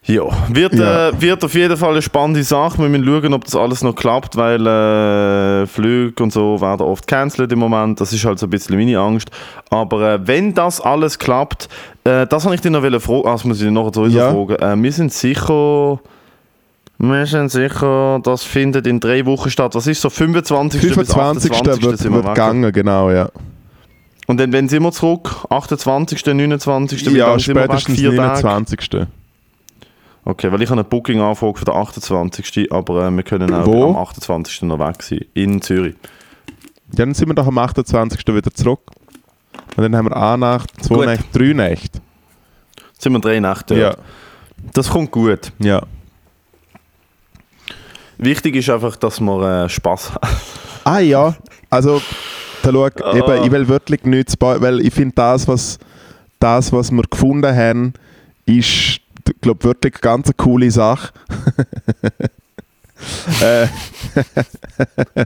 Ja, 0.04 0.22
wird, 0.48 0.74
Ja. 0.74 1.08
Äh, 1.10 1.20
wird 1.20 1.44
auf 1.44 1.54
jeden 1.54 1.76
Fall 1.76 1.90
eine 1.92 2.00
spannende 2.00 2.42
Sache. 2.42 2.78
Wir 2.78 2.88
müssen 2.88 3.04
schauen, 3.04 3.34
ob 3.34 3.44
das 3.44 3.54
alles 3.54 3.82
noch 3.82 3.94
klappt, 3.94 4.36
weil 4.36 4.66
äh, 4.66 5.66
Flüge 5.66 6.22
und 6.22 6.32
so 6.32 6.58
werden 6.62 6.80
oft 6.86 7.06
cancelled 7.06 7.52
im 7.52 7.58
Moment. 7.58 8.00
Das 8.00 8.12
ist 8.14 8.24
halt 8.24 8.38
so 8.38 8.46
ein 8.46 8.50
bisschen 8.50 8.78
meine 8.78 8.98
Angst. 8.98 9.30
Aber 9.68 10.14
äh, 10.14 10.26
wenn 10.26 10.54
das 10.54 10.80
alles 10.80 11.18
klappt, 11.18 11.68
äh, 12.04 12.26
das 12.26 12.46
habe 12.46 12.54
ich 12.54 12.62
dir 12.62 12.70
noch 12.70 12.80
fragen. 13.02 13.22
Ah, 13.26 13.32
das 13.32 13.44
muss 13.44 13.58
ich 13.58 13.66
dir 13.66 13.70
noch 13.70 13.92
sowieso 13.92 14.18
Ja. 14.18 14.30
fragen. 14.32 14.82
Wir 14.82 14.92
sind 14.92 15.12
sicher. 15.12 16.00
Wir 17.00 17.26
sind 17.26 17.50
sicher, 17.50 18.20
das 18.22 18.42
findet 18.42 18.86
in 18.86 18.98
drei 18.98 19.24
Wochen 19.24 19.50
statt. 19.50 19.74
Was 19.76 19.86
ist 19.86 20.00
so 20.00 20.10
25. 20.10 20.80
bis 20.80 20.92
25. 20.92 21.52
28. 21.52 21.84
wird, 21.84 21.98
sind 21.98 22.12
wir 22.12 22.24
wird 22.24 22.34
gegangen, 22.34 22.72
genau, 22.72 23.10
ja. 23.10 23.30
Und 24.26 24.38
dann, 24.40 24.52
wenn 24.52 24.68
sind 24.68 24.82
wir 24.82 24.92
zurück? 24.92 25.46
28., 25.48 26.26
29. 26.26 27.06
Wie 27.06 27.18
Ja, 27.18 27.38
spätestens 27.38 27.98
Vier 27.98 28.14
Tage? 28.16 28.46
29. 28.46 29.06
Okay, 30.24 30.52
weil 30.52 30.60
ich 30.60 30.68
habe 30.68 30.80
eine 30.80 30.88
Booking-Anfrage 30.88 31.58
für 31.58 31.64
den 31.64 31.74
28. 31.74 32.70
Aber 32.72 33.06
äh, 33.06 33.10
wir 33.10 33.22
können 33.22 33.54
auch 33.54 33.64
Wo? 33.66 33.90
am 33.90 33.96
28. 33.96 34.62
noch 34.62 34.78
weg 34.80 35.02
sein. 35.02 35.24
In 35.34 35.62
Zürich. 35.62 35.94
Ja, 36.92 37.04
dann 37.06 37.14
sind 37.14 37.28
wir 37.28 37.34
doch 37.34 37.46
am 37.46 37.56
28. 37.56 38.26
wieder 38.26 38.52
zurück. 38.52 38.80
Und 39.76 39.82
dann 39.84 39.96
haben 39.96 40.06
wir 40.10 40.16
eine 40.16 40.38
Nacht, 40.38 40.70
zwei. 40.84 41.06
Nächte, 41.06 41.38
drei 41.38 41.52
Nächte. 41.52 42.00
Sind 42.98 43.12
wir 43.12 43.20
drei 43.20 43.38
Nächte 43.40 43.76
Ja. 43.76 43.94
Das 44.74 44.90
kommt 44.90 45.12
gut. 45.12 45.52
ja. 45.60 45.80
Wichtig 48.18 48.56
ist 48.56 48.68
einfach, 48.68 48.96
dass 48.96 49.20
wir 49.20 49.64
äh, 49.64 49.68
Spaß 49.68 50.12
haben. 50.12 50.28
Ah 50.84 50.98
ja, 50.98 51.36
also 51.70 52.00
da 52.62 52.70
schau, 52.72 52.88
Ah. 53.04 53.16
eben, 53.16 53.44
ich 53.44 53.50
will 53.52 53.68
wirklich 53.68 54.04
nichts 54.04 54.32
spoilern, 54.32 54.62
weil 54.62 54.80
ich 54.80 54.92
finde 54.92 55.14
das 55.14 55.46
was, 55.46 55.78
das, 56.40 56.72
was 56.72 56.90
wir 56.90 57.02
gefunden 57.02 57.54
haben, 57.54 57.92
ist, 58.46 59.00
glaube 59.40 59.64
wirklich 59.64 59.94
eine 59.94 60.00
ganz 60.00 60.30
coole 60.36 60.70
Sache. 60.70 61.12
äh, 63.40 63.66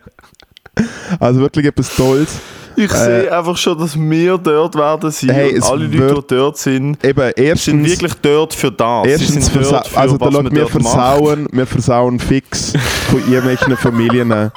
also 1.21 1.41
wirklich 1.41 1.67
etwas 1.67 1.95
Tolles. 1.97 2.39
Ich 2.77 2.91
Äh, 2.93 2.97
sehe 2.97 3.37
einfach 3.37 3.57
schon, 3.57 3.79
dass 3.79 3.99
wir 3.99 4.39
dort 4.39 4.75
werden 4.75 5.11
sein. 5.11 5.31
Hey, 5.31 5.61
alle 5.63 5.87
Leute, 5.87 6.23
die 6.29 6.35
dort 6.35 6.59
sind, 6.59 7.05
Eben, 7.05 7.21
sind 7.21 7.39
erstens, 7.39 7.89
wirklich 7.89 8.15
dort 8.23 8.55
für 8.55 8.71
das. 8.73 9.07
Erstens 9.07 9.47
sind 9.47 9.65
für, 9.65 9.83
also 9.97 10.17
da 10.19 10.27
was 10.27 10.33
schau, 10.35 10.43
man 10.43 10.55
wir 10.55 10.63
macht. 10.63 10.71
versauen, 10.73 11.47
wir 11.53 11.67
versauen 11.67 12.19
fix 12.19 12.73
von 13.11 13.21
irgendwelchen 13.21 13.77
Familien 13.77 14.51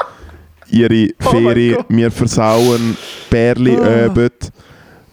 ihre 0.69 1.07
Oh 1.25 1.29
Ferien. 1.31 1.75
Gott. 1.77 1.85
wir 1.89 2.11
versauen 2.11 2.97
Bärli 3.29 3.77
Ah. 3.77 4.05
Öbet. 4.05 4.51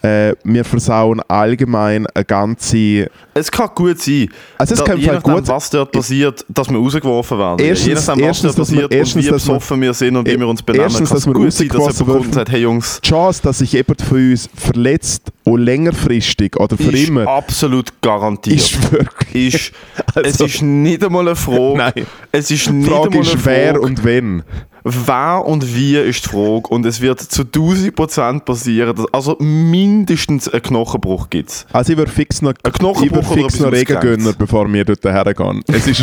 Äh, 0.03 0.35
wir 0.43 0.65
versauen 0.65 1.21
allgemein 1.29 2.07
eine 2.09 2.25
ganze. 2.25 3.09
Es 3.35 3.51
kann 3.51 3.69
gut 3.75 4.01
sein, 4.01 4.29
Also 4.59 4.75
es 4.75 4.81
da, 4.81 4.87
kann 4.87 4.99
je 4.99 5.07
nachdem, 5.07 5.35
gut 5.35 5.47
was 5.49 5.71
dort 5.71 5.93
passiert, 5.93 6.45
dass 6.49 6.69
wir 6.69 6.77
rausgeworfen 6.79 7.39
werden. 7.39 7.65
Erstens- 7.65 7.87
je 7.87 7.95
nachdem, 7.95 8.15
was 8.15 8.21
erstens, 8.27 8.43
dort 8.57 8.59
dass 8.59 8.73
wir- 8.73 8.83
passiert 8.89 8.93
erstens, 8.95 9.15
und 9.15 9.23
wie 9.25 9.31
dass 9.31 9.43
besoffen 9.45 9.81
wir 9.81 9.95
sind 9.95 10.17
und 10.17 10.29
wie 10.29 10.39
wir 10.41 10.49
uns 10.49 10.63
benehmen, 10.63 10.83
erstens, 10.85 11.09
kann 11.09 11.15
dass 11.17 11.21
es 11.23 11.27
wir 11.29 11.35
gut 11.35 11.53
sein, 11.53 11.69
dass 11.69 11.79
jemand 11.79 11.99
kommt 11.99 12.27
und 12.27 12.35
sagt, 12.35 12.51
hey 12.51 12.61
Jungs, 12.63 13.01
Die 13.03 13.09
Chance, 13.09 13.41
dass 13.45 13.59
sich 13.59 13.73
jemand 13.73 14.03
von 14.03 14.31
uns 14.31 14.51
verletzt 14.57 15.33
und 15.45 15.61
längerfristig 15.61 16.57
oder 16.59 16.77
für 16.77 16.91
ist 16.91 17.09
immer, 17.09 17.29
absolut 17.29 17.93
garantiert. 18.03 18.57
ist 18.57 18.91
wirklich. 18.93 19.55
Ist, 19.55 19.73
Also- 20.17 20.45
es 20.47 20.55
ist 20.57 20.63
nicht 20.63 21.05
einmal 21.05 21.27
eine 21.29 21.37
Frage. 21.37 21.77
Nein. 21.77 22.07
Es 22.33 22.51
ist 22.51 22.69
nicht 22.71 22.89
Frage 22.91 23.05
einmal 23.05 23.21
eine 23.23 23.29
ist, 23.35 23.47
wer 23.47 23.67
Frage. 23.75 23.81
und 23.83 24.05
wenn. 24.05 24.43
Wer 24.85 25.45
und 25.45 25.75
wie 25.75 25.97
ist 25.97 26.25
die 26.25 26.29
Frage 26.29 26.69
und 26.69 26.85
es 26.87 27.01
wird 27.01 27.21
zu 27.21 27.43
1000% 27.43 28.41
passieren, 28.41 28.97
dass, 28.97 29.07
also 29.13 29.37
mindestens 29.39 30.49
einen 30.49 30.63
Knochenbruch 30.63 31.31
gibt. 31.31 31.67
Also 31.73 31.93
ich 31.93 31.99
würde 31.99 32.11
fix 32.11 32.43
noch, 32.43 32.55
Ein 32.63 32.73
ich 32.73 32.81
würd 32.83 33.13
oder 33.13 33.23
fix 33.23 33.61
noch 33.61 33.73
Regen 33.73 34.01
gönnen, 34.01 34.35
bevor 34.39 34.73
wir 34.73 34.85
dort 34.85 35.05
hergehen. 35.05 35.63
Es 35.69 35.87
ist, 35.87 36.01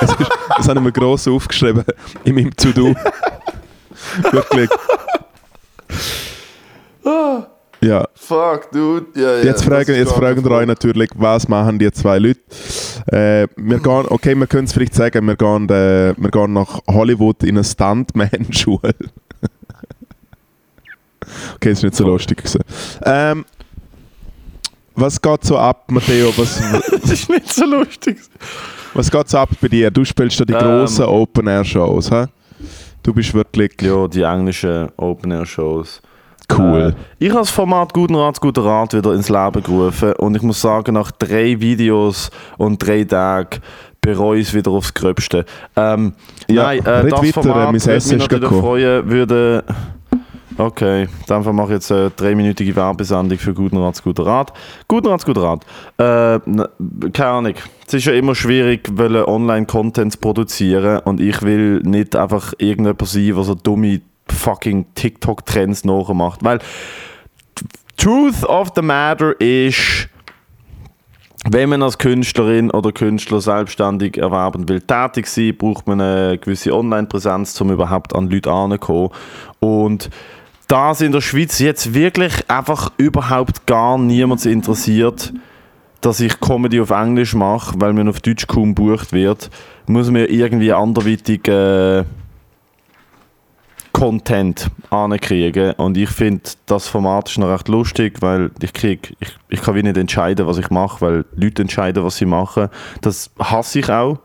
es 0.00 0.10
ist, 0.10 0.30
das 0.56 0.68
habe 0.68 0.78
ich 0.80 0.84
mir 0.84 0.92
gross 0.92 1.28
aufgeschrieben 1.28 1.84
in 2.24 2.34
meinem 2.34 2.54
To-Do. 2.56 2.94
Wirklich. 4.32 4.70
Ja, 7.82 8.06
Fuck, 8.14 8.70
dude. 8.70 9.06
Ja, 9.20 9.38
ja, 9.38 9.44
jetzt 9.44 9.64
fragen, 9.64 9.94
jetzt 9.96 10.12
fragen 10.12 10.44
wir 10.44 10.50
euch 10.52 10.66
natürlich, 10.66 11.10
was 11.16 11.48
machen 11.48 11.78
die 11.80 11.90
zwei 11.90 12.18
Leute? 12.20 12.38
Äh, 13.06 13.48
wir 13.56 13.78
gehen, 13.80 14.06
okay, 14.08 14.36
wir 14.36 14.46
können 14.46 14.66
es 14.66 14.72
vielleicht 14.72 14.94
sagen, 14.94 15.26
wir 15.26 15.34
gehen, 15.34 15.68
äh, 15.68 16.14
wir 16.16 16.30
gehen 16.30 16.52
nach 16.52 16.78
Hollywood 16.88 17.42
in 17.42 17.56
eine 17.56 17.64
Stuntman-Schule. 17.64 18.94
okay, 21.56 21.70
das 21.70 21.78
ist 21.78 21.82
nicht 21.82 21.96
so 21.96 22.04
lustig. 22.06 22.38
gewesen. 22.38 22.60
Ähm, 23.04 23.44
was 24.94 25.20
geht 25.20 25.42
so 25.44 25.58
ab, 25.58 25.90
Matteo? 25.90 26.32
Was, 26.36 26.60
Das 27.02 27.10
ist 27.10 27.28
nicht 27.28 27.52
so 27.52 27.64
lustig. 27.64 28.18
Was 28.94 29.10
geht 29.10 29.28
so 29.28 29.38
ab 29.38 29.48
bei 29.60 29.66
dir? 29.68 29.90
Du 29.90 30.04
spielst 30.04 30.38
da 30.38 30.44
die 30.44 30.52
Ähm. 30.52 30.60
grossen 30.60 31.06
Open-Air-Shows, 31.06 32.10
hä? 32.12 32.26
Du 33.02 33.12
bist 33.12 33.34
wirklich 33.34 33.72
Ja, 33.80 34.06
die 34.06 34.22
englischen 34.22 34.88
Open-Air-Shows. 34.96 36.00
Cool. 36.58 36.94
Äh, 36.96 37.24
ich 37.24 37.30
habe 37.30 37.40
das 37.40 37.50
Format 37.50 37.92
Guten 37.92 38.14
Rat, 38.14 38.40
Guter 38.40 38.64
Rat 38.64 38.94
wieder 38.94 39.12
ins 39.12 39.28
Leben 39.28 39.62
gerufen 39.62 40.12
und 40.14 40.36
ich 40.36 40.42
muss 40.42 40.60
sagen, 40.60 40.94
nach 40.94 41.10
drei 41.12 41.60
Videos 41.60 42.30
und 42.58 42.84
drei 42.86 43.04
Tagen 43.04 43.60
bereue 44.00 44.40
ich 44.40 44.48
es 44.48 44.54
wieder 44.54 44.70
aufs 44.72 44.92
Gröbste. 44.92 45.44
Ähm, 45.76 46.14
Ja, 46.48 46.64
nein, 46.64 46.78
äh, 46.80 47.08
das 47.08 47.22
weiter, 47.22 47.32
Format 47.32 47.68
äh, 47.68 47.72
mein 47.72 47.80
würde 48.30 48.50
mich 48.50 48.60
freuen, 48.60 49.10
würde... 49.10 49.64
Okay, 50.58 51.08
dann 51.28 51.42
mache 51.56 51.68
ich 51.68 51.72
jetzt 51.72 51.90
eine 51.90 52.10
dreiminütige 52.10 52.76
Werbesendung 52.76 53.38
für 53.38 53.54
Guten 53.54 53.78
Rat, 53.78 54.02
Guter 54.02 54.26
Rat. 54.26 54.52
Guten 54.86 55.06
Rat, 55.08 55.24
Guter 55.24 55.42
Rat. 55.42 55.64
Äh, 55.98 56.34
n- 56.46 56.66
keine 57.14 57.30
Ahnung. 57.30 57.54
Es 57.86 57.94
ist 57.94 58.04
ja 58.04 58.12
immer 58.12 58.34
schwierig, 58.34 58.90
Online-Content 59.00 60.12
zu 60.12 60.18
produzieren 60.18 60.98
und 61.04 61.20
ich 61.20 61.40
will 61.40 61.80
nicht 61.84 62.14
einfach 62.14 62.52
irgendjemand 62.58 63.00
sein, 63.06 63.34
der 63.34 63.44
so 63.44 63.54
dumme 63.54 64.02
fucking 64.32 64.86
TikTok-Trends 64.94 65.84
nachmacht. 65.84 66.42
Weil 66.42 66.58
Truth 67.96 68.44
of 68.44 68.72
the 68.74 68.82
matter 68.82 69.40
ist, 69.40 70.08
wenn 71.48 71.68
man 71.68 71.82
als 71.82 71.98
Künstlerin 71.98 72.70
oder 72.70 72.92
Künstler 72.92 73.40
selbstständig 73.40 74.16
erwerben 74.16 74.68
will, 74.68 74.80
tätig 74.80 75.26
sein, 75.26 75.56
braucht 75.56 75.86
man 75.86 76.00
eine 76.00 76.38
gewisse 76.38 76.72
Online-Präsenz, 76.72 77.60
um 77.60 77.70
überhaupt 77.70 78.14
an 78.14 78.30
Leute 78.30 78.50
heranzukommen. 78.50 79.10
Und 79.60 80.10
da 80.68 80.92
es 80.92 81.00
in 81.00 81.12
der 81.12 81.20
Schweiz 81.20 81.58
jetzt 81.58 81.94
wirklich 81.94 82.48
einfach 82.48 82.92
überhaupt 82.96 83.66
gar 83.66 83.98
niemand 83.98 84.46
interessiert, 84.46 85.32
dass 86.00 86.20
ich 86.20 86.40
Comedy 86.40 86.80
auf 86.80 86.90
Englisch 86.90 87.34
mache, 87.34 87.74
weil 87.78 87.92
man 87.92 88.08
auf 88.08 88.20
Deutsch 88.20 88.46
kaum 88.46 88.74
bucht 88.74 89.12
wird, 89.12 89.50
muss 89.86 90.10
man 90.10 90.26
irgendwie 90.26 90.72
anderweitig 90.72 91.46
äh, 91.48 92.04
Content 94.02 94.68
ankriegen. 94.90 95.74
Und 95.74 95.96
ich 95.96 96.10
finde, 96.10 96.42
das 96.66 96.88
Format 96.88 97.30
ist 97.30 97.38
noch 97.38 97.52
recht 97.52 97.68
lustig, 97.68 98.14
weil 98.18 98.50
ich 98.60 98.72
krieg, 98.72 99.14
ich, 99.20 99.28
ich 99.48 99.62
kann 99.62 99.76
wie 99.76 99.84
nicht 99.84 99.96
entscheiden, 99.96 100.48
was 100.48 100.58
ich 100.58 100.70
mache, 100.70 101.00
weil 101.00 101.24
Leute 101.36 101.62
entscheiden, 101.62 102.02
was 102.02 102.16
sie 102.16 102.26
machen. 102.26 102.66
Das 103.00 103.30
hasse 103.38 103.78
ich 103.78 103.88
auch. 103.90 104.18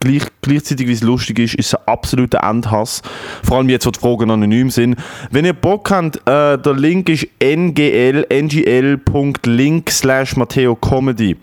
Gleich, 0.00 0.24
gleichzeitig, 0.42 0.88
wie 0.88 0.94
es 0.94 1.02
lustig 1.02 1.38
ist, 1.38 1.54
ist 1.54 1.66
es 1.66 1.74
ein 1.76 1.82
absoluter 1.86 2.40
Endhass. 2.42 3.02
Vor 3.44 3.58
allem 3.58 3.68
jetzt, 3.68 3.86
wo 3.86 3.92
die 3.92 4.00
Fragen 4.00 4.32
anonym 4.32 4.68
sind. 4.68 4.96
Wenn 5.30 5.44
ihr 5.44 5.52
Bock 5.52 5.88
habt, 5.92 6.16
äh, 6.28 6.58
der 6.58 6.74
Link 6.74 7.08
ist 7.08 7.28
ngl, 7.40 8.26
slash 9.90 10.36
Matteo 10.36 10.74
Comedy. 10.74 11.36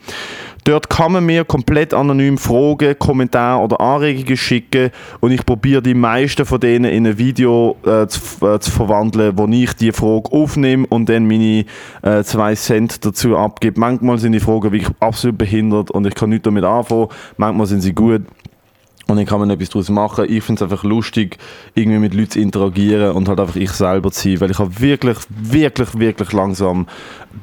Dort 0.63 0.89
kann 0.89 1.13
man 1.13 1.26
mir 1.26 1.46
komplett 1.46 1.93
anonym 1.93 2.38
Fragen, 2.38 2.98
Kommentare 3.00 3.63
oder 3.63 3.80
Anregungen 3.80 4.38
schicken 4.38 4.91
und 5.20 5.32
ich 5.32 5.46
probiere 5.46 5.82
die 5.82 5.93
meisten 5.93 6.46
von 6.46 6.60
denen 6.60 6.86
in 6.86 7.08
ein 7.08 7.17
Video 7.17 7.78
äh, 7.86 8.08
zu, 8.08 8.46
äh, 8.46 8.60
zu 8.60 8.72
verwandeln, 8.72 9.38
wo 9.38 9.48
ich 9.48 9.74
die 9.74 9.91
Frage 9.91 10.32
aufnehme 10.32 10.86
und 10.88 11.08
dann 11.10 11.28
meine 11.28 11.65
äh, 12.02 12.24
zwei 12.24 12.56
Cent 12.56 13.06
dazu 13.06 13.38
abgebe. 13.38 13.80
Manchmal 13.80 14.17
sind 14.17 14.34
die 14.34 14.39
Fragen 14.39 14.72
wirklich 14.72 14.93
absolut 15.00 15.38
behindert 15.38 15.91
und 15.91 16.06
ich 16.06 16.15
kann 16.15 16.30
nichts 16.30 16.43
damit 16.43 16.63
anfangen. 16.63 17.08
Manchmal 17.38 17.67
sind 17.67 17.82
sie 17.82 17.93
gut. 17.93 18.24
Und 19.08 19.15
dann 19.15 19.26
kann 19.26 19.39
man 19.39 19.50
etwas 19.50 19.70
daraus 19.70 19.89
machen. 19.89 20.26
Ich 20.28 20.43
finde 20.43 20.63
es 20.63 20.72
einfach 20.72 20.84
lustig, 20.84 21.38
irgendwie 21.76 22.00
mit 22.00 22.13
Leuten 22.13 22.32
zu 22.32 22.39
interagieren 22.39 23.12
und 23.12 23.30
halt 23.30 23.39
einfach 23.39 23.56
ich 23.56 23.72
selber 23.72 24.12
zu 24.12 24.30
sein. 24.30 24.41
Weil 24.41 24.52
ich 24.52 24.60
habe 24.60 24.80
wirklich, 24.82 25.17
wirklich, 25.30 25.98
wirklich 25.98 26.34
langsam 26.34 26.88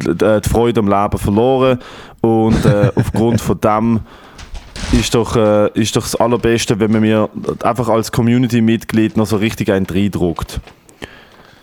die, 0.03 0.15
die 0.15 0.49
Freude 0.49 0.81
am 0.81 0.89
Leben 0.89 1.19
verloren. 1.19 1.79
Und 2.21 2.65
äh, 2.67 2.91
aufgrund 2.95 3.41
von 3.41 3.61
dem 3.61 4.01
ist 4.93 5.15
doch, 5.15 5.37
äh, 5.37 5.71
ist 5.73 5.97
doch 5.97 6.03
das 6.03 6.17
Allerbeste, 6.17 6.79
wenn 6.81 6.93
man 6.93 7.01
mir 7.01 7.31
einfach 7.63 7.89
als 7.89 8.13
Community-Mitglied 8.13 9.17
noch 9.17 9.27
so 9.27 9.37
richtig 9.37 9.71
einen 9.71 9.87
reindruckt. 9.87 10.61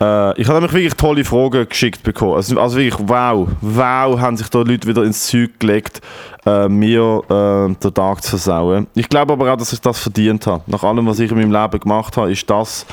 Äh, 0.01 0.41
ich 0.41 0.47
habe 0.47 0.59
nämlich 0.59 0.73
wirklich 0.73 0.95
tolle 0.95 1.23
Fragen 1.23 1.69
geschickt 1.69 2.01
bekommen. 2.01 2.33
Also, 2.33 2.59
also 2.59 2.77
wirklich, 2.77 2.99
wow, 3.07 3.47
wow, 3.61 4.19
haben 4.19 4.35
sich 4.35 4.49
da 4.49 4.59
Leute 4.59 4.87
wieder 4.87 5.03
ins 5.03 5.27
Zeug 5.27 5.59
gelegt, 5.59 6.01
äh, 6.45 6.67
mir 6.67 7.21
äh, 7.29 7.75
den 7.75 7.93
Tag 7.93 8.23
zu 8.23 8.31
versauen. 8.31 8.87
Ich 8.95 9.07
glaube 9.07 9.33
aber 9.33 9.53
auch, 9.53 9.57
dass 9.57 9.71
ich 9.73 9.79
das 9.79 9.99
verdient 9.99 10.47
habe. 10.47 10.63
Nach 10.65 10.83
allem, 10.83 11.05
was 11.05 11.19
ich 11.19 11.29
in 11.29 11.37
meinem 11.37 11.51
Leben 11.51 11.79
gemacht 11.79 12.17
habe, 12.17 12.31
ist 12.31 12.49
das, 12.49 12.85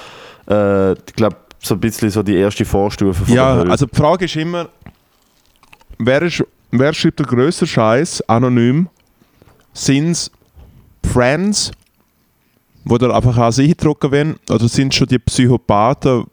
äh, 0.48 0.92
ich 0.92 1.14
glaube, 1.16 1.36
so 1.60 1.74
ein 1.74 1.80
bisschen 1.80 2.10
so 2.10 2.22
die 2.22 2.36
erste 2.36 2.64
Vorstufe 2.64 3.24
von 3.24 3.34
Ja, 3.34 3.62
also 3.62 3.86
die 3.86 3.96
Frage 3.96 4.26
ist 4.26 4.36
immer, 4.36 4.68
wer, 5.98 6.22
ist, 6.22 6.44
wer 6.70 6.92
schreibt 6.92 7.20
der 7.20 7.26
grösser 7.26 7.66
Scheiß 7.66 8.22
anonym? 8.28 8.88
Sind 9.72 10.10
es 10.10 10.30
Friends, 11.10 11.72
die 12.84 12.98
da 12.98 13.10
einfach 13.10 13.38
auch 13.38 13.58
eindrucken 13.58 14.12
wollen? 14.12 14.36
Oder 14.50 14.68
sind 14.68 14.92
es 14.92 14.98
schon 14.98 15.06
die 15.08 15.18
Psychopathen, 15.18 16.26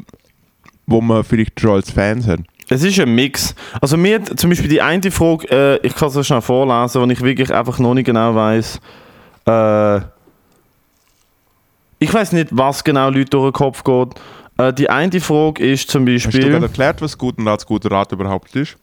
wo 0.88 1.02
man 1.02 1.24
vielleicht 1.24 1.60
schon 1.60 1.72
als 1.72 1.92
Fans 1.92 2.28
hat? 2.28 2.40
Es 2.68 2.84
ist 2.84 3.00
ein 3.00 3.14
Mix. 3.14 3.54
Also 3.80 3.96
mir 3.96 4.16
hat 4.16 4.40
zum 4.40 4.50
Beispiel 4.50 4.70
die 4.70 4.82
eine 4.82 5.12
Frage, 5.12 5.48
äh, 5.52 5.86
ich 5.86 5.96
kann 5.96 6.10
es 6.10 6.26
schnell 6.26 6.42
vorlesen, 6.42 7.02
wenn 7.02 7.10
ich 7.12 7.22
wirklich 7.22 7.54
einfach 7.54 7.78
noch 7.80 7.94
nicht 7.94 8.06
genau 8.06 8.34
weiß. 8.34 8.80
Äh, 9.48 9.98
ich 12.00 12.14
weiß 12.14 12.34
nicht, 12.34 12.50
was 12.52 12.84
genau 12.84 13.10
Leute 13.10 13.30
durch 13.30 13.52
den 13.52 13.54
Kopf 13.54 13.84
geht. 13.84 14.10
Äh, 14.58 14.74
die 14.74 14.90
eine 14.90 15.20
Frage 15.22 15.64
ist 15.64 15.90
zum 15.90 16.08
Hast 16.08 16.26
du 16.26 16.30
Beispiel. 16.30 16.50
gerade 16.50 16.66
erklärt, 16.66 17.02
was 17.02 17.18
Guten 17.18 17.48
Rat, 17.48 17.66
guter 17.66 17.92
Rat 17.92 18.12
überhaupt 18.12 18.56
ist? 18.56 18.78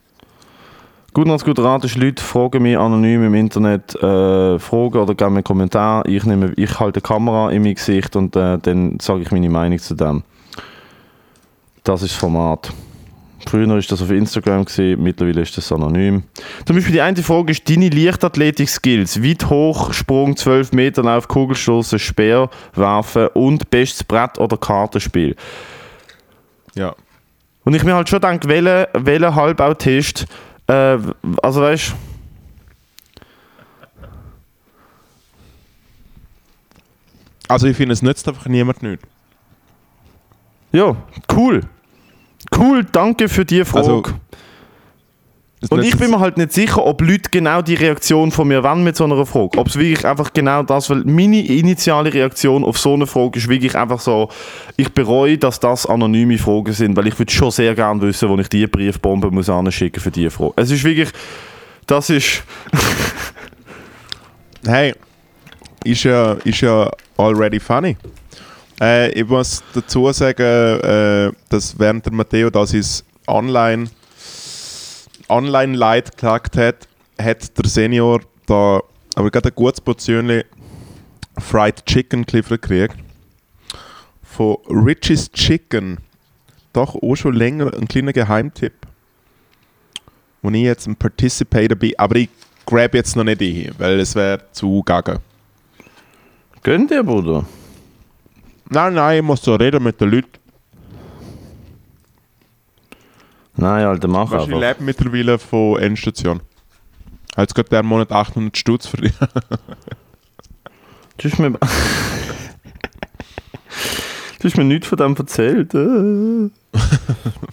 Gut 1.15 1.29
als 1.29 1.45
guter 1.45 1.65
Rat 1.65 1.85
ist, 1.85 1.97
Leute 1.97 2.23
fragen 2.23 2.62
mich 2.62 2.79
anonym 2.79 3.27
im 3.27 3.35
Internet 3.35 3.95
äh, 3.97 4.59
Fragen 4.59 4.97
oder 4.99 5.15
geben 5.15 5.33
mir 5.33 5.38
einen 5.38 5.45
Kommentar. 5.45 6.07
Ich, 6.07 6.25
nehme, 6.25 6.55
ich 6.57 6.81
halte 6.81 7.01
die 7.01 7.07
Kamera 7.07 7.51
in 7.51 7.62
mein 7.62 7.75
Gesicht 7.75 8.17
und 8.17 8.35
äh, 8.35 8.59
dann 8.59 8.99
sage 8.99 9.21
ich 9.21 9.31
meine 9.31 9.51
Meinung 9.51 9.79
zu 9.79 9.95
dem. 9.95 10.23
Das 11.85 12.03
ist 12.03 12.12
das 12.12 12.18
Format. 12.18 12.73
Früher 13.47 13.68
war 13.68 13.77
das 13.77 14.01
auf 14.01 14.11
Instagram, 14.11 14.64
gewesen, 14.64 15.03
mittlerweile 15.03 15.40
ist 15.40 15.57
das 15.57 15.73
anonym. 15.73 16.23
Zum 16.64 16.77
Beispiel 16.77 16.92
die 16.92 17.01
eine 17.01 17.23
Frage 17.23 17.51
ist 17.51 17.68
deine 17.68 17.88
Leichtathletik-Skills. 17.88 19.23
Weit 19.23 19.51
hoch, 19.51 19.92
Sprung, 19.92 20.37
12 20.37 20.73
Meter 20.73 21.03
Lauf, 21.03 21.27
Kugelstoßen, 21.27 21.99
Speer, 21.99 22.49
Werfen 22.75 23.29
und 23.35 23.68
bestes 23.68 24.05
Brett- 24.05 24.38
oder 24.38 24.57
Kartenspiel. 24.57 25.35
Ja. 26.77 26.95
Und 27.64 27.75
ich 27.75 27.83
mir 27.83 27.95
halt 27.95 28.09
schon 28.09 28.21
denke, 28.21 28.49
welcher 28.49 28.88
welcher 28.95 29.35
Halbautist, 29.35 30.27
äh, 30.68 30.99
also 31.42 31.61
weißt 31.61 31.90
du, 31.90 31.95
Also 37.53 37.66
ich 37.66 37.77
finde, 37.77 37.92
es 37.92 38.01
nützt 38.01 38.27
einfach 38.29 38.47
niemand 38.47 38.83
nicht. 38.83 39.03
Ja, 40.73 40.97
cool. 41.35 41.61
Cool, 42.57 42.85
danke 42.91 43.29
für 43.29 43.45
die 43.45 43.65
Frage. 43.65 43.87
Also, 43.89 45.77
und 45.77 45.85
ich 45.85 45.97
bin 45.97 46.11
mir 46.11 46.19
halt 46.19 46.39
nicht 46.39 46.53
sicher, 46.53 46.85
ob 46.85 47.01
Leute 47.03 47.31
genau 47.31 47.63
die 47.63 47.77
Reaktion 47.77 48.33
von 48.33 48.49
mir 48.49 48.65
wollen 48.65 48.83
mit 48.83 48.97
so 48.97 49.05
einer 49.05 49.25
Frage. 49.25 49.59
Ob 49.59 49.69
es 49.69 49.79
wirklich 49.79 50.05
einfach 50.05 50.33
genau 50.33 50.65
das, 50.65 50.91
weil 50.91 51.05
meine 51.05 51.41
initiale 51.41 52.13
Reaktion 52.13 52.65
auf 52.65 52.79
so 52.79 52.95
eine 52.95 53.07
Frage 53.07 53.39
ist 53.39 53.49
wirklich 53.49 53.77
einfach 53.77 54.01
so, 54.01 54.29
ich 54.77 54.93
bereue, 54.93 55.39
dass 55.39 55.61
das 55.61 55.87
anonyme 55.87 56.37
Fragen 56.37 56.73
sind, 56.73 56.97
weil 56.97 57.07
ich 57.07 57.17
würde 57.17 57.33
schon 57.33 57.53
sehr 57.53 57.77
gerne 57.77 58.01
wissen, 58.03 58.29
wo 58.29 58.37
ich 58.39 58.49
die 58.49 58.67
Briefbombe 58.67 59.31
muss 59.31 59.49
anschicken 59.49 60.03
für 60.03 60.11
die 60.11 60.29
Frage. 60.31 60.55
Es 60.57 60.73
ist 60.73 60.83
wirklich, 60.83 61.11
das 61.87 62.11
ist, 62.11 62.43
Hey, 64.65 64.95
ist 65.85 66.05
ja, 66.05 66.35
ist 66.45 66.61
ja 66.61 66.89
already 67.17 67.59
funny. 67.59 67.97
Äh, 68.81 69.11
ich 69.13 69.27
muss 69.27 69.63
dazu 69.75 70.11
sagen, 70.13 70.43
äh, 70.43 71.33
dass 71.49 71.79
während 71.79 72.07
der 72.07 72.13
Matteo 72.13 72.51
das 72.51 72.75
ist 72.75 73.05
online 73.27 73.89
online 75.29 75.77
Light 75.77 76.11
geklagt 76.13 76.57
hat, 76.57 76.89
hat 77.19 77.57
der 77.59 77.69
Senior 77.69 78.21
da 78.47 78.81
aber 79.15 79.31
gerade 79.31 79.49
ein 79.49 79.55
gutes 79.55 79.81
Portion 79.81 80.43
Fried 81.39 81.85
Chicken 81.87 82.27
geliefert 82.27 82.63
gekriegt. 82.63 82.97
von 84.23 84.57
Richie's 84.69 85.31
Chicken. 85.31 85.99
Doch 86.73 86.95
auch 86.95 87.15
schon 87.17 87.35
länger 87.35 87.73
ein 87.75 87.87
kleiner 87.87 88.13
Geheimtipp. 88.13 88.73
Wo 90.41 90.51
ich 90.51 90.63
jetzt 90.63 90.87
ein 90.87 90.97
Participator 90.97 91.77
bin, 91.77 91.93
aber 91.99 92.17
ich 92.17 92.29
grab 92.67 92.95
jetzt 92.95 93.15
noch 93.15 93.25
nicht 93.25 93.41
hin, 93.41 93.75
weil 93.79 94.01
es 94.01 94.15
wäre 94.15 94.43
zu 94.53 94.83
gaga. 94.83 95.21
Gönn 96.63 96.87
dir, 96.87 97.03
Bruder. 97.03 97.45
Nein, 98.73 98.95
nein, 98.95 99.19
ich 99.19 99.23
muss 99.23 99.43
so 99.43 99.55
reden 99.55 99.83
mit 99.83 100.01
den 100.01 100.11
Leuten. 100.11 100.31
Nein, 103.57 103.85
Alter, 103.85 104.09
mach 104.09 104.31
Weißt, 104.31 104.49
ich 104.49 104.55
einfach. 104.55 104.69
lebe 104.69 104.83
mittlerweile 104.85 105.39
von 105.39 105.79
Endstation. 105.79 106.41
Jetzt 107.37 107.55
gerade 107.55 107.69
der 107.69 107.83
Monat 107.83 108.11
800 108.11 108.57
Stutz 108.57 108.87
für 108.87 108.97
dich. 108.99 109.13
Du 111.19 111.29
hast 111.31 111.39
mir... 111.39 111.51
du 111.51 111.59
hast 114.43 114.57
mir 114.57 114.65
nichts 114.65 114.87
von 114.89 114.97
dem 114.99 115.15
erzählt. 115.15 115.75
äh. 115.75 116.51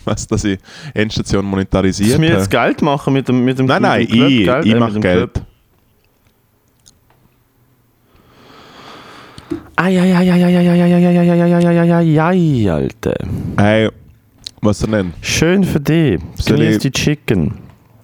Was, 0.06 0.26
dass 0.28 0.46
ich 0.46 0.58
Endstation 0.94 1.44
Dass 1.44 1.52
monetarisiert 1.52 2.20
wir 2.22 2.30
habe. 2.30 2.40
jetzt 2.40 2.50
Geld 2.50 2.82
machen 2.82 3.14
mit 3.14 3.28
dem, 3.28 3.44
mit 3.44 3.60
dem 3.60 3.66
Nein, 3.68 3.82
nein, 3.82 4.08
dem 4.08 4.16
Club, 4.44 4.62
ich, 4.64 4.70
ich 4.70 4.76
Äh, 4.76 4.80
mache 4.80 5.00
Geld. 5.02 5.42
Eieieiei, 9.76 12.72
Alter. 12.72 13.16
Hey, 13.58 13.90
was 14.62 14.80
denn? 14.80 15.14
Schön 15.22 15.64
für 15.64 15.80
dich. 15.80 16.20
Soll 16.36 16.58
Genieß 16.58 16.76
ich- 16.76 16.82
die 16.82 16.92
Chicken. 16.92 17.54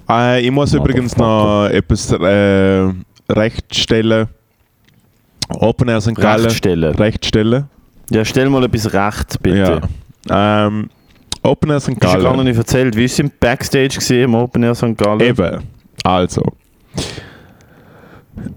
Äh, 0.10 0.42
ich 0.42 0.52
muss 0.52 0.74
übrigens 0.74 1.16
noch 1.18 1.66
etwas 1.68 2.12
äh, 2.12 2.88
rechtstellen. 3.30 4.28
Open 5.50 5.90
Air 5.90 6.02
St. 6.02 6.16
Gallen. 6.16 6.46
Rechtstellen. 6.46 6.96
Rechtstellen. 6.96 7.66
Ja, 8.12 8.24
stell 8.26 8.50
mal 8.50 8.64
etwas 8.64 8.92
recht, 8.94 9.42
bitte. 9.42 9.82
Ja. 10.30 10.68
Ähm, 10.68 10.90
Open 11.44 11.70
Air 11.72 11.80
St. 11.80 11.90
Hast 11.90 11.98
du 11.98 12.08
gar 12.08 12.18
noch 12.18 12.32
Gallen. 12.34 12.48
nicht 12.48 12.58
erzählt, 12.58 12.96
wie 12.96 13.06
ist 13.06 13.14
es 13.14 13.20
im 13.20 13.32
Backstage 13.40 13.96
gesehen 13.96 14.24
im 14.26 14.36
Open 14.36 14.64
Air 14.64 14.76
St. 14.76 14.98
Gallen? 14.98 15.20
Eben. 15.20 15.62
Also. 16.04 16.44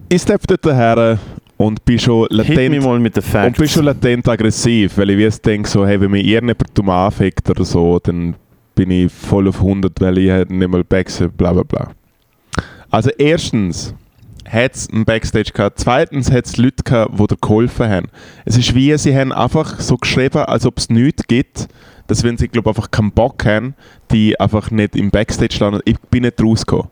Ich 0.09 0.23
steppe 0.23 0.47
dort 0.57 0.75
her 0.75 1.19
und 1.59 1.85
bin 1.85 1.99
schon 1.99 2.27
latent, 2.31 2.85
und 2.85 3.59
bin 3.59 3.69
schon 3.69 3.85
latent 3.85 4.29
aggressiv, 4.29 4.97
weil 4.97 5.11
ich 5.11 5.21
es 5.21 5.43
denke, 5.43 5.69
so, 5.69 5.85
hey, 5.85 6.01
wenn 6.01 6.13
mich 6.13 6.25
irgendjemand 6.25 6.71
dumm 6.73 6.89
anfickt 6.89 7.51
oder 7.51 7.65
so, 7.65 7.99
dann 7.99 8.37
bin 8.77 8.93
ich 8.93 9.13
voll 9.13 9.49
auf 9.49 9.57
100, 9.57 10.01
weil 10.01 10.19
ich 10.19 10.31
halt 10.31 10.51
nicht 10.51 10.71
mal 10.71 10.85
Backstage, 10.85 11.31
bla 11.31 11.53
bla 11.53 11.65
bla. 11.65 11.91
Also 12.91 13.11
erstens 13.19 13.93
hat 14.49 14.77
es 14.77 14.89
einen 14.89 15.05
Backstage 15.05 15.51
gehabt, 15.53 15.81
zweitens 15.81 16.31
hat 16.31 16.47
es 16.47 16.57
Leute 16.57 16.85
gehabt, 16.85 17.19
die 17.19 17.27
dir 17.27 17.37
geholfen 17.41 17.89
haben. 17.89 18.07
Es 18.45 18.57
ist 18.57 18.75
wie, 18.77 18.97
sie 18.97 19.15
haben 19.15 19.33
einfach 19.33 19.81
so 19.81 19.97
geschrieben, 19.97 20.39
als 20.39 20.65
ob 20.65 20.79
es 20.79 20.89
nichts 20.89 21.27
gibt, 21.27 21.67
dass 22.07 22.23
wenn 22.23 22.39
sie, 22.39 22.47
glaube 22.47 22.71
einfach 22.71 22.91
keinen 22.91 23.11
Bock 23.11 23.45
haben, 23.45 23.75
die 24.13 24.39
einfach 24.39 24.71
nicht 24.71 24.95
im 24.95 25.11
Backstage 25.11 25.57
landen. 25.59 25.81
Ich 25.85 25.99
bin 25.99 26.23
nicht 26.23 26.41
rausgekommen. 26.41 26.89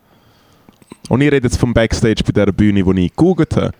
Und 1.08 1.20
ich 1.20 1.30
rede 1.30 1.46
jetzt 1.46 1.58
vom 1.58 1.72
Backstage 1.72 2.22
bei 2.24 2.32
der 2.32 2.52
Bühne, 2.52 2.84
wo 2.84 2.92
ich 2.92 3.10
gegoogelt 3.10 3.56
habe. 3.56 3.70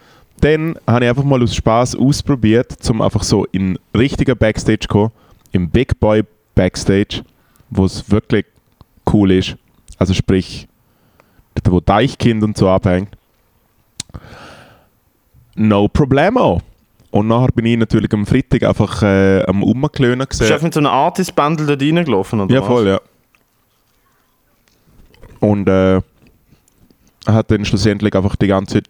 Dann 0.40 0.78
habe 0.86 1.04
ich 1.04 1.08
einfach 1.08 1.24
mal 1.24 1.42
aus 1.42 1.54
Spaß 1.54 1.96
ausprobiert, 1.96 2.76
um 2.90 3.00
einfach 3.00 3.22
so 3.22 3.46
in 3.46 3.78
richtigen 3.96 4.36
Backstage 4.36 4.80
zu 4.80 4.88
kommen, 4.88 5.10
im 5.52 5.70
Big 5.70 5.98
Boy 5.98 6.22
Backstage, 6.54 7.22
wo 7.70 7.84
es 7.84 8.10
wirklich 8.10 8.44
cool 9.12 9.30
ist. 9.32 9.56
Also 9.98 10.12
sprich, 10.14 10.68
dort 11.54 11.72
wo 11.72 11.80
Deichkind 11.80 12.42
und 12.42 12.56
so 12.56 12.68
abhängt. 12.68 13.08
No 15.54 15.88
problemo. 15.88 16.60
Und 17.10 17.28
nachher 17.28 17.48
bin 17.52 17.64
ich 17.64 17.78
natürlich 17.78 18.12
am 18.12 18.26
Freitag 18.26 18.62
einfach 18.64 19.02
äh, 19.02 19.42
am 19.44 19.62
Umklönen 19.62 20.18
Bist 20.26 20.40
du 20.40 20.44
gesehen. 20.44 20.52
einfach 20.52 20.64
mit 20.64 20.74
so 20.74 20.80
einem 20.80 20.88
Artist-Bundle 20.88 21.66
dort 21.66 21.80
reingelaufen? 21.82 22.40
Oder 22.40 22.54
Ja, 22.54 22.60
was? 22.60 22.66
voll, 22.66 22.86
ja. 22.88 23.00
Und 25.40 25.66
äh, 25.68 26.00
hat 27.26 27.50
dann 27.50 27.64
schlussendlich 27.64 28.14
einfach 28.14 28.36
die 28.36 28.48
ganze 28.48 28.82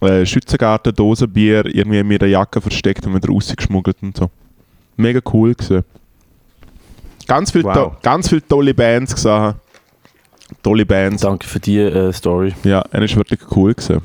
äh, 0.00 0.24
Schützengarten, 0.26 0.94
Dosen 0.94 1.30
Bier 1.30 1.64
irgendwie 1.66 1.98
in 1.98 2.08
meiner 2.08 2.26
Jacke 2.26 2.60
versteckt 2.60 3.06
und 3.06 3.14
wieder 3.14 3.28
rausgeschmuggelt 3.28 3.96
und 4.02 4.16
so. 4.16 4.30
Mega 4.96 5.20
cool 5.32 5.54
gewesen. 5.54 5.84
Ganz 7.26 7.50
viele 7.52 7.64
Wow. 7.64 7.74
to 7.74 7.92
ganz 8.02 8.28
viel 8.28 8.40
tolle 8.40 8.74
Bands 8.74 9.14
gesehen. 9.14 9.54
Tolle 10.62 10.84
Bands. 10.84 11.22
Danke 11.22 11.46
für 11.46 11.60
die 11.60 11.78
äh, 11.78 12.12
Story. 12.12 12.52
Ja, 12.64 12.82
er 12.90 13.02
ist 13.02 13.16
wirklich 13.16 13.40
cool 13.54 13.72
gewesen. 13.72 14.00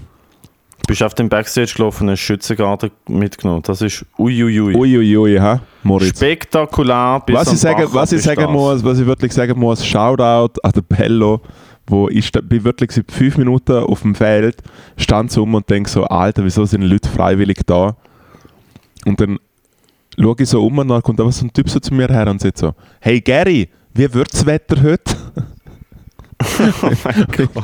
Bist 0.87 1.01
du 1.01 1.05
auf 1.05 1.15
dem 1.15 1.27
Backstage 1.29 1.73
gelaufen 1.75 2.03
und 2.03 2.11
hast 2.11 2.19
Schützengarten 2.19 2.91
mitgenommen? 3.07 3.63
Das 3.63 3.81
ist 3.81 4.05
uiuiui. 4.19 4.75
Uiuiui, 4.75 5.37
ha, 5.39 5.59
Moritz. 5.81 6.17
Spektakulär 6.17 7.23
bis 7.25 7.35
was 7.35 7.53
ich, 7.53 7.59
sagen, 7.59 7.85
Bach 7.85 7.93
was, 7.95 8.11
ich 8.11 8.21
sagen 8.21 8.51
muss, 8.51 8.83
was 8.83 8.99
ich 8.99 9.05
wirklich 9.07 9.33
sagen 9.33 9.59
muss, 9.59 9.83
Shoutout 9.83 10.59
an 10.61 10.71
den 10.71 10.83
Bello, 10.83 11.41
wo 11.87 12.09
ich 12.09 12.31
bin 12.31 12.63
wirklich 12.63 12.91
seit 12.91 13.11
fünf 13.11 13.37
Minuten 13.37 13.73
auf 13.73 14.01
dem 14.01 14.15
Feld, 14.15 14.57
stand 14.97 15.31
so 15.31 15.43
um 15.43 15.53
und 15.53 15.69
denke 15.69 15.89
so, 15.89 16.03
Alter, 16.05 16.43
wieso 16.43 16.65
sind 16.65 16.81
Leute 16.81 17.09
freiwillig 17.09 17.59
da? 17.65 17.95
Und 19.05 19.21
dann 19.21 19.39
schaue 20.19 20.35
ich 20.39 20.49
so 20.49 20.65
um 20.65 20.77
und 20.79 20.87
dann 20.87 21.01
kommt 21.03 21.19
einfach 21.19 21.33
so 21.33 21.45
ein 21.45 21.53
Typ 21.53 21.69
so 21.69 21.79
zu 21.79 21.93
mir 21.93 22.07
her 22.07 22.27
und 22.27 22.41
sagt 22.41 22.57
so, 22.57 22.73
hey 22.99 23.21
Gary, 23.21 23.69
wie 23.93 24.13
wird 24.13 24.33
das 24.33 24.45
Wetter 24.45 24.81
heute? 24.81 25.15
Oh 26.37 26.91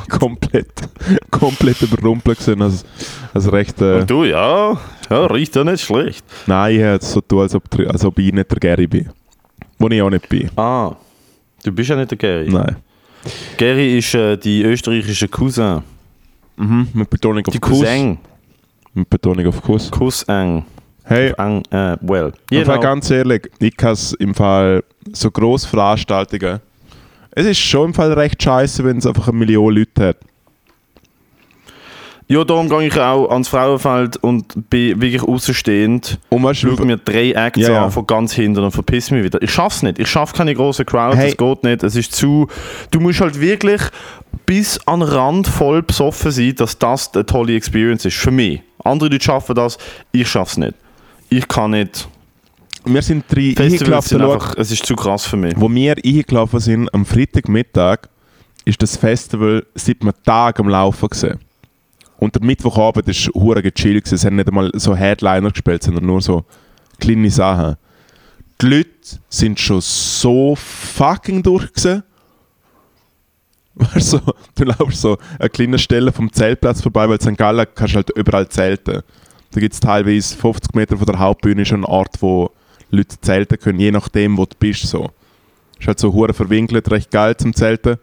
komplett, 0.18 0.72
komplett 1.30 1.82
überrumpelt 1.82 2.38
gewesen. 2.38 2.62
Also, 2.62 2.84
also 3.34 3.50
recht, 3.50 3.80
äh, 3.82 4.00
Und 4.00 4.10
du, 4.10 4.24
ja, 4.24 4.78
ja, 5.10 5.26
riecht 5.26 5.54
ja 5.54 5.62
nicht 5.62 5.84
schlecht. 5.84 6.24
nein, 6.46 6.74
ich 6.76 6.80
hätte 6.80 7.04
so 7.04 7.20
tun, 7.20 7.40
als 7.40 7.54
ob, 7.54 7.64
als 7.86 8.02
ob 8.04 8.18
ich 8.18 8.32
nicht 8.32 8.50
der 8.50 8.58
Gary 8.58 8.86
bin. 8.86 9.10
Wo 9.78 9.88
ich 9.88 10.00
auch 10.00 10.08
nicht 10.08 10.26
bin. 10.28 10.50
Ah, 10.56 10.96
du 11.62 11.70
bist 11.70 11.90
ja 11.90 11.96
nicht 11.96 12.10
der 12.12 12.18
Gary. 12.18 12.48
Nein. 12.50 12.76
Gary 13.56 13.98
ist 13.98 14.14
äh, 14.14 14.36
die 14.36 14.62
österreichische 14.62 15.28
Cousin. 15.28 15.82
Mhm, 16.56 16.88
mit 16.92 17.08
Betonung 17.10 17.44
auf 17.46 17.52
Die 17.52 17.58
Kuss. 17.58 17.78
Cousin. 17.80 18.18
Mit 18.94 19.08
Betonung 19.08 19.46
auf 19.46 19.62
Kuss. 19.62 19.90
Cousin. 19.90 20.64
Hey, 21.04 21.32
Ang, 21.36 21.62
äh, 21.70 21.96
well. 22.00 22.32
im 22.50 22.64
Fall 22.64 22.76
Genau. 22.76 22.80
ganz 22.80 23.10
ehrlich, 23.10 23.50
ich 23.58 23.76
kann 23.76 23.92
es 23.92 24.12
im 24.14 24.34
Fall 24.34 24.84
so 25.12 25.30
grosse 25.30 25.66
Veranstaltungen. 25.68 26.60
Es 27.32 27.46
ist 27.46 27.58
schon 27.58 27.86
im 27.86 27.94
Fall 27.94 28.12
recht 28.12 28.40
scheiße, 28.42 28.84
wenn 28.84 28.98
es 28.98 29.06
einfach 29.06 29.28
eine 29.28 29.38
Million 29.38 29.74
Leute 29.74 30.08
hat. 30.08 30.16
Ja, 32.28 32.44
darum 32.44 32.68
gehe 32.68 32.86
ich 32.86 32.98
auch 32.98 33.30
ans 33.30 33.48
Frauenfeld 33.48 34.16
und 34.18 34.70
bin 34.70 35.00
wirklich 35.00 35.22
außenstehend. 35.22 36.18
Und 36.30 36.42
weißt 36.42 36.60
Schaue 36.60 36.84
mir 36.86 36.96
drei 36.96 37.32
Acts 37.32 37.60
Ja, 37.60 37.84
an 37.84 37.90
von 37.90 38.06
ganz 38.06 38.32
hinten 38.32 38.62
und 38.62 38.70
verpiss 38.70 39.10
mich 39.10 39.22
wieder. 39.22 39.42
Ich 39.42 39.50
schaff's 39.50 39.82
nicht. 39.82 39.98
Ich 39.98 40.08
schaffe 40.08 40.34
keine 40.34 40.54
große 40.54 40.84
Crowd. 40.84 41.16
Hey. 41.16 41.28
Das 41.30 41.36
geht 41.36 41.64
nicht. 41.64 41.82
Es 41.82 41.96
ist 41.96 42.14
zu. 42.14 42.46
Du 42.90 43.00
musst 43.00 43.20
halt 43.20 43.40
wirklich 43.40 43.82
bis 44.46 44.78
an 44.86 45.00
den 45.00 45.08
Rand 45.08 45.46
voll 45.48 45.82
besoffen 45.82 46.30
sein, 46.30 46.54
dass 46.56 46.78
das 46.78 47.14
eine 47.14 47.26
tolle 47.26 47.54
Experience 47.54 48.04
ist. 48.04 48.16
Für 48.16 48.30
mich. 48.30 48.62
Andere 48.84 49.10
Leute 49.10 49.24
schaffen 49.24 49.54
das. 49.54 49.78
Ich 50.12 50.28
schaff's 50.28 50.56
nicht. 50.56 50.74
Ich 51.28 51.46
kann 51.48 51.72
nicht. 51.72 52.08
wir 52.84 53.02
sind 53.02 53.24
drei 53.28 53.54
Festivals 53.56 53.82
eingelaufen, 53.82 54.08
sind 54.08 54.20
schau, 54.20 54.32
einfach, 54.32 54.54
es 54.58 54.70
ist 54.70 54.86
zu 54.86 54.96
krass 54.96 55.24
für 55.24 55.36
mich. 55.36 55.54
wo 55.56 55.70
wir 55.70 55.96
eingelaufen 56.04 56.60
sind 56.60 56.94
am 56.94 57.06
Freitagmittag, 57.06 58.08
ist 58.64 58.82
das 58.82 58.96
Festival 58.96 59.64
seit 59.74 60.02
einem 60.02 60.12
Tag 60.24 60.60
am 60.60 60.68
Laufen 60.68 61.08
gewesen. 61.08 61.38
Und 62.22 62.36
der 62.36 62.44
Mittwochabend 62.44 63.08
war 63.08 63.42
hure 63.42 63.72
chill. 63.72 64.00
gewesen. 64.00 64.14
Es 64.14 64.24
haben 64.24 64.36
nicht 64.36 64.46
einmal 64.46 64.70
so 64.74 64.94
Headliner 64.94 65.50
gespielt, 65.50 65.82
sondern 65.82 66.06
nur 66.06 66.22
so 66.22 66.44
kleine 67.00 67.28
Sachen. 67.28 67.74
Die 68.60 68.66
Leute 68.66 68.90
sind 69.28 69.58
schon 69.58 69.80
so 69.80 70.54
fucking 70.54 71.42
durch 71.42 71.72
gewesen. 71.72 72.04
Du, 74.54 74.64
laufst 74.64 75.00
so 75.00 75.18
eine 75.40 75.50
kleine 75.50 75.80
Stelle 75.80 76.12
vom 76.12 76.32
Zeltplatz 76.32 76.80
vorbei, 76.80 77.08
weil 77.08 77.16
in 77.16 77.22
St. 77.22 77.36
Gallen 77.36 77.66
kannst 77.74 77.94
du 77.94 77.96
halt 77.96 78.10
überall 78.10 78.48
zelten. 78.48 79.02
Da 79.50 79.60
gibt 79.60 79.74
es 79.74 79.80
teilweise 79.80 80.36
50 80.36 80.76
Meter 80.76 80.96
von 80.96 81.06
der 81.06 81.18
Hauptbühne 81.18 81.64
schon 81.64 81.78
einen 81.78 81.86
Ort, 81.86 82.22
wo 82.22 82.52
Leute 82.90 83.20
zelten 83.20 83.58
können, 83.58 83.80
je 83.80 83.90
nachdem, 83.90 84.36
wo 84.36 84.44
du 84.44 84.54
bist. 84.56 84.86
So. 84.86 85.10
Ist 85.80 85.88
halt 85.88 85.98
so 85.98 86.12
hure 86.12 86.34
verwinkelt, 86.34 86.88
recht 86.92 87.10
geil 87.10 87.36
zum 87.36 87.52
Zelten. 87.52 87.96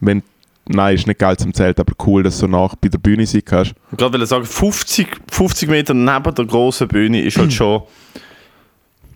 Wenn, 0.00 0.24
nein, 0.70 0.94
ist 0.94 1.06
nicht 1.06 1.18
geil 1.18 1.36
zum 1.36 1.52
Zelten, 1.54 1.80
aber 1.80 1.92
cool, 2.06 2.22
dass 2.22 2.38
du 2.38 2.46
nach 2.46 2.74
bei 2.76 2.88
der 2.88 2.98
Bühne 2.98 3.26
sein 3.26 3.42
kannst. 3.44 3.74
Ich 3.92 3.98
gerade 3.98 4.18
will 4.18 4.26
sagen, 4.26 4.44
50, 4.44 5.08
50 5.30 5.68
Meter 5.68 5.94
neben 5.94 6.34
der 6.34 6.44
großen 6.44 6.88
Bühne 6.88 7.22
ist 7.22 7.36
halt 7.38 7.52
schon. 7.52 7.82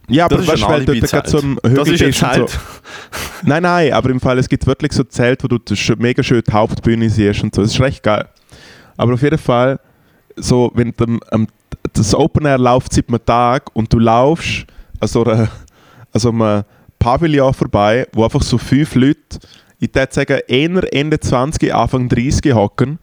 Ja, 0.08 0.26
aber 0.26 0.36
Das 0.36 0.44
ist 0.46 0.52
weißt 0.52 0.68
weil 0.68 0.84
du 0.84 1.00
dort 1.00 1.28
so 1.28 1.38
am 1.38 1.58
Das 1.62 1.70
Hügel 1.72 1.92
ist 1.94 2.00
bist 2.00 2.22
und 2.22 2.34
so. 2.34 2.46
Zelt. 2.46 2.60
Nein, 3.46 3.62
nein, 3.62 3.92
aber 3.92 4.10
im 4.10 4.20
Fall, 4.20 4.38
es 4.38 4.48
gibt 4.48 4.66
wirklich 4.66 4.92
so 4.92 5.02
Zelte, 5.04 5.44
wo 5.44 5.48
du 5.58 5.60
mega 5.98 6.22
schön 6.22 6.42
die 6.46 6.52
Hauptbühne 6.52 7.08
siehst 7.10 7.42
und 7.42 7.54
so. 7.54 7.62
Das 7.62 7.72
ist 7.72 7.80
recht 7.80 8.02
geil. 8.02 8.26
Aber 8.96 9.14
auf 9.14 9.22
jeden 9.22 9.38
Fall, 9.38 9.78
so, 10.36 10.70
wenn 10.74 10.92
du, 10.96 11.18
am- 11.30 11.46
das 11.92 12.14
Open 12.14 12.44
Air 12.46 12.58
läuft 12.58 12.92
seit 12.92 13.08
einem 13.08 13.24
Tag 13.24 13.70
und 13.74 13.92
du 13.92 13.98
laufst 13.98 14.66
an 15.00 15.08
so, 15.08 15.24
einer, 15.24 15.48
an 16.12 16.20
so 16.20 16.30
einem 16.30 16.64
Pavillon 16.98 17.52
vorbei, 17.54 18.06
wo 18.12 18.24
einfach 18.24 18.42
so 18.42 18.56
fünf 18.58 18.94
Leute, 18.94 19.20
ich 19.84 19.94
würde 19.94 20.12
sagen, 20.12 20.40
eher 20.46 20.92
Ende 20.94 21.20
20, 21.20 21.72
Anfang 21.74 22.08
30 22.08 22.52
hocken 22.54 22.98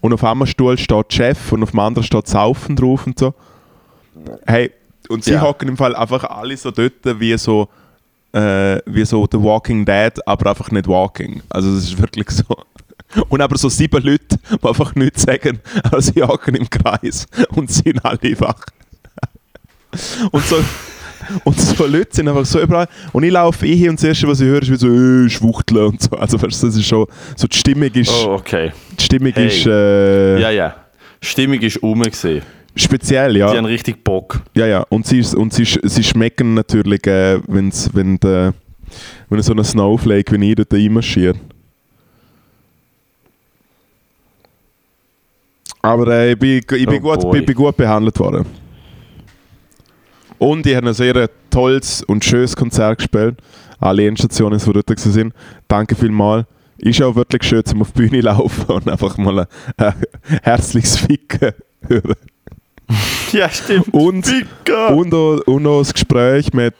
und 0.00 0.12
auf 0.12 0.24
einem 0.24 0.46
Stuhl 0.46 0.78
steht 0.78 1.12
Chef 1.12 1.52
und 1.52 1.62
auf 1.62 1.70
dem 1.72 1.80
anderen 1.80 2.04
steht 2.04 2.26
Saufen 2.28 2.76
drauf 2.76 3.06
und 3.06 3.18
so. 3.18 3.34
Hey, 4.46 4.70
und 5.08 5.24
sie 5.24 5.32
Ja. 5.32 5.42
hocken 5.42 5.68
im 5.68 5.76
Fall 5.76 5.94
einfach 5.94 6.24
alle 6.24 6.56
so 6.56 6.70
dort 6.70 6.92
wie 7.20 7.36
so, 7.38 7.68
äh, 8.32 8.78
wie 8.86 9.04
so 9.04 9.26
The 9.30 9.40
Walking 9.42 9.84
Dead, 9.84 10.12
aber 10.26 10.50
einfach 10.50 10.70
nicht 10.70 10.86
Walking. 10.88 11.42
Also 11.48 11.70
es 11.70 11.84
ist 11.84 11.98
wirklich 12.00 12.28
so. 12.30 12.44
Und 13.30 13.40
aber 13.40 13.56
so 13.56 13.70
sieben 13.70 14.02
Leute, 14.04 14.36
die 14.50 14.68
einfach 14.68 14.94
nichts 14.94 15.22
sagen, 15.22 15.60
aber 15.82 16.02
sie 16.02 16.22
hocken 16.22 16.54
im 16.56 16.68
Kreis 16.68 17.26
und 17.56 17.70
sind 17.70 18.04
alle 18.04 18.38
wach. 18.38 18.66
Und 20.30 20.44
so, 20.44 20.56
und 21.44 21.60
so 21.60 21.86
Leute 21.86 22.08
sind 22.16 22.28
einfach 22.28 22.44
so 22.46 22.60
überall. 22.60 22.88
Und 23.12 23.22
ich 23.24 23.30
laufe 23.32 23.66
eh 23.66 23.74
hin 23.76 23.90
und 23.90 23.98
das 23.98 24.04
Erste, 24.04 24.28
was 24.28 24.40
ich 24.40 24.46
höre, 24.46 24.62
ist 24.62 24.70
wie 24.70 24.76
so, 24.76 24.88
äh, 24.88 25.28
Schwuchteln 25.28 25.86
und 25.86 26.02
so. 26.02 26.10
Also 26.16 26.40
weißt 26.40 26.62
du, 26.62 26.66
das 26.66 26.76
ist 26.76 26.86
schon, 26.86 27.06
so 27.36 27.46
die 27.46 27.56
Stimmung 27.56 27.90
ist, 27.92 28.10
Oh, 28.24 28.34
okay. 28.34 28.72
die 28.98 29.04
Stimmung 29.04 29.32
Hey. 29.34 29.46
ist 29.48 29.66
äh, 29.66 30.40
Ja, 30.40 30.50
ja. 30.50 30.74
Stimmung 31.20 31.60
ist 31.60 31.82
rum 31.82 32.02
gesehen. 32.02 32.42
speziell, 32.76 33.32
Die 33.34 33.40
ja. 33.40 33.54
haben 33.54 33.64
richtig 33.64 34.02
Bock. 34.04 34.40
Ja, 34.54 34.66
ja. 34.66 34.84
Und 34.88 35.06
sie, 35.06 35.24
und 35.36 35.52
sie, 35.52 35.64
sie 35.64 36.04
schmecken 36.04 36.54
natürlich, 36.54 37.06
äh, 37.06 37.40
wenn's, 37.48 37.90
wenn, 37.92 38.18
der, 38.20 38.54
wenn 39.28 39.42
so 39.42 39.52
ein 39.52 39.64
Snowflake 39.64 40.40
wie 40.40 40.50
ich 40.50 40.54
dort 40.56 40.72
reinmarschiert. 40.72 41.36
Aber 45.82 46.06
äh, 46.08 46.32
ich, 46.32 46.38
bin, 46.38 46.58
ich, 46.58 46.86
bin 46.86 46.88
Oh 47.02 47.16
gut, 47.16 47.34
ich 47.36 47.46
bin 47.46 47.54
gut 47.54 47.76
behandelt 47.76 48.18
worden. 48.18 48.44
Und 50.38 50.66
ich 50.66 50.76
habe 50.76 50.88
ein 50.88 50.94
sehr 50.94 51.28
tolles 51.50 52.02
und 52.02 52.24
schönes 52.24 52.54
Konzert 52.54 52.98
gespielt. 52.98 53.38
Alle 53.80 54.06
Endstationen, 54.06 54.58
die 54.58 54.72
dort 54.72 54.98
sind. 54.98 55.32
Danke 55.66 55.94
vielmals. 55.94 56.46
Ist 56.78 57.02
auch 57.02 57.16
wirklich 57.16 57.42
schön, 57.42 57.64
zum 57.64 57.82
auf 57.82 57.92
die 57.92 58.02
Bühne 58.02 58.20
laufen 58.20 58.64
und 58.72 58.88
einfach 58.88 59.16
mal 59.18 59.40
ein, 59.40 59.46
ein 59.76 59.94
herzliches 60.42 60.96
Ficken 60.96 61.52
hören. 61.88 62.14
Ja, 63.32 63.50
stimmt. 63.50 63.92
Und, 63.92 64.26
Ficker. 64.26 64.94
und, 64.94 65.12
auch, 65.12 65.40
und 65.46 65.66
auch 65.66 65.80
das 65.80 65.92
Gespräch 65.92 66.52
mit, 66.54 66.74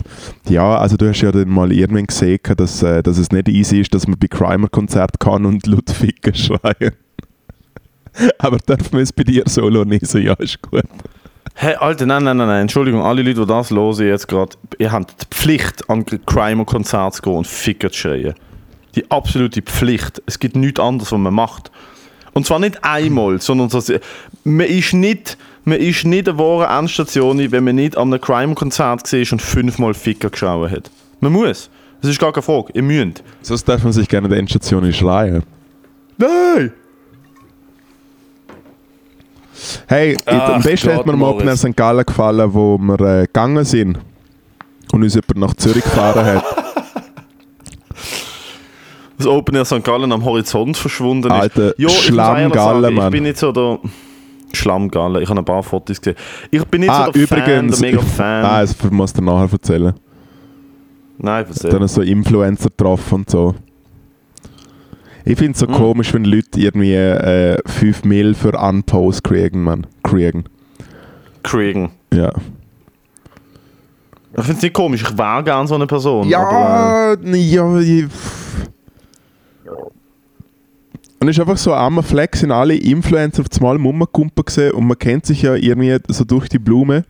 ja, 0.48 0.78
also 0.78 0.96
du 0.96 1.09
hast 1.09 1.20
ja 1.20 1.30
dann 1.30 1.48
mal 1.48 1.70
irgendwann 1.70 2.06
gesehen, 2.06 2.38
dass, 2.56 2.82
äh, 2.82 3.02
dass 3.02 3.18
es 3.18 3.30
nicht 3.30 3.48
easy 3.48 3.80
ist, 3.80 3.92
dass 3.92 4.06
man 4.06 4.18
bei 4.18 4.28
Crimer-Konzert 4.28 5.20
kann 5.20 5.44
und 5.44 5.66
laut 5.66 5.90
Ficken 5.90 6.34
schreien. 6.34 6.92
Aber 8.38 8.59
darf 8.64 8.92
man 8.92 9.02
es 9.02 9.12
bei 9.12 9.24
dir 9.24 9.42
solo 9.46 9.84
nicht 9.84 10.06
so? 10.06 10.18
Ja, 10.18 10.34
ist 10.34 10.62
gut. 10.62 10.84
Hey, 11.61 11.74
Alter, 11.74 12.06
nein, 12.06 12.22
nein, 12.22 12.36
nein, 12.36 12.46
nein. 12.46 12.61
Entschuldigung, 12.61 13.02
alle 13.02 13.20
Leute, 13.20 13.40
die 13.40 13.46
das 13.46 13.72
hören 13.72 14.06
jetzt 14.06 14.28
gerade, 14.28 14.56
ihr 14.78 14.92
habt 14.92 15.22
die 15.22 15.26
Pflicht, 15.34 15.90
an 15.90 16.06
Crimer-Konzert 16.06 17.14
zu 17.14 17.22
gehen 17.22 17.32
und 17.32 17.48
Ficker 17.48 17.90
zu 17.90 17.98
schreien. 17.98 18.34
Die 18.94 19.11
absolute 19.11 19.61
Pflicht. 19.62 20.22
Es 20.26 20.38
gibt 20.38 20.54
nichts 20.54 20.78
anderes, 20.78 21.11
was 21.11 21.18
man 21.18 21.34
macht. 21.34 21.72
Und 22.32 22.46
zwar 22.46 22.61
nicht 22.61 22.84
einmal, 22.84 23.40
sondern 23.40 23.70
so, 23.70 23.82
man 24.44 24.66
ist 24.66 24.92
nicht, 24.92 25.36
man 25.64 25.78
ist 25.78 26.04
nicht 26.04 26.28
eine 26.28 26.38
wahre 26.38 26.78
Endstation, 26.78 27.50
wenn 27.50 27.64
man 27.64 27.74
nicht 27.74 27.96
an 27.96 28.12
einem 28.12 28.20
Crime-Konzert 28.20 29.12
war 29.12 29.32
und 29.32 29.42
fünfmal 29.42 29.94
Ficker 29.94 30.30
geschaut 30.30 30.70
hat. 30.70 30.92
Man 31.18 31.32
muss. 31.32 31.70
Das 32.00 32.12
ist 32.12 32.20
gar 32.20 32.32
keine 32.32 32.44
Frage. 32.44 32.72
Ihr 32.74 32.84
müsst. 32.84 33.24
Sonst 33.42 33.68
darf 33.68 33.82
man 33.82 33.92
sich 33.92 34.09
gerne 34.09 34.26
in 34.26 34.30
der 34.30 34.38
Endstation 34.38 34.92
schreien. 34.92 35.42
Nein! 36.18 36.72
Hey, 39.86 40.16
Ach 40.26 40.54
am 40.54 40.62
besten 40.62 40.88
Gott, 40.88 40.98
hat 40.98 41.06
mir 41.06 41.12
mal 41.16 41.32
Moritz. 41.32 41.61
St. 41.61 41.76
Gallen 41.76 42.04
gefallen, 42.04 42.54
wo 42.54 42.78
wir 42.78 43.00
äh, 43.00 43.26
gegangen 43.26 43.64
sind 43.64 43.98
und 44.92 45.02
uns 45.02 45.14
jemand 45.14 45.36
nach 45.36 45.54
Zürich 45.54 45.84
gefahren 45.84 46.24
hat. 46.24 46.44
Das 49.18 49.26
Open 49.26 49.56
Air 49.56 49.64
St. 49.64 49.82
Gallen 49.82 50.12
am 50.12 50.24
Horizont 50.24 50.76
verschwunden 50.76 51.26
ist. 51.26 51.32
Alter, 51.32 51.74
Ja, 51.76 51.88
ich 51.88 51.94
muss 51.94 52.02
Schlammgalle, 52.04 52.42
ehrlich 52.42 52.54
sagen, 52.54 52.94
Mann. 52.94 53.06
Ich 53.06 53.11
bin 53.11 53.22
nicht 53.24 53.38
so 53.38 53.50
der... 53.50 53.80
Schlammgalle, 54.52 55.22
ich 55.22 55.28
habe 55.28 55.40
ein 55.40 55.44
paar 55.44 55.62
Fotos 55.62 56.00
gesehen. 56.00 56.16
Ich 56.50 56.64
bin 56.66 56.80
nicht 56.82 56.90
ah, 56.90 57.06
so 57.06 57.12
der 57.12 57.22
übrigens, 57.22 57.80
Fan, 57.80 57.82
der 57.82 57.90
mega 57.90 58.00
Fan. 58.00 58.44
ah, 58.44 58.61
das 58.61 58.76
muss 58.90 59.11
ich 59.11 59.16
dir 59.16 59.24
nachher 59.24 59.52
erzählen. 59.52 59.94
Nein, 61.18 61.44
erzähl. 61.48 61.70
dann 61.70 61.88
so 61.88 62.00
Influencer 62.00 62.70
getroffen 62.70 63.14
und 63.16 63.30
so. 63.30 63.54
Ich 65.28 65.36
finde 65.38 65.52
es 65.52 65.58
so 65.58 65.66
Mhm. 65.66 65.72
komisch, 65.72 66.14
wenn 66.14 66.24
Leute 66.24 66.58
irgendwie 66.58 66.94
äh, 66.94 67.58
5 67.66 68.04
Mil 68.04 68.34
für 68.34 68.52
Unpost 68.58 69.22
kriegen, 69.24 69.62
man. 69.62 69.86
Kriegen. 70.02 70.44
Kriegen. 71.42 71.90
Ja. 72.14 72.32
Ich 74.36 74.44
finde 74.44 74.52
es 74.56 74.62
nicht 74.62 74.74
komisch, 74.74 75.02
ich 75.02 75.18
wäre 75.18 75.42
gerne 75.44 75.66
so 75.68 75.74
eine 75.74 75.86
Person. 75.86 76.32
aber, 76.32 77.18
Ja, 77.22 77.34
ja, 77.36 77.78
ich, 77.78 78.04
und 81.20 81.28
es 81.28 81.36
ist 81.36 81.40
einfach 81.40 81.56
so 81.56 81.74
am 81.74 82.00
Flex 82.02 82.40
sind 82.40 82.52
alle 82.52 82.74
Influencer 82.76 83.42
auf 83.42 83.48
einmal 83.60 83.76
rumgekumpen 83.76 84.44
gesehen 84.44 84.72
und 84.72 84.86
man 84.86 84.98
kennt 84.98 85.26
sich 85.26 85.42
ja 85.42 85.54
irgendwie 85.56 85.98
so 86.08 86.24
durch 86.24 86.48
die 86.48 86.60
Blume. 86.60 87.04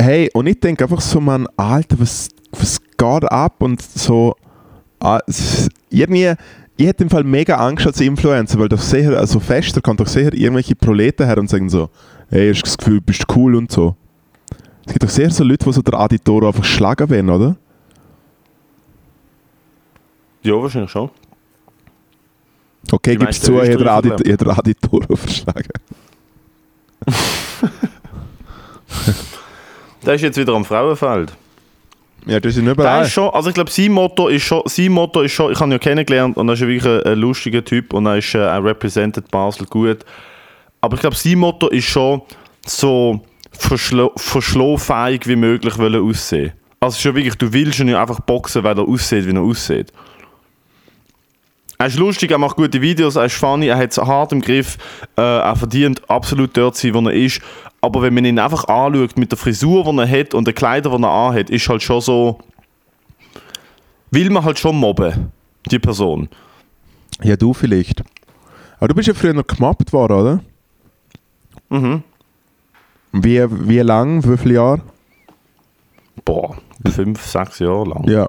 Hey, 0.00 0.30
und 0.32 0.46
ich 0.46 0.58
denke 0.58 0.84
einfach 0.84 1.02
so, 1.02 1.20
man, 1.20 1.46
Alter, 1.58 2.00
was, 2.00 2.30
was 2.52 2.80
geht 2.80 3.24
ab? 3.30 3.56
Und 3.58 3.82
so, 3.82 4.34
ah, 5.00 5.20
irgendwie, 5.90 6.34
ich 6.76 6.86
hätte 6.86 7.02
im 7.02 7.10
Fall 7.10 7.24
mega 7.24 7.56
Angst 7.56 7.86
als 7.86 8.00
Influencer, 8.00 8.58
weil 8.58 8.68
doch 8.68 8.80
sehr, 8.80 9.18
also 9.18 9.40
fester 9.40 9.80
kann 9.80 9.96
doch 9.96 10.06
sehr 10.06 10.32
irgendwelche 10.32 10.74
Proleten 10.74 11.26
her 11.26 11.38
und 11.38 11.50
sagen 11.50 11.68
so, 11.68 11.90
hey, 12.28 12.50
hast 12.50 12.60
du 12.60 12.64
das 12.64 12.78
Gefühl, 12.78 13.00
bist 13.00 13.24
du 13.26 13.34
cool 13.36 13.54
und 13.56 13.72
so. 13.72 13.96
Es 14.86 14.92
gibt 14.92 15.02
doch 15.02 15.10
sehr 15.10 15.30
so 15.30 15.44
Leute, 15.44 15.64
die 15.64 15.72
so 15.72 15.82
der 15.82 15.98
Aditoro 15.98 16.46
einfach 16.46 16.64
schlagen 16.64 17.08
werden, 17.10 17.30
oder? 17.30 17.56
ja, 20.42 20.54
wahrscheinlich 20.54 20.90
schon. 20.90 21.10
Okay, 22.90 23.16
gibst 23.16 23.44
zu, 23.44 23.52
ich 23.52 23.58
habe 23.58 23.68
Österreicher 23.72 23.92
Adit 23.92 24.26
ich 24.26 24.40
Aditoro 24.48 25.16
verschlagen. 25.16 25.68
Der 30.04 30.14
ist 30.14 30.22
jetzt 30.22 30.38
wieder 30.38 30.54
am 30.54 30.64
Frauenfeld. 30.64 31.36
Ja, 32.26 32.38
das 32.38 32.54
sind 32.54 32.66
Der 32.66 32.74
überall. 32.74 33.02
ist 33.04 33.12
schon, 33.12 33.30
also 33.30 33.48
ich 33.48 33.54
glaube, 33.54 33.70
sein 33.70 33.92
Motto 33.92 34.28
ist 34.28 34.42
schon, 34.42 34.62
sein 34.66 34.92
Motto 34.92 35.22
ist 35.22 35.32
schon, 35.32 35.52
ich 35.52 35.58
habe 35.58 35.68
ihn 35.70 35.72
ja 35.72 35.78
kennengelernt 35.78 36.36
und 36.36 36.48
er 36.48 36.54
ist 36.54 36.60
wirklich 36.60 36.84
ein, 36.84 37.02
ein 37.12 37.18
lustiger 37.18 37.64
Typ 37.64 37.92
und 37.94 38.06
er 38.06 38.18
ist, 38.18 38.34
äh, 38.34 38.38
er 38.38 38.62
represented 38.62 39.30
Basel 39.30 39.66
gut. 39.66 40.04
Aber 40.80 40.94
ich 40.94 41.00
glaube, 41.00 41.16
sein 41.16 41.38
Motto 41.38 41.68
ist 41.68 41.84
schon 41.86 42.22
so 42.66 43.20
verschlo 43.52 44.12
verschlohfähig 44.16 45.26
wie 45.26 45.36
möglich 45.36 45.76
wollen 45.78 46.08
aussehen. 46.08 46.52
Also 46.78 46.94
ist 46.96 47.02
schon 47.02 47.14
wirklich, 47.14 47.34
du 47.36 47.52
willst 47.52 47.80
ihn 47.80 47.88
ja 47.88 48.00
einfach 48.00 48.20
boxen, 48.20 48.64
weil 48.64 48.78
er 48.78 48.86
aussieht, 48.88 49.26
wie 49.26 49.34
er 49.34 49.40
aussieht. 49.42 49.92
Er 51.78 51.86
ist 51.86 51.98
lustig, 51.98 52.30
er 52.30 52.38
macht 52.38 52.56
gute 52.56 52.80
Videos, 52.82 53.16
er 53.16 53.24
ist 53.24 53.36
funny, 53.36 53.68
er 53.68 53.78
hat 53.78 53.90
es 53.92 53.96
hart 53.98 54.32
im 54.32 54.42
Griff, 54.42 54.76
äh, 55.16 55.22
er 55.22 55.56
verdient 55.56 56.02
absolut 56.10 56.54
dort 56.54 56.76
zu 56.76 56.86
sein, 56.86 56.94
wo 56.94 57.08
er 57.08 57.14
ist. 57.14 57.40
Aber 57.80 58.02
wenn 58.02 58.14
man 58.14 58.24
ihn 58.24 58.38
einfach 58.38 58.64
anschaut 58.64 59.16
mit 59.16 59.30
der 59.30 59.38
Frisur, 59.38 59.84
die 59.84 59.98
er 59.98 60.20
hat 60.20 60.34
und 60.34 60.46
den 60.46 60.54
Kleidern, 60.54 61.00
die 61.00 61.06
er 61.06 61.10
anhat, 61.10 61.50
ist 61.50 61.68
halt 61.68 61.82
schon 61.82 62.00
so. 62.00 62.38
Will 64.10 64.30
man 64.30 64.44
halt 64.44 64.58
schon 64.58 64.76
mobben, 64.76 65.32
die 65.70 65.78
Person. 65.78 66.28
Ja, 67.22 67.36
du 67.36 67.54
vielleicht. 67.54 68.02
Aber 68.78 68.88
du 68.88 68.94
bist 68.94 69.08
ja 69.08 69.14
früher 69.14 69.32
noch 69.32 69.46
gemobbt 69.46 69.92
worden, 69.92 70.12
oder? 70.12 70.40
Mhm. 71.68 72.02
Wie, 73.12 73.68
wie 73.68 73.78
lang? 73.78 74.24
Wie 74.24 74.36
viele 74.36 74.54
Jahre? 74.54 74.82
Boah, 76.24 76.56
fünf, 76.90 77.24
sechs 77.24 77.58
Jahre 77.60 77.88
lang. 77.88 78.08
Ja. 78.08 78.28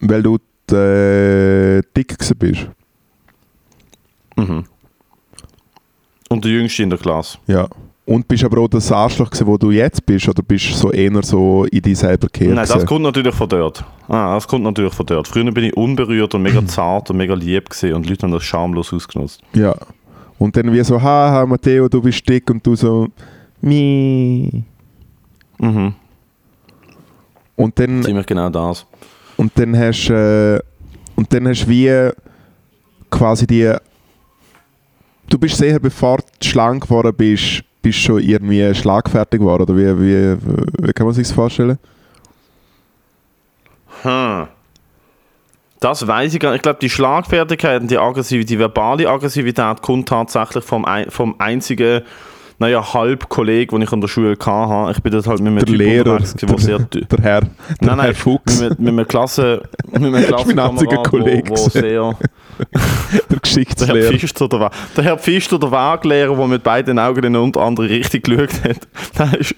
Weil 0.00 0.22
du 0.22 0.36
äh, 0.74 1.82
dick 1.96 2.18
gewesen 2.18 2.38
bist. 2.38 2.68
Mhm. 4.36 4.64
Und 6.28 6.44
der 6.44 6.52
Jüngste 6.52 6.82
in 6.82 6.90
der 6.90 6.98
Klasse. 6.98 7.38
Ja. 7.46 7.68
Und 8.08 8.26
bist 8.26 8.42
aber 8.42 8.62
auch 8.62 8.68
das 8.68 8.90
Arschloch 8.90 9.28
gewesen, 9.28 9.46
wo 9.46 9.58
du 9.58 9.70
jetzt 9.70 10.06
bist? 10.06 10.26
Oder 10.30 10.42
bist 10.42 10.70
du 10.70 10.74
so 10.74 10.90
eher 10.90 11.22
so 11.22 11.64
in 11.64 11.82
dich 11.82 11.98
selber 11.98 12.26
gekehrt? 12.26 12.54
Nein, 12.54 12.66
das 12.66 12.86
kommt 12.86 13.02
natürlich 13.02 13.34
von 13.34 13.46
dort. 13.46 13.84
Ah, 14.08 14.32
das 14.32 14.48
kommt 14.48 14.64
natürlich 14.64 14.94
von 14.94 15.04
dort. 15.04 15.28
Früher 15.28 15.52
bin 15.52 15.64
ich 15.64 15.76
unberührt 15.76 16.34
und 16.34 16.40
mega 16.40 16.64
zart 16.66 17.10
und 17.10 17.18
mega 17.18 17.34
lieb 17.34 17.68
gewesen 17.68 17.92
und 17.92 18.06
die 18.06 18.08
Leute 18.08 18.22
haben 18.22 18.32
das 18.32 18.44
schamlos 18.44 18.94
ausgenutzt. 18.94 19.42
Ja. 19.52 19.74
Und 20.38 20.56
dann 20.56 20.72
wie 20.72 20.82
so, 20.82 21.02
haha, 21.02 21.44
Matteo, 21.44 21.86
du 21.86 22.00
bist 22.00 22.26
dick 22.26 22.48
und 22.48 22.66
du 22.66 22.74
so, 22.76 23.08
mi. 23.60 24.64
Mhm. 25.58 25.92
Und 27.56 27.78
dann, 27.78 28.02
Ziemlich 28.02 28.24
genau 28.24 28.48
das. 28.48 28.86
und 29.36 29.52
dann 29.54 29.76
hast 29.76 30.08
äh, 30.08 30.58
und 31.14 31.30
dann 31.30 31.46
hast 31.46 31.68
wie 31.68 32.08
quasi 33.10 33.46
die 33.46 33.74
du 35.28 35.38
bist 35.38 35.58
sehr 35.58 35.78
bevor 35.78 36.18
du 36.18 36.48
schlank 36.48 36.84
geworden 36.84 37.12
bist, 37.14 37.64
bist 37.82 37.98
schon 37.98 38.22
irgendwie 38.22 38.74
schlagfertig 38.74 39.40
geworden 39.40 39.62
oder 39.62 39.76
wie, 39.76 40.00
wie, 40.00 40.36
wie 40.80 40.92
kann 40.92 41.06
man 41.06 41.14
sich 41.14 41.28
das 41.28 41.34
vorstellen? 41.34 41.78
Hm. 44.02 44.48
Das 45.80 46.06
weiß 46.06 46.34
ich 46.34 46.40
gar 46.40 46.50
nicht. 46.50 46.58
Ich 46.58 46.62
glaube, 46.62 46.80
die 46.80 46.90
Schlagfertigkeit 46.90 47.82
und 47.82 47.90
die, 47.90 47.98
Aggressiv 47.98 48.44
die 48.46 48.58
verbale 48.58 49.08
Aggressivität 49.08 49.80
kommt 49.80 50.08
tatsächlich 50.08 50.64
vom, 50.64 50.84
ein, 50.84 51.08
vom 51.10 51.36
einzigen, 51.38 52.02
naja, 52.58 52.92
Halbkolleg, 52.92 53.70
den 53.70 53.82
ich 53.82 53.92
an 53.92 54.00
der 54.00 54.08
Schule 54.08 54.36
hatte. 54.40 54.92
Ich 54.92 55.02
bin 55.02 55.12
dort 55.12 55.28
halt 55.28 55.38
mit 55.38 55.46
einem 55.46 55.56
Der 55.58 55.66
Typ 55.66 55.76
Lehrer, 55.76 56.18
der 56.18 56.58
sehr... 56.58 56.78
der, 56.80 57.18
Herr, 57.22 57.40
der 57.40 57.48
Nein, 57.80 57.88
Herr 57.88 57.96
nein, 57.96 58.14
Fuchs. 58.14 58.60
Mit, 58.60 58.80
mit 58.80 58.88
einem 58.88 59.06
Klasse, 59.06 59.62
mit 59.86 59.96
einem 59.96 60.12
Das 60.20 60.26
Klassenkamerad, 60.26 61.12
wo, 61.12 61.50
wo 61.50 61.56
sehr, 61.68 62.18
der 63.12 63.18
Der 63.20 63.28
Herr 63.30 63.40
Geschichtslehrer. 63.40 64.12
Pfister, 64.12 64.48
der, 64.48 65.04
Herr 65.04 65.18
Pfister, 65.18 65.58
der 65.58 65.70
Waglehrer, 65.70 66.36
der 66.36 66.46
mit 66.46 66.62
beiden 66.62 66.98
Augen 66.98 67.24
in 67.24 67.36
eine 67.36 67.52
andere 67.58 67.88
Richtung 67.88 68.22
geschaut 68.22 68.64
hat, 68.64 68.88
das 69.16 69.34
ist 69.34 69.54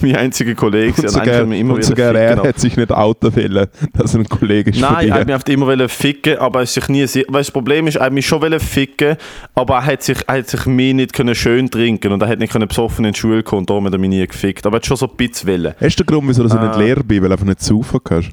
mein 0.00 0.16
einziger 0.16 0.54
Kollege. 0.54 1.00
Und 1.02 1.10
sogar, 1.10 1.44
mich 1.44 1.60
immer 1.60 1.74
und 1.74 1.84
sogar 1.84 2.12
ficken, 2.14 2.38
er 2.38 2.42
hat 2.42 2.58
sich 2.60 2.76
nicht 2.76 2.92
outen 2.92 3.34
wollen, 3.34 3.66
dass 3.94 4.14
er 4.14 4.20
ein 4.20 4.28
Kollege 4.28 4.70
ist 4.70 4.80
Nein, 4.80 5.08
er 5.08 5.14
hat 5.14 5.26
mich 5.26 5.36
oft 5.36 5.48
immer 5.48 5.88
ficken, 5.88 6.38
aber 6.38 6.60
er 6.60 6.66
sich 6.66 6.88
nie. 6.88 7.04
Weil 7.04 7.40
das 7.40 7.50
Problem 7.50 7.86
ist, 7.86 7.96
er 7.96 8.06
hat 8.06 8.12
mich 8.12 8.26
schon 8.26 8.60
ficken, 8.60 9.16
aber 9.54 9.76
er 9.76 9.86
hat 9.86 10.02
sich, 10.02 10.18
er 10.26 10.38
hat 10.38 10.48
sich 10.48 10.66
mir 10.66 10.94
nicht 10.94 11.12
können 11.12 11.34
schön 11.34 11.70
trinken 11.70 12.12
und 12.12 12.22
er 12.22 12.28
hat 12.28 12.38
nicht 12.38 12.52
können 12.52 12.68
besoffen 12.68 13.04
in 13.04 13.12
die 13.12 13.18
Schule 13.18 13.42
kommen 13.42 13.60
und 13.60 13.70
darum 13.70 13.86
hat 13.86 13.92
er 13.92 13.98
mich 13.98 14.10
nie 14.10 14.26
gefickt. 14.26 14.66
Aber 14.66 14.76
er 14.76 14.78
hat 14.78 14.86
schon 14.86 14.96
so 14.96 15.06
ein 15.06 15.16
bisschen 15.16 15.48
wollen. 15.48 15.74
Hast 15.80 15.96
du 15.98 16.04
den 16.04 16.14
Grund, 16.14 16.28
wieso 16.28 16.42
du 16.42 16.48
so 16.48 16.56
Ah. 16.56 16.68
nicht 16.68 16.78
Lehrer 16.78 17.02
bist, 17.02 17.20
weil 17.22 17.28
du 17.28 17.32
einfach 17.34 17.46
nicht 17.46 17.62
saufen 17.62 18.00
kannst? 18.02 18.30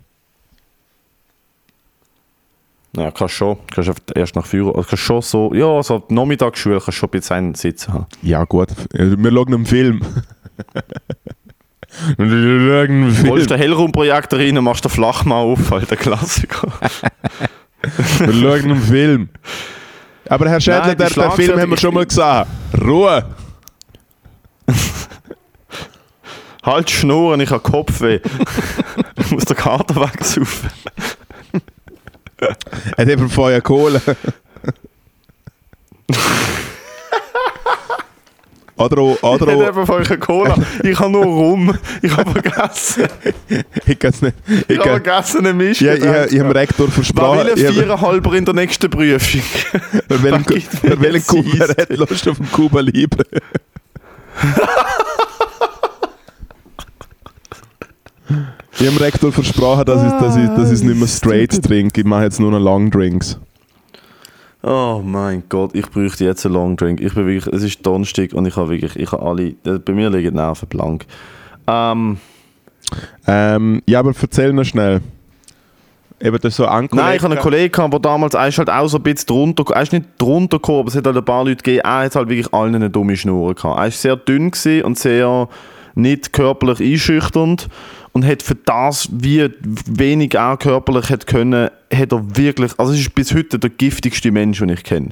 Ja, 2.95 3.09
kannst 3.11 3.33
schon. 3.35 3.57
Kannst 3.73 3.91
erst 4.15 4.35
nach 4.35 4.45
Führer. 4.45 4.75
Also 4.75 4.89
kannst 4.89 5.03
schon 5.03 5.21
so, 5.21 5.53
ja, 5.53 5.81
so 5.81 5.99
die 5.99 6.13
Nachmittagsschule 6.13 6.79
kannst 6.79 6.93
schon 6.93 7.09
ein 7.09 7.11
bisschen 7.11 7.35
einen 7.35 7.55
sitzen 7.55 7.93
haben. 7.93 8.05
Ja, 8.21 8.43
gut. 8.43 8.69
Wir 8.91 9.31
schauen 9.31 9.53
einen 9.53 9.65
Film. 9.65 10.01
Wir 12.17 12.27
schauen 12.27 12.89
einen 12.89 13.15
Du 13.23 13.29
holst 13.29 13.47
Film. 13.47 13.47
den 13.47 13.57
Hellraumprojektor 13.57 14.39
rein 14.39 14.57
und 14.57 14.63
machst 14.63 14.83
den 14.83 14.89
Flachmann 14.91 15.37
auf, 15.37 15.71
halt 15.71 15.89
der 15.91 15.97
Klassiker. 15.97 16.67
Wir 18.19 18.33
schauen 18.33 18.71
einen 18.71 18.81
Film. 18.81 19.29
Aber 20.29 20.49
Herr 20.49 20.61
Schädler, 20.61 20.87
Nein, 20.87 20.97
der, 20.97 21.09
der 21.09 21.31
Film 21.31 21.59
haben 21.59 21.69
wir 21.69 21.77
schon 21.77 21.93
mal 21.93 22.05
gesehen. 22.05 22.45
Ruhe! 22.81 23.25
halt 26.63 26.89
Schnurren, 26.89 27.41
ich 27.41 27.51
habe 27.51 27.59
Kopfweh. 27.61 28.19
ich 29.17 29.31
muss 29.31 29.45
den 29.45 29.57
Kater 29.57 29.95
wegsaufen. 29.95 30.69
Er 32.97 33.05
hat 33.05 33.09
eben 33.09 33.29
vorher 33.29 33.61
Kohle. 33.61 34.01
oder 38.75 39.01
auch, 39.01 39.15
Ich 39.15 39.23
oder 39.23 39.51
hätte 39.51 39.63
auch, 39.63 39.67
einfach 39.77 39.89
euch 39.95 40.09
eine 40.09 40.17
Cola. 40.19 40.55
Ich 40.83 40.99
habe 40.99 41.11
nur 41.11 41.25
rum. 41.25 41.77
Ich 42.01 42.15
habe 42.17 42.31
vergessen. 42.31 43.05
ich 43.85 43.99
kann 43.99 44.09
es 44.11 44.21
nicht. 44.21 44.35
Ich 44.47 44.69
Ich, 44.69 44.79
habe 44.79 44.89
kann, 44.89 45.03
vergessen, 45.03 45.37
eine 45.39 45.53
Mischung. 45.53 45.87
ja, 45.87 45.93
ich, 45.93 45.99
ich, 45.99 46.05
ich 46.09 46.13
habe 46.15 46.27
dem 46.29 46.51
Rektor 46.51 46.87
Wer 46.87 46.93
versprochen, 46.93 47.39
will 47.39 47.53
ich 47.55 47.61
ein 47.61 47.67
habe- 47.67 47.73
Viererhalber 47.79 48.33
in 48.33 48.45
der 48.45 48.53
nächsten 48.55 48.89
Prüfung? 48.89 49.41
wer 50.07 50.23
will 50.23 50.33
einen 50.33 50.45
Ku- 50.45 50.53
Gibt 50.55 50.83
mir 50.83 50.89
wer 50.89 50.99
will 50.99 51.05
einen 51.07 51.15
jetzt 51.17 51.27
Kuba, 51.27 51.49
Eis. 51.63 51.73
wer 51.77 51.85
hat 51.85 51.89
Lust 52.09 52.27
auf 52.27 52.39
einen 52.39 52.51
Kuba 52.51 52.79
Libre? 52.81 53.23
Ich 58.75 58.87
habe 58.87 58.97
dem 58.97 58.97
Rektor 58.97 59.31
versprochen, 59.31 59.85
dass 59.85 60.03
ich, 60.03 60.11
dass 60.19 60.35
ich, 60.35 60.47
dass 60.49 60.67
ich 60.67 60.73
es 60.73 60.83
nicht 60.83 60.97
mehr 60.97 61.07
straight 61.07 61.63
trinke. 61.63 62.01
Ich 62.01 62.07
mache 62.07 62.23
jetzt 62.23 62.39
nur 62.39 62.51
noch 62.51 62.59
Long 62.59 62.89
Drinks. 62.89 63.39
Oh 64.61 65.01
mein 65.03 65.43
Gott, 65.49 65.71
ich 65.75 65.89
bräuchte 65.89 66.25
jetzt 66.25 66.45
einen 66.45 66.55
Long 66.55 66.75
Drink. 66.77 67.01
Ich 67.01 67.13
bin 67.13 67.27
wirklich, 67.27 67.53
es 67.53 67.63
ist 67.63 67.85
Donnerstag 67.85 68.33
und 68.33 68.45
ich 68.45 68.55
habe 68.55 68.69
wirklich, 68.69 68.95
ich 68.95 69.11
habe 69.11 69.23
alle, 69.23 69.55
äh, 69.65 69.79
bei 69.83 69.93
mir 69.93 70.09
liegen 70.09 70.31
die 70.31 70.35
Nerven 70.35 70.67
blank. 70.69 71.05
Ähm, 71.67 72.17
Ähm, 73.27 73.81
ja, 73.87 73.99
aber 73.99 74.13
erzähl 74.19 74.53
noch 74.53 74.63
schnell. 74.63 75.01
Eben 76.21 76.37
das 76.39 76.55
so 76.55 76.65
nein, 76.65 76.87
ich 77.15 77.21
habe 77.21 77.33
einen 77.33 77.39
Kollegen 77.39 77.71
gehabt, 77.71 77.93
der 77.93 77.99
damals, 77.99 78.33
er 78.33 78.47
ist 78.47 78.57
halt 78.57 78.69
auch 78.69 78.87
so 78.87 78.97
ein 78.97 79.03
bisschen 79.03 79.27
drunter, 79.27 79.65
er 79.73 79.81
ist 79.81 79.91
nicht 79.91 80.05
drunter 80.17 80.57
gekommen, 80.57 80.79
aber 80.79 80.87
es 80.87 80.95
hat 80.95 81.05
halt 81.05 81.17
ein 81.17 81.25
paar 81.25 81.43
Leute 81.43 81.63
gegeben, 81.63 81.81
er 81.83 82.05
hat 82.05 82.15
halt 82.15 82.29
wirklich 82.29 82.53
allen 82.53 82.75
eine 82.75 82.89
dumme 82.89 83.17
Schnur 83.17 83.53
gehabt. 83.53 83.77
Er 83.77 83.87
ist 83.87 84.01
sehr 84.01 84.15
dünn 84.15 84.51
gewesen 84.51 84.85
und 84.85 84.97
sehr 84.97 85.49
nicht 85.95 86.31
körperlich 86.31 86.79
einschüchternd 86.79 87.67
und 88.13 88.25
hat 88.25 88.41
für 88.41 88.55
das, 88.55 89.09
wie 89.11 89.49
wenig 89.85 90.35
er 90.35 90.57
körperlich 90.57 91.09
hat 91.09 91.27
können, 91.27 91.69
hat 91.93 92.11
er 92.11 92.37
wirklich, 92.37 92.71
also 92.77 92.93
es 92.93 92.99
ist 92.99 93.13
bis 93.13 93.33
heute 93.33 93.59
der 93.59 93.69
giftigste 93.69 94.31
Mensch, 94.31 94.59
den 94.59 94.69
ich 94.69 94.83
kenne. 94.83 95.09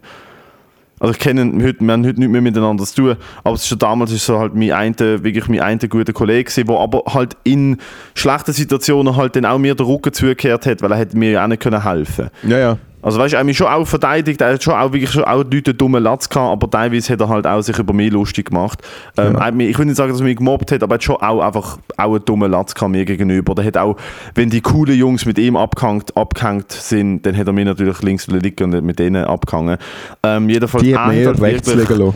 Also 0.99 1.13
ich 1.13 1.19
kenne 1.19 1.41
ihn 1.41 1.63
heute, 1.63 1.83
wir 1.83 1.93
haben 1.93 2.05
heute 2.05 2.19
nichts 2.19 2.31
mehr 2.31 2.41
miteinander 2.41 2.85
zu 2.85 2.95
tun, 2.95 3.15
aber 3.43 3.55
es 3.55 3.63
ist 3.63 3.69
schon 3.69 3.79
damals 3.79 4.11
ist 4.11 4.23
so 4.23 4.37
halt 4.37 4.53
mein 4.53 4.71
eine, 4.71 5.23
wirklich 5.23 5.47
mein 5.47 5.59
eine 5.59 5.79
guter 5.89 6.13
Kollege 6.13 6.63
der 6.63 6.75
aber 6.75 7.03
halt 7.07 7.35
in 7.43 7.77
schlechten 8.13 8.53
Situationen 8.53 9.15
halt 9.17 9.35
dann 9.35 9.45
auch 9.45 9.57
mir 9.57 9.73
den 9.73 9.87
Rücken 9.87 10.13
zugekehrt 10.13 10.67
hat, 10.67 10.83
weil 10.83 10.91
er 10.91 10.99
hätte 10.99 11.17
mir 11.17 11.31
ja 11.31 11.43
auch 11.43 11.47
nicht 11.47 11.63
können 11.63 11.83
helfen 11.83 12.29
Ja, 12.43 12.59
ja. 12.59 12.77
Also 13.03 13.17
weißt 13.19 13.33
du, 13.33 13.37
er 13.37 13.39
hat 13.39 13.45
mich 13.47 13.57
schon 13.57 13.67
auch 13.67 13.85
verteidigt, 13.85 14.41
er 14.41 14.53
hat 14.53 14.63
schon 14.63 14.73
auch 14.75 14.91
wirklich 14.93 15.09
schon 15.11 15.23
auch 15.23 15.43
Leute 15.43 15.73
dummen 15.73 16.03
Latz 16.03 16.29
gehabt, 16.29 16.51
aber 16.51 16.69
teilweise 16.69 17.13
hat 17.13 17.19
er 17.21 17.29
halt 17.29 17.47
auch 17.47 17.61
sich 17.61 17.77
über 17.79 17.93
mich 17.93 18.11
lustig 18.11 18.49
gemacht. 18.49 18.79
Ähm, 19.17 19.35
Ja. 19.39 19.51
mich, 19.51 19.69
ich 19.69 19.77
will 19.79 19.85
nicht 19.87 19.95
sagen, 19.97 20.11
dass 20.11 20.21
er 20.21 20.25
mich 20.25 20.37
gemobbt 20.37 20.71
hat, 20.71 20.83
aber 20.83 20.93
er 20.93 20.97
hat 20.97 21.03
schon 21.03 21.15
auch 21.15 21.41
einfach 21.41 21.77
auch 21.97 22.13
einen 22.15 22.25
dummen 22.25 22.51
Latz 22.51 22.75
gehabt 22.75 22.91
mir 22.91 23.03
gegenüber. 23.05 23.55
Der 23.55 23.65
hat 23.65 23.77
auch, 23.77 23.97
wenn 24.35 24.49
die 24.49 24.61
coolen 24.61 24.95
Jungs 24.97 25.25
mit 25.25 25.37
ihm 25.39 25.55
abgehängt, 25.57 26.15
abgehängt 26.15 26.71
sind, 26.71 27.25
dann 27.25 27.35
hat 27.35 27.47
er 27.47 27.53
mich 27.53 27.65
natürlich 27.65 28.01
links 28.01 28.27
liegen 28.27 28.73
und 28.73 28.83
mit 28.85 28.99
denen 28.99 29.25
abgehangen. 29.25 29.77
Ähm, 30.23 30.49
jedenfalls, 30.49 30.83
Die 30.83 30.95
hat 30.95 31.07
mir 31.13 31.25
halt 31.27 31.41
rechts 31.41 31.73
liegen 31.73 31.97
lassen. 31.97 32.13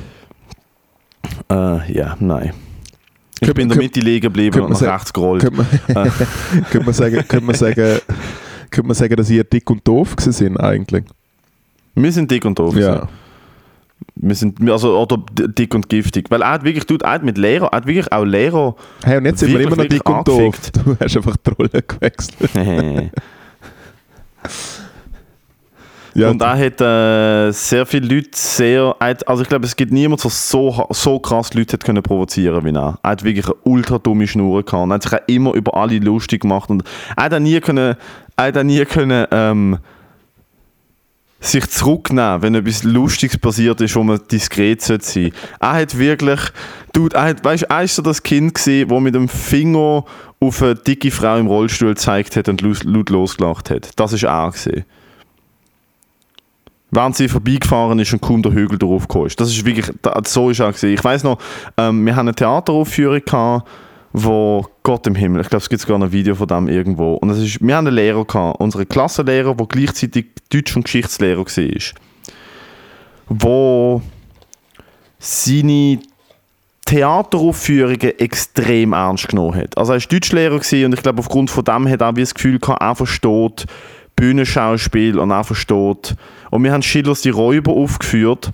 Äh, 1.51 1.91
ja, 1.93 2.15
nein. 2.19 2.53
Ich 3.33 3.39
Könnte- 3.47 3.53
bin 3.55 3.63
in 3.63 3.69
der 3.69 3.77
Mitte 3.79 3.99
liegen 3.99 4.21
geblieben 4.21 4.61
und 4.61 4.71
nach 4.71 4.81
rechts 4.81 5.11
gerollt. 5.11 5.41
Könnte 5.41 5.57
man, 5.93 6.11
könnte 6.71 6.86
man 6.86 6.93
sagen, 6.93 7.15
könnte 7.27 7.45
man 7.45 7.55
sagen, 7.55 7.99
könnte 8.76 8.88
man 8.88 8.95
sagen, 8.95 9.15
dass 9.15 9.30
ihr 9.30 9.43
dick 9.43 9.69
und 9.69 9.88
doof 9.88 10.15
sind 10.17 10.57
eigentlich? 10.59 11.05
Wir 11.95 12.11
sind 12.11 12.30
dick 12.30 12.45
und 12.45 12.59
doof. 12.59 12.76
Ja. 12.76 13.01
so. 13.01 13.07
Wir 14.15 14.36
sind, 14.36 14.69
also, 14.69 14.97
oder 14.99 15.23
dick 15.32 15.73
und 15.73 15.88
giftig. 15.88 16.30
Weil 16.30 16.41
er 16.41 16.51
hat 16.51 16.63
wirklich, 16.63 16.86
tut, 16.86 17.01
er 17.01 17.19
mit 17.23 17.38
Lehrer, 17.38 17.67
er 17.67 17.78
hat 17.78 17.88
wirklich 17.88 18.11
auch 18.11 18.26
Lehrer. 18.26 18.76
Hey, 19.03 19.17
und 19.17 19.26
jetzt 19.26 19.39
sind 19.39 19.53
wir 19.53 19.61
immer 19.61 19.78
noch 19.78 19.86
dick 19.86 20.07
und 20.07 20.28
doof. 20.28 20.39
angefickt. 20.39 20.78
Du 20.86 20.97
hast 20.99 21.17
einfach 21.17 21.38
die 21.38 21.49
Rolle 21.51 21.82
gewechselt. 21.82 22.51
Ja, 26.16 26.30
und 26.30 26.41
er 26.41 26.57
hat 26.57 26.80
äh, 26.80 27.51
sehr 27.51 27.86
viele 27.86 28.07
Leute 28.07 28.30
sehr. 28.34 28.95
Also 28.99 29.43
ich 29.43 29.49
glaube, 29.49 29.66
es 29.66 29.76
gibt 29.76 29.91
niemanden, 29.91 30.22
der 30.22 30.32
so, 30.32 30.88
so 30.91 31.20
krass 31.20 31.53
Leute 31.53 31.74
hat 31.74 31.84
können 31.84 32.01
provozieren 32.01 32.63
wie 32.63 32.74
er. 32.74 32.97
Er 33.03 33.09
hat 33.09 33.24
wirklich 33.26 33.45
eine 33.45 33.55
ultra 33.63 33.97
dumme 33.97 34.26
Schnur 34.26 34.63
gehabt. 34.63 34.84
Und 34.84 34.91
er 34.91 34.95
hat 34.95 35.03
sich 35.03 35.13
auch 35.13 35.28
immer 35.28 35.53
über 35.53 35.76
alle 35.76 35.99
lustig 35.99 36.43
gemacht. 36.43 36.70
Und 36.70 36.84
er 37.18 37.26
hat 37.26 37.34
auch 37.34 37.39
nie 37.39 37.59
können, 37.59 37.95
er 38.38 38.45
hat 38.45 38.63
nie 38.63 38.86
können 38.86 39.28
ähm, 39.30 39.78
sich 41.41 41.70
zurücknehmen, 41.70 42.41
wenn 42.41 42.55
etwas 42.55 42.84
Lustiges 42.84 43.38
passiert 43.38 43.82
ist, 43.82 43.95
wo 43.97 44.03
man 44.03 44.22
diskret 44.32 44.82
sollte 44.82 45.05
sein. 45.05 45.32
Er 45.59 45.74
hat 45.74 45.97
wirklich, 45.97 46.39
dude, 46.93 47.13
er 47.13 47.24
hat, 47.24 47.43
weißt, 47.43 47.63
er 47.63 47.84
ist 47.84 47.95
so 47.95 48.01
das 48.01 48.24
Kind 48.24 48.55
gewesen, 48.55 49.03
mit 49.03 49.16
dem 49.16 49.28
Finger 49.28 50.05
auf 50.39 50.63
eine 50.63 50.76
dicke 50.76 51.11
Frau 51.11 51.38
im 51.38 51.47
Rollstuhl 51.47 51.89
gezeigt 51.89 52.38
hat 52.38 52.47
und 52.47 52.61
laut 52.61 53.09
losgelacht 53.09 53.70
hat. 53.70 53.89
Das 53.97 54.13
ist 54.13 54.24
er 54.24 54.49
gewesen. 54.49 54.86
Während 56.96 57.16
sie 57.18 57.28
vorbeigefahren 57.28 58.00
ist 58.00 58.14
und 58.14 58.22
kaum 58.22 58.41
der 58.41 58.54
Hügel 58.54 58.80
darauf 58.80 59.08
gekommen 59.08 59.28
ist. 59.28 59.39
Das 59.39 59.50
ist 59.50 59.66
wirklich, 59.66 59.86
so 60.26 60.50
ist 60.50 60.60
gewesen. 60.60 60.93
Ich 60.93 61.04
weiß 61.04 61.24
noch, 61.24 61.38
ähm, 61.78 62.06
wir 62.06 62.16
haben 62.16 62.28
eine 62.28 62.36
Theateraufführung 62.36 63.22
gehabt, 63.24 63.68
wo 64.14 64.66
Gott 64.82 65.06
im 65.08 65.16
Himmel, 65.16 65.41
ich 65.41 65.50
glaube, 65.50 65.62
es 65.62 65.68
gibt 65.68 65.82
sogar 65.82 66.02
ein 66.02 66.12
Video 66.14 66.36
von 66.36 66.48
dem 66.48 66.70
irgendwo. 66.70 67.16
Und 67.16 67.32
es 67.32 67.39
ist, 67.39 67.62
wir 67.62 67.76
haben 67.76 67.86
einen 67.86 67.96
Lehrer 67.98 68.24
gehabt, 68.24 68.62
unseren 68.62 68.88
Klassenlehrer, 68.88 69.54
der 69.56 69.66
gleichzeitig 69.66 70.28
Deutsch- 70.50 70.76
und 70.78 70.84
Geschichtslehrer 70.86 71.46
war, 71.46 71.82
wo 73.28 74.02
seine 75.20 76.00
Theateraufführungen 76.86 78.20
extrem 78.20 78.93
ernst 78.93 79.28
genommen 79.28 79.56
hat. 79.56 79.78
Also 79.78 79.91
er 79.91 80.00
war 80.00 80.08
Deutschlehrer 80.08 80.56
und 80.56 80.93
ich 80.93 81.04
glaube, 81.04 81.20
aufgrund 81.20 81.50
von 81.50 81.66
dem 81.66 81.89
hat 81.89 82.00
er 82.00 82.10
auch 82.10 82.14
das 82.14 82.34
Gefühl 82.34 82.60
gehabt, 82.60 82.82
er 82.82 82.96
versteht 82.96 83.66
Bühnenschauspiel 84.16 85.20
und 85.20 85.32
er 85.32 85.43
versteht. 85.43 86.16
Und 86.51 86.63
wir 86.63 86.72
haben 86.72 86.82
Schillers 86.82 87.22
Die 87.22 87.30
Räuber 87.30 87.74
aufgeführt. 87.74 88.51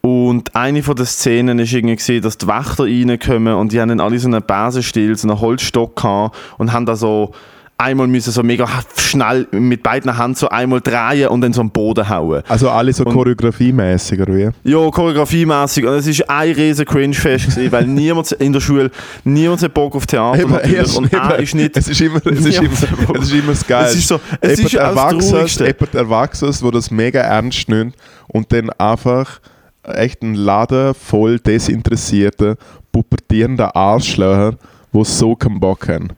Und 0.00 0.54
eine 0.54 0.82
von 0.82 0.94
den 0.94 1.06
Szenen 1.06 1.58
ist 1.58 1.72
irgendwie 1.72 2.20
dass 2.20 2.38
die 2.38 2.46
Wächter 2.46 2.84
reinkommen 2.84 3.54
und 3.54 3.72
die 3.72 3.80
haben 3.80 3.88
dann 3.88 4.00
alle 4.00 4.18
so 4.18 4.28
einen 4.28 4.42
Besenstiel, 4.42 5.16
so 5.16 5.28
einen 5.28 5.40
Holzstock 5.40 5.96
gehabt 5.96 6.36
und 6.58 6.72
haben 6.72 6.86
da 6.86 6.94
so 6.94 7.32
einmal 7.78 8.06
müssen 8.06 8.32
so 8.32 8.42
mega 8.42 8.66
schnell 8.96 9.46
mit 9.50 9.82
beiden 9.82 10.16
Händen 10.16 10.34
so 10.34 10.48
einmal 10.48 10.80
drehen 10.80 11.28
und 11.28 11.40
dann 11.40 11.52
so 11.52 11.60
am 11.60 11.70
Boden 11.70 12.08
hauen. 12.08 12.42
also 12.48 12.70
alle 12.70 12.92
so 12.92 13.04
choreografiemäßig, 13.04 14.20
oder 14.20 14.34
wie? 14.34 14.48
Ja, 14.64 14.90
choreografiemäßig. 14.90 15.84
Und 15.84 15.94
es 15.94 16.18
war 16.20 16.38
ein 16.38 16.52
riesen 16.52 16.84
Cringe-Fest, 16.84 17.70
weil 17.70 17.86
niemand 17.86 18.32
in 18.32 18.52
der 18.52 18.60
Schule, 18.60 18.90
niemand 19.24 19.62
hat 19.62 19.74
Bock 19.74 19.94
auf 19.94 20.06
Theater 20.06 20.40
Eben, 20.40 20.50
natürlich. 20.52 20.96
Und 20.96 21.12
er 21.12 21.34
eben, 21.34 21.42
ist 21.42 21.54
nicht... 21.54 21.76
es 21.76 21.88
ist 21.88 22.00
immer, 22.00 22.20
es 22.24 22.44
ist 22.44 22.58
immer, 22.58 23.18
es 23.18 23.24
ist 23.24 23.32
immer 23.32 23.52
das 23.52 23.66
Geilste. 23.66 23.92
Es 23.92 23.98
ist 23.98 24.08
so, 24.08 24.20
es 24.40 24.58
jemand 24.58 24.72
ist 24.72 24.80
Erwachsenes, 24.80 25.58
jemand 25.58 25.94
Erwachsenes, 25.94 26.60
der 26.60 26.70
das 26.70 26.90
mega 26.90 27.20
ernst 27.20 27.68
nimmt 27.68 27.94
und 28.28 28.50
dann 28.52 28.70
einfach 28.70 29.40
echt 29.82 30.22
einen 30.22 30.34
Laden 30.34 30.94
voll 30.94 31.38
desinteressierter, 31.38 32.56
pubertierender 32.90 33.76
Arschlöcher, 33.76 34.54
die 34.92 35.04
so 35.04 35.36
keinen 35.36 35.60
Bock 35.60 35.88
haben. 35.88 36.08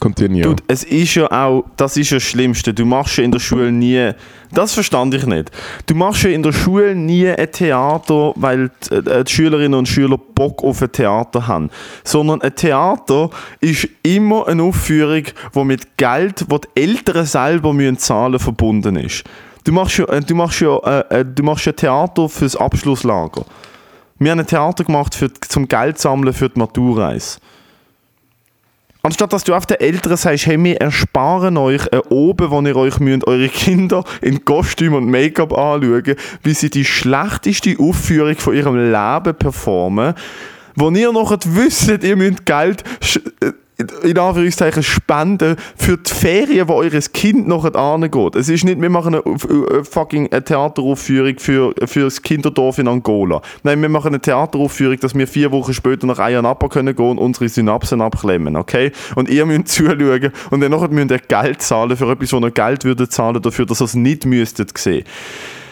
Continue. 0.00 0.42
Dude, 0.42 0.62
es 0.66 0.82
ist 0.82 1.14
ja 1.14 1.30
auch, 1.30 1.64
das 1.76 1.96
ist 1.96 2.10
ja 2.10 2.16
das 2.16 2.24
Schlimmste. 2.24 2.72
Du 2.72 2.86
machst 2.86 3.18
ja 3.18 3.24
in 3.24 3.30
der 3.30 3.38
Schule 3.38 3.70
nie, 3.70 4.12
das 4.52 4.72
verstand 4.72 5.14
ich 5.14 5.26
nicht. 5.26 5.50
Du 5.86 5.94
machst 5.94 6.22
ja 6.22 6.30
in 6.30 6.42
der 6.42 6.52
Schule 6.52 6.94
nie 6.94 7.28
ein 7.28 7.52
Theater, 7.52 8.32
weil 8.36 8.70
die, 8.90 8.94
äh, 8.94 9.24
die 9.24 9.30
Schülerinnen 9.30 9.78
und 9.78 9.86
Schüler 9.86 10.18
Bock 10.18 10.64
auf 10.64 10.82
ein 10.82 10.90
Theater 10.90 11.46
haben. 11.46 11.70
Sondern 12.02 12.40
ein 12.40 12.54
Theater 12.54 13.30
ist 13.60 13.88
immer 14.02 14.48
eine 14.48 14.62
Aufführung, 14.62 15.24
wo 15.52 15.64
mit 15.64 15.96
Geld, 15.98 16.46
wo 16.48 16.58
die 16.58 16.68
Eltern 16.74 17.26
selber 17.26 17.72
müssen 17.72 17.98
zahlen 17.98 18.38
verbunden 18.38 18.96
ist. 18.96 19.24
Du 19.64 19.72
machst 19.72 19.98
ja, 19.98 20.06
äh, 20.06 20.20
du 20.20 20.34
machst 20.34 20.60
ja, 20.60 20.78
äh, 20.78 21.20
äh, 21.20 21.24
du 21.24 21.42
machst 21.42 21.66
ja 21.66 21.72
Theater 21.72 22.28
fürs 22.28 22.56
Abschlusslager. 22.56 23.44
Wir 24.18 24.32
haben 24.32 24.40
ein 24.40 24.46
Theater 24.46 24.84
gemacht 24.84 25.14
für, 25.14 25.32
zum 25.32 25.68
Geld 25.68 25.98
sammeln 25.98 26.32
für 26.32 26.48
die 26.48 26.58
Maturreise. 26.58 27.38
Anstatt 29.02 29.32
dass 29.32 29.44
du 29.44 29.54
auf 29.54 29.66
den 29.66 29.80
Eltern 29.80 30.16
sagst, 30.16 30.46
hey, 30.46 30.62
wir 30.62 30.76
ersparen 30.80 31.56
euch 31.56 31.86
äh, 31.90 31.98
oben, 32.10 32.50
wo 32.50 32.60
ihr 32.60 32.76
euch 32.76 33.00
müsst, 33.00 33.26
eure 33.26 33.48
Kinder 33.48 34.04
in 34.20 34.44
Kostüm 34.44 34.94
und 34.94 35.06
Make-up 35.06 35.52
anschauen, 35.52 36.16
wie 36.42 36.54
sie 36.54 36.68
die 36.68 36.84
schlechteste 36.84 37.76
Aufführung 37.78 38.36
von 38.36 38.54
ihrem 38.54 38.76
Leben 38.76 39.34
performen, 39.34 40.14
wo 40.76 40.90
ihr 40.90 41.12
noch 41.12 41.36
wisst, 41.46 42.02
ihr 42.02 42.16
müsst 42.16 42.44
Geld 42.44 42.84
in 44.02 44.18
Anführungszeichen 44.18 44.82
spenden 44.82 45.56
für 45.76 45.96
die 45.96 46.10
Ferien, 46.12 46.68
wo 46.68 46.74
eures 46.74 47.12
Kind 47.12 47.48
noch 47.48 47.64
angeht. 47.64 48.36
Es 48.36 48.48
ist 48.48 48.64
nicht, 48.64 48.80
wir 48.80 48.90
machen 48.90 49.14
eine, 49.14 49.24
eine 49.24 49.84
fucking 49.84 50.30
eine 50.30 50.44
Theateraufführung 50.44 51.38
für, 51.38 51.74
für 51.84 52.04
das 52.04 52.22
Kinderdorf 52.22 52.78
in 52.78 52.88
Angola. 52.88 53.42
Nein, 53.62 53.80
wir 53.82 53.88
machen 53.88 54.08
eine 54.08 54.20
Theateraufführung, 54.20 54.98
dass 55.00 55.14
wir 55.14 55.26
vier 55.26 55.50
Wochen 55.52 55.74
später 55.74 56.06
nach 56.06 56.18
Ayanapa 56.18 56.68
können 56.68 56.94
gehen 56.94 57.18
und 57.18 57.18
unsere 57.18 57.48
Synapsen 57.48 58.00
abklemmen, 58.00 58.56
okay? 58.56 58.92
Und 59.14 59.28
ihr 59.28 59.46
müsst 59.46 59.68
zuschauen 59.68 60.32
und 60.50 60.60
dann 60.60 60.70
müsst 60.90 61.10
ihr 61.10 61.18
Geld 61.18 61.62
zahlen 61.62 61.96
für 61.96 62.10
etwas, 62.10 62.32
wo 62.32 62.38
ihr 62.38 62.50
Geld 62.50 62.84
würde 62.84 63.08
zahlen 63.08 63.40
dafür, 63.40 63.66
dass 63.66 63.80
ihr 63.80 63.84
es 63.84 63.94
nicht 63.94 64.26
müsstet 64.26 64.76
sehen. 64.76 65.04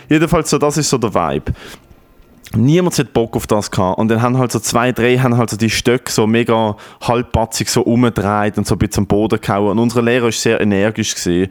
Jedenfalls 0.08 0.50
so, 0.50 0.58
das 0.58 0.78
ist 0.78 0.88
so 0.88 0.98
der 0.98 1.14
Vibe 1.14 1.52
niemand 2.54 2.98
hat 2.98 3.12
Bock 3.12 3.36
auf 3.36 3.46
das 3.46 3.70
gehabt. 3.70 3.98
Und 3.98 4.08
dann 4.08 4.22
haben 4.22 4.38
halt 4.38 4.52
so 4.52 4.58
zwei, 4.58 4.92
drei 4.92 5.18
haben 5.18 5.36
halt 5.36 5.50
so 5.50 5.56
die 5.56 5.70
Stöcke 5.70 6.10
so 6.10 6.26
mega 6.26 6.76
halbpatzig 7.00 7.68
so 7.68 7.82
umgedreht 7.82 8.58
und 8.58 8.66
so 8.66 8.74
ein 8.74 8.78
bisschen 8.78 9.02
am 9.02 9.06
Boden 9.06 9.40
gehauen. 9.40 9.72
Und 9.72 9.78
unser 9.78 10.02
Lehrer 10.02 10.24
war 10.24 10.32
sehr 10.32 10.60
energisch 10.60 11.14
gesehen. 11.14 11.50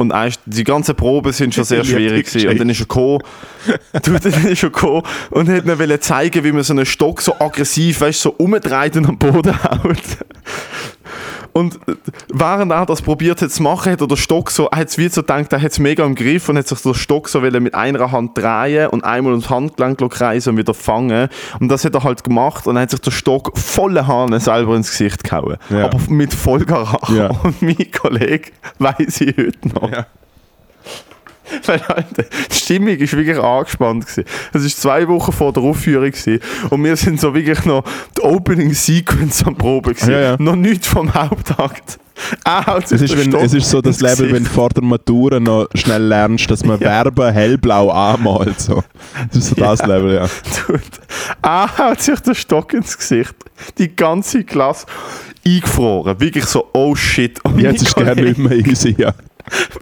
Und 0.00 0.14
die 0.46 0.64
ganzen 0.64 0.94
Proben 0.94 1.30
sind 1.30 1.54
schon 1.54 1.64
sehr 1.64 1.84
schwierig 1.84 2.26
gewesen. 2.26 2.48
Und 2.48 2.58
dann 2.58 2.70
ist 2.70 2.80
er 2.80 2.86
gekommen, 2.86 3.18
du, 4.02 4.18
dann 4.18 4.46
ist 4.46 4.62
er 4.62 4.70
gekommen 4.70 5.02
und 5.30 5.48
hat 5.50 5.66
mir 5.66 6.00
zeigen, 6.00 6.42
wie 6.42 6.52
man 6.52 6.62
so 6.62 6.72
einen 6.72 6.86
Stock 6.86 7.20
so 7.20 7.34
aggressiv, 7.38 8.00
weißt, 8.00 8.22
so 8.22 8.30
umdreht 8.30 8.96
und 8.96 9.06
am 9.06 9.18
Boden 9.18 9.62
haut. 9.62 9.98
Und 11.52 11.78
während 12.28 12.72
er 12.72 12.86
das 12.86 13.02
probiert 13.02 13.42
hat 13.42 13.50
zu 13.50 13.62
machen, 13.62 13.92
hat 13.92 14.00
er 14.00 14.06
den 14.06 14.16
Stock 14.16 14.50
so, 14.50 14.70
hat 14.70 14.96
wie 14.98 15.08
so 15.08 15.22
gedacht, 15.22 15.52
er 15.52 15.62
hat 15.62 15.72
es 15.72 15.78
mega 15.78 16.04
im 16.04 16.14
Griff 16.14 16.48
und 16.48 16.58
hat 16.58 16.68
sich 16.68 16.80
den 16.80 16.94
Stock 16.94 17.28
so 17.28 17.40
mit 17.40 17.74
einer 17.74 18.12
Hand 18.12 18.36
drehen 18.36 18.88
und 18.88 19.04
einmal 19.04 19.32
ums 19.32 19.50
Handgelenk 19.50 19.98
kreisen 20.10 20.50
und 20.50 20.56
wieder 20.56 20.74
fangen. 20.74 21.28
Und 21.58 21.68
das 21.68 21.84
hat 21.84 21.94
er 21.94 22.04
halt 22.04 22.24
gemacht 22.24 22.66
und 22.66 22.78
hat 22.78 22.90
sich 22.90 23.00
der 23.00 23.10
Stock 23.10 23.56
volle 23.58 24.06
Hahn 24.06 24.38
selber 24.40 24.76
ins 24.76 24.90
Gesicht 24.90 25.24
gehauen. 25.24 25.56
Ja. 25.70 25.86
Aber 25.86 25.98
mit 26.08 26.34
Vollgarach. 26.34 27.08
Ja. 27.10 27.30
Und 27.42 27.62
mein 27.62 27.90
Kollege 27.90 28.50
weiß 28.78 29.20
ich 29.22 29.36
heute 29.36 29.68
noch. 29.68 29.90
Ja. 29.90 30.06
Alter, 31.66 32.24
die 32.50 32.54
Stimmung 32.54 33.00
war 33.00 33.12
wirklich 33.12 33.38
angespannt. 33.38 34.06
Es 34.08 34.16
war 34.52 34.60
zwei 34.62 35.08
Wochen 35.08 35.32
vor 35.32 35.52
der 35.52 35.62
Aufführung 35.62 36.10
gewesen, 36.10 36.40
und 36.70 36.84
wir 36.84 36.96
sind 36.96 37.20
so 37.20 37.34
wirklich 37.34 37.64
noch 37.64 37.84
die 38.16 38.22
Opening 38.22 38.72
Sequence 38.72 39.44
am 39.44 39.56
Proben. 39.56 39.94
Ja, 40.06 40.20
ja. 40.20 40.36
Noch 40.38 40.56
nichts 40.56 40.88
vom 40.88 41.12
Hauptakt. 41.12 41.98
Ah, 42.44 42.78
es, 42.82 42.92
ist, 42.92 43.16
wenn, 43.16 43.34
es 43.34 43.54
ist 43.54 43.70
so 43.70 43.80
das 43.80 44.00
Level, 44.00 44.32
wenn 44.32 44.44
du 44.44 44.50
vor 44.50 44.68
der 44.68 44.82
Matura 44.82 45.40
noch 45.40 45.68
schnell 45.74 46.02
lernst, 46.02 46.50
dass 46.50 46.64
man 46.64 46.78
ja. 46.80 47.02
Verben 47.02 47.32
hellblau 47.32 47.90
anmalt. 47.90 48.60
So. 48.60 48.82
Das 49.28 49.38
ist 49.38 49.48
so 49.48 49.54
das 49.56 49.84
Level, 49.86 50.14
ja. 50.14 50.28
Dude. 50.66 50.82
Ah, 51.42 51.68
hat 51.68 52.02
sich 52.02 52.20
der 52.20 52.34
Stock 52.34 52.72
ins 52.72 52.96
Gesicht. 52.96 53.34
Die 53.78 53.94
ganze 53.94 54.44
Klasse 54.44 54.86
eingefroren. 55.46 56.20
Wirklich 56.20 56.44
so, 56.44 56.68
oh 56.72 56.94
shit. 56.94 57.42
Und 57.44 57.58
Jetzt 57.58 57.82
ist 57.82 57.96
gerne 57.96 58.22
nicht 58.22 58.38
mehr 58.38 58.52
easy, 58.52 58.94
ja. 58.98 59.14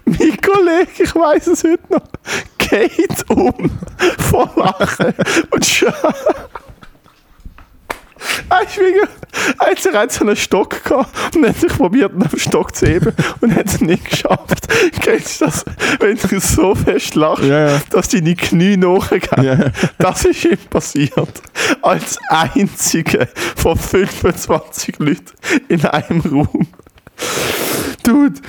Mein 0.05 0.37
Kollege, 0.41 1.03
ich 1.03 1.15
weiß 1.15 1.47
es 1.47 1.63
heute 1.63 1.83
noch, 1.89 2.01
geht 2.57 3.29
um 3.29 3.71
vor 4.17 4.51
Lachen 4.55 5.13
und 5.51 5.65
schaut. 5.65 5.93
Er 9.91 10.01
hat 10.01 10.11
so 10.11 10.25
einen 10.25 10.35
Stock 10.35 10.83
gehabt 10.83 11.35
und 11.35 11.47
hat 11.47 11.57
sich 11.57 11.71
probiert, 11.71 12.13
einen 12.13 12.29
Stock 12.37 12.75
zu 12.75 12.87
heben 12.87 13.13
und 13.41 13.55
hat 13.55 13.67
es 13.67 13.81
nicht 13.81 14.09
geschafft. 14.09 14.67
Kennst 15.01 15.41
du 15.41 15.45
das, 15.45 15.65
wenn 15.99 16.17
du 16.17 16.39
so 16.39 16.75
fest 16.75 17.15
lachst, 17.15 17.43
ja, 17.43 17.69
ja. 17.69 17.81
dass 17.89 18.09
deine 18.09 18.35
Knie 18.35 18.77
nachgehen? 18.77 19.43
Ja, 19.43 19.71
das 19.97 20.25
ist 20.25 20.45
ihm 20.45 20.57
passiert. 20.69 21.41
Als 21.81 22.17
einziger 22.29 23.27
von 23.55 23.77
25 23.77 24.99
Leuten 24.99 25.31
in 25.67 25.85
einem 25.85 26.21
Raum. 26.21 26.67
Dude, 28.03 28.39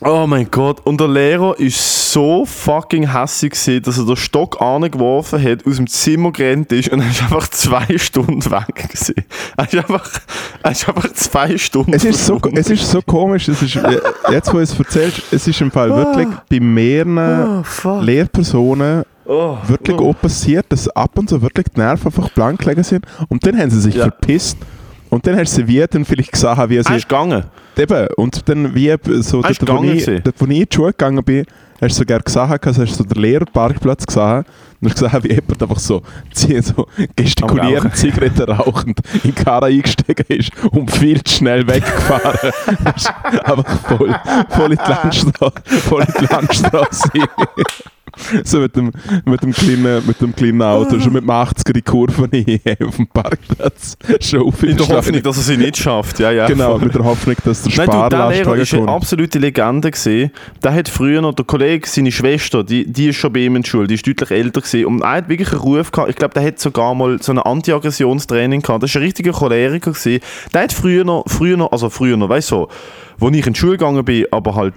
Oh 0.00 0.26
mein 0.28 0.48
Gott. 0.50 0.80
Und 0.86 1.00
der 1.00 1.08
Lehrer 1.08 1.58
ist 1.58 2.12
so 2.12 2.44
fucking 2.44 3.02
gewesen, 3.02 3.82
dass 3.82 3.98
er 3.98 4.06
den 4.06 4.16
Stock 4.16 4.60
angeworfen 4.60 5.42
hat, 5.42 5.66
aus 5.66 5.76
dem 5.76 5.88
Zimmer 5.88 6.30
gerannt 6.30 6.70
ist 6.72 6.88
und 6.90 7.00
er 7.00 7.10
ist 7.10 7.22
einfach 7.22 7.48
zwei 7.48 7.98
Stunden 7.98 8.44
weg 8.44 8.74
gewesen. 8.74 9.14
Er 9.56 9.64
ist 9.64 9.74
einfach, 9.74 10.10
er 10.62 10.70
ist 10.70 10.88
einfach 10.88 11.12
zwei 11.14 11.58
Stunden 11.58 11.94
es 11.94 12.04
ist, 12.04 12.24
so, 12.24 12.40
es 12.54 12.70
ist 12.70 12.88
so 12.88 13.02
komisch, 13.02 13.48
es 13.48 13.60
ist, 13.60 13.76
äh, 13.76 14.00
jetzt 14.30 14.48
wo 14.52 14.58
du 14.58 14.62
es 14.62 14.78
erzählst, 14.78 15.22
es 15.32 15.48
ist 15.48 15.60
im 15.60 15.70
Fall 15.70 15.90
wirklich 15.90 16.28
ah. 16.28 16.42
bei 16.48 16.60
mehreren 16.60 17.64
oh, 17.84 18.00
Lehrpersonen 18.00 19.04
Oh, 19.30 19.58
wirklich 19.66 19.98
oh. 19.98 20.10
auch 20.10 20.18
passiert, 20.18 20.64
dass 20.70 20.88
ab 20.88 21.10
und 21.18 21.28
zu 21.28 21.42
wirklich 21.42 21.66
die 21.76 21.80
Nerven 21.80 22.06
einfach 22.06 22.30
blank 22.30 22.60
gelegen 22.60 22.82
sind 22.82 23.04
und 23.28 23.44
dann 23.44 23.58
haben 23.58 23.70
sie 23.70 23.80
sich 23.80 23.96
ja. 23.96 24.04
verpisst 24.04 24.56
und 25.10 25.26
dann 25.26 25.36
hast 25.36 25.52
du 25.52 25.56
sie 25.56 25.68
wie 25.68 25.84
dann 25.86 26.06
vielleicht 26.06 26.32
gesagt, 26.32 26.70
wie 26.70 26.82
sie... 26.82 26.88
Hast 26.88 27.08
gegangen? 27.08 27.44
Eben, 27.78 28.08
und 28.16 28.48
dann 28.48 28.74
wie 28.74 28.92
so, 29.22 29.40
dort, 29.40 29.68
wo, 29.68 29.84
ich, 29.84 30.04
dort, 30.04 30.34
wo 30.38 30.46
ich 30.46 30.58
in 30.58 30.66
die 30.68 30.74
Schule 30.74 30.90
gegangen 30.90 31.22
bin, 31.22 31.46
hast 31.80 31.94
du 31.94 31.98
sogar 32.00 32.20
gesagt, 32.20 32.66
also 32.66 32.82
hast 32.82 32.92
du 32.92 32.96
so 32.96 33.04
den 33.04 33.22
Lehrerparkplatz 33.22 34.04
gesehen 34.04 34.44
und 34.80 34.88
hast 34.90 35.00
gesagt, 35.00 35.24
wie 35.24 35.28
jemand 35.28 35.62
einfach 35.62 35.78
so, 35.78 36.02
so 36.32 36.86
gestikulierend, 37.14 37.94
Zigaretten 37.94 38.50
rauchend 38.50 39.00
in 39.14 39.20
die 39.22 39.32
Karre 39.32 39.66
eingestiegen 39.66 40.24
ist 40.28 40.50
und 40.72 40.90
viel 40.90 41.22
zu 41.22 41.36
schnell 41.36 41.66
weggefahren. 41.66 42.52
einfach 43.44 43.80
voll, 43.80 44.14
voll 44.48 44.72
in 44.72 44.78
die 44.84 44.90
Landstraße. 44.90 45.62
Voll 45.64 46.02
in 46.02 46.14
die 46.20 46.32
Landstraße. 46.32 47.10
so 48.44 48.60
mit 48.60 48.76
dem, 48.76 48.92
mit 49.24 49.42
dem, 49.42 49.52
kleinen, 49.52 50.06
mit 50.06 50.20
dem 50.20 50.34
kleinen 50.34 50.62
Auto, 50.62 50.98
schon 51.00 51.12
mit 51.12 51.22
dem 51.22 51.30
80er 51.30 51.72
die 51.72 51.82
Kurve 51.82 52.28
auf 52.84 52.96
dem 52.96 53.06
Parkplatz. 53.06 53.96
Schon 54.20 54.42
auf 54.42 54.62
in 54.62 54.76
der 54.76 54.88
Hoffnung, 54.88 55.22
dass 55.22 55.36
er 55.36 55.42
sie 55.42 55.56
nicht 55.56 55.76
schafft. 55.76 56.18
Ja, 56.18 56.30
ja, 56.30 56.46
genau, 56.46 56.78
mit 56.78 56.94
der 56.94 57.04
Hoffnung, 57.04 57.36
dass 57.44 57.62
der 57.62 57.70
Sparlast 57.70 58.10
Nein, 58.10 58.10
du, 58.10 58.16
der 58.16 58.28
Lehrer 58.28 58.56
ist 58.56 58.74
eine 58.74 58.88
absolute 58.88 59.38
Legende 59.38 59.90
gesehen. 59.90 60.30
Der 60.62 60.74
hat 60.74 60.88
früher 60.88 61.20
noch, 61.20 61.34
der 61.34 61.44
Kollege, 61.44 61.88
seine 61.88 62.12
Schwester, 62.12 62.64
die, 62.64 62.90
die 62.90 63.08
ist 63.08 63.16
schon 63.16 63.32
bei 63.32 63.40
ihm 63.40 63.56
in 63.56 63.62
der 63.62 63.68
Schule, 63.68 63.86
die 63.86 63.94
ist 63.94 64.06
deutlich 64.06 64.30
älter 64.30 64.60
gewesen 64.60 64.86
und 64.86 65.02
er 65.02 65.12
hat 65.12 65.28
wirklich 65.28 65.52
einen 65.52 65.60
Ruf 65.60 65.90
gehabt. 65.90 66.10
Ich 66.10 66.16
glaube, 66.16 66.34
der 66.34 66.44
hat 66.44 66.58
sogar 66.58 66.94
mal 66.94 67.20
so 67.22 67.32
ein 67.32 67.38
Anti-Aggressionstraining 67.38 68.62
gehabt. 68.62 68.82
Das 68.82 68.94
war 68.94 69.00
ein 69.00 69.04
richtiger 69.04 69.32
Choleriker 69.32 69.92
gewesen. 69.92 70.20
Der 70.52 70.62
hat 70.62 70.72
früher 70.72 71.04
noch, 71.04 71.24
früher 71.26 71.56
noch, 71.56 71.72
also 71.72 71.90
früher 71.90 72.16
noch, 72.16 72.28
weißt 72.28 72.50
du, 72.50 72.54
so, 72.54 72.68
wo 73.18 73.28
ich 73.30 73.46
in 73.46 73.52
die 73.52 73.58
Schule 73.58 73.72
gegangen 73.72 74.04
bin, 74.04 74.26
aber 74.30 74.54
halt 74.54 74.74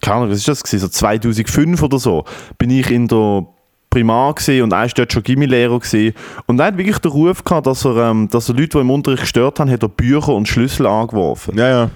keine 0.00 0.16
Ahnung, 0.16 0.30
was 0.30 0.38
ist 0.38 0.48
das 0.48 0.62
gewesen, 0.62 0.80
so 0.80 0.88
2005 0.88 1.82
oder 1.82 1.98
so, 1.98 2.24
bin 2.58 2.70
ich 2.70 2.90
in 2.90 3.08
der 3.08 3.46
Primar 3.90 4.34
gesehen 4.34 4.64
und 4.64 4.72
er 4.72 4.80
war 4.80 4.88
dort 4.88 5.12
schon 5.12 5.22
Gimmilehrer 5.22 5.78
gesehen 5.78 6.14
und 6.46 6.60
er 6.60 6.66
hat 6.66 6.78
wirklich 6.78 6.98
den 6.98 7.10
Ruf 7.10 7.42
gehabt, 7.42 7.66
dass 7.66 7.84
er, 7.84 7.96
ähm, 8.10 8.28
dass 8.30 8.48
er 8.48 8.54
Leute, 8.54 8.68
die 8.68 8.78
im 8.78 8.90
Unterricht 8.90 9.22
gestört 9.22 9.60
haben, 9.60 9.70
hat 9.70 9.82
er 9.82 9.88
Bücher 9.88 10.34
und 10.34 10.46
Schlüssel 10.46 10.86
angeworfen. 10.86 11.56
Ja, 11.56 11.68
ja. 11.68 11.90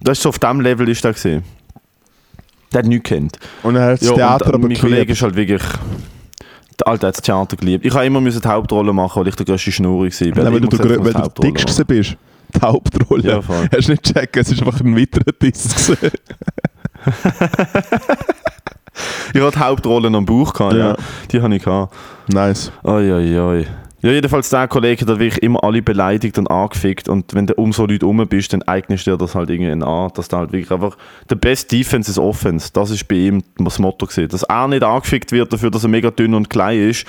Das 0.00 0.18
ist 0.18 0.22
so 0.22 0.28
auf 0.28 0.38
dem 0.38 0.60
Level 0.60 0.88
ist 0.88 1.02
der 1.02 1.12
gesehen. 1.12 1.42
Der 2.72 2.80
hat 2.80 2.86
nichts 2.86 3.08
kennt. 3.08 3.38
Und 3.62 3.76
er 3.76 3.92
hat 3.92 4.00
das 4.00 4.08
ja, 4.08 4.14
Theater 4.14 4.46
und, 4.46 4.54
aber 4.54 4.68
Mein 4.68 4.76
Kollege 4.76 5.12
ist 5.12 5.22
halt 5.22 5.34
wirklich 5.34 5.62
der 6.78 6.86
Alte 6.86 7.08
hat 7.08 7.16
das 7.16 7.22
Theater 7.22 7.56
geliebt. 7.56 7.84
Ich 7.84 7.92
habe 7.92 8.06
immer 8.06 8.20
die 8.20 8.48
Hauptrolle 8.48 8.92
machen, 8.92 9.20
weil 9.20 9.28
ich 9.28 9.34
der 9.34 9.46
größte 9.46 9.72
Schnur 9.72 10.04
war. 10.04 10.04
Weil, 10.04 10.52
weil 10.52 10.60
du, 10.60 11.04
weil 11.04 11.12
du 11.12 11.42
dickst 11.42 11.86
bist. 11.86 12.16
Die 12.54 12.60
Hauptrolle. 12.60 13.22
Ja, 13.22 13.42
voll. 13.42 13.68
Hast 13.74 13.88
du 13.88 13.92
nicht 13.92 14.02
gecheckt, 14.04 14.36
es 14.36 14.50
ist 14.52 14.60
einfach 14.62 14.80
ein 14.80 14.96
weiterer 14.96 15.32
Diss. 15.32 15.90
ich 19.34 19.40
hatte 19.40 19.58
Hauptrollen 19.60 20.14
am 20.14 20.24
Bauch, 20.24 20.52
gehabt, 20.52 20.74
ja. 20.74 20.90
ja. 20.90 20.96
Die 21.30 21.40
habe 21.40 21.54
ich 21.54 21.62
gehabt. 21.62 21.94
Nice. 22.28 22.72
Oi, 22.84 23.12
oi, 23.12 23.38
oi. 23.38 23.66
Ja, 24.00 24.12
jedenfalls 24.12 24.48
der 24.48 24.68
Kollege 24.68 25.04
hat 25.04 25.18
wirklich 25.18 25.42
immer 25.42 25.64
alle 25.64 25.82
beleidigt 25.82 26.38
und 26.38 26.48
angefickt 26.48 27.08
und 27.08 27.34
wenn 27.34 27.48
du 27.48 27.54
um 27.54 27.72
so 27.72 27.84
Leute 27.84 28.06
rum 28.06 28.24
bist, 28.28 28.52
dann 28.52 28.62
eignest 28.62 29.06
du 29.06 29.10
dir 29.10 29.16
das 29.16 29.34
halt 29.34 29.50
irgendwie 29.50 29.72
an, 29.72 30.10
dass 30.14 30.28
du 30.28 30.36
halt 30.36 30.52
wirklich 30.52 30.70
einfach 30.70 30.96
der 31.28 31.34
best 31.34 31.72
Defense 31.72 32.08
ist 32.08 32.18
Offense, 32.18 32.70
das 32.72 32.90
ist 32.90 33.08
bei 33.08 33.16
ihm 33.16 33.42
das 33.56 33.80
Motto 33.80 34.06
gewesen. 34.06 34.28
Dass 34.28 34.44
er 34.44 34.68
nicht 34.68 34.84
angefickt 34.84 35.32
wird 35.32 35.52
dafür, 35.52 35.72
dass 35.72 35.82
er 35.82 35.88
mega 35.88 36.12
dünn 36.12 36.34
und 36.34 36.48
klein 36.48 36.90
ist, 36.90 37.06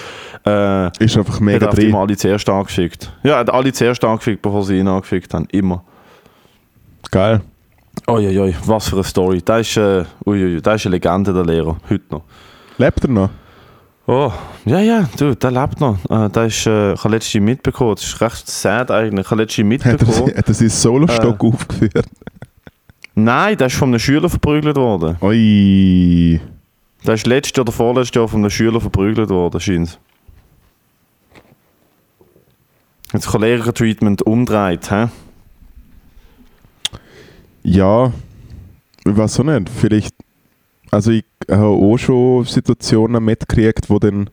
äh, 0.48 0.88
ist 1.04 1.16
einfach 1.16 1.40
mega 1.40 1.68
hat 1.68 1.78
er 1.78 1.84
immer 1.84 2.00
alle 2.00 2.18
zuerst 2.18 2.50
angefickt. 2.50 3.14
Ja, 3.22 3.34
er 3.34 3.40
hat 3.40 3.52
alle 3.52 3.72
zuerst 3.72 4.04
angefickt, 4.04 4.42
bevor 4.42 4.64
sie 4.64 4.80
ihn 4.80 4.88
angefickt 4.88 5.32
haben, 5.36 5.48
immer. 5.52 5.84
Geil. 7.12 7.42
Uiuiui, 8.08 8.56
was 8.66 8.90
für 8.90 8.96
eine 8.96 9.04
Story. 9.04 9.42
Das 9.46 9.62
ist, 9.62 9.78
äh, 9.78 10.02
ist 10.02 10.66
eine 10.66 10.78
Legende, 10.86 11.34
der 11.34 11.46
Lehrer, 11.46 11.78
heute 11.88 12.04
noch. 12.10 12.24
Lebt 12.80 13.04
er 13.04 13.10
noch? 13.10 13.30
Oh, 14.12 14.34
ja, 14.66 14.80
ja, 14.80 15.08
du, 15.18 15.36
der 15.36 15.52
lebt 15.52 15.80
noch. 15.80 16.00
Äh, 16.10 16.30
das 16.32 16.48
ist, 16.48 16.66
äh, 16.66 16.94
ich 16.94 17.04
habe 17.04 17.14
letztens 17.14 17.44
mitbekommen, 17.46 17.94
das 17.94 18.06
ist 18.06 18.20
recht 18.20 18.50
sad 18.50 18.90
eigentlich, 18.90 19.24
ich 19.24 19.30
habe 19.30 19.44
letztens 19.44 19.68
mitbekommen. 19.70 20.30
Hat 20.30 20.34
er, 20.34 20.38
hat 20.40 20.48
er 20.48 20.54
seinen 20.56 20.70
Solostock 20.70 21.44
äh, 21.44 21.48
aufgeführt? 21.48 22.08
Nein, 23.14 23.56
der 23.56 23.68
ist 23.68 23.76
von 23.76 23.90
einem 23.90 24.00
Schüler 24.00 24.28
verprügelt 24.28 24.78
worden. 24.78 25.16
Ui. 25.22 26.42
Der 27.06 27.14
ist 27.14 27.28
letztes 27.28 27.60
oder 27.60 27.72
vorletztes 27.72 28.16
Jahr 28.16 28.28
von 28.28 28.40
einem 28.40 28.50
Schüler 28.50 28.82
verprügelt 28.82 29.30
worden, 29.30 29.62
scheint 29.62 30.00
Jetzt 33.14 33.28
Cholera-Treatment 33.28 34.24
umdreht, 34.24 34.90
hä? 34.90 35.10
Ja, 37.62 38.12
ich 39.06 39.18
weiß 39.18 39.40
auch 39.42 39.44
nicht. 39.44 39.70
Vielleicht, 39.70 40.16
also 40.92 41.12
ich 41.12 41.26
habe 41.50 41.66
auch 41.66 41.98
schon 41.98 42.46
Situationen 42.46 43.24
mitgekriegt, 43.24 43.90
wo 43.90 44.00
dann 44.00 44.30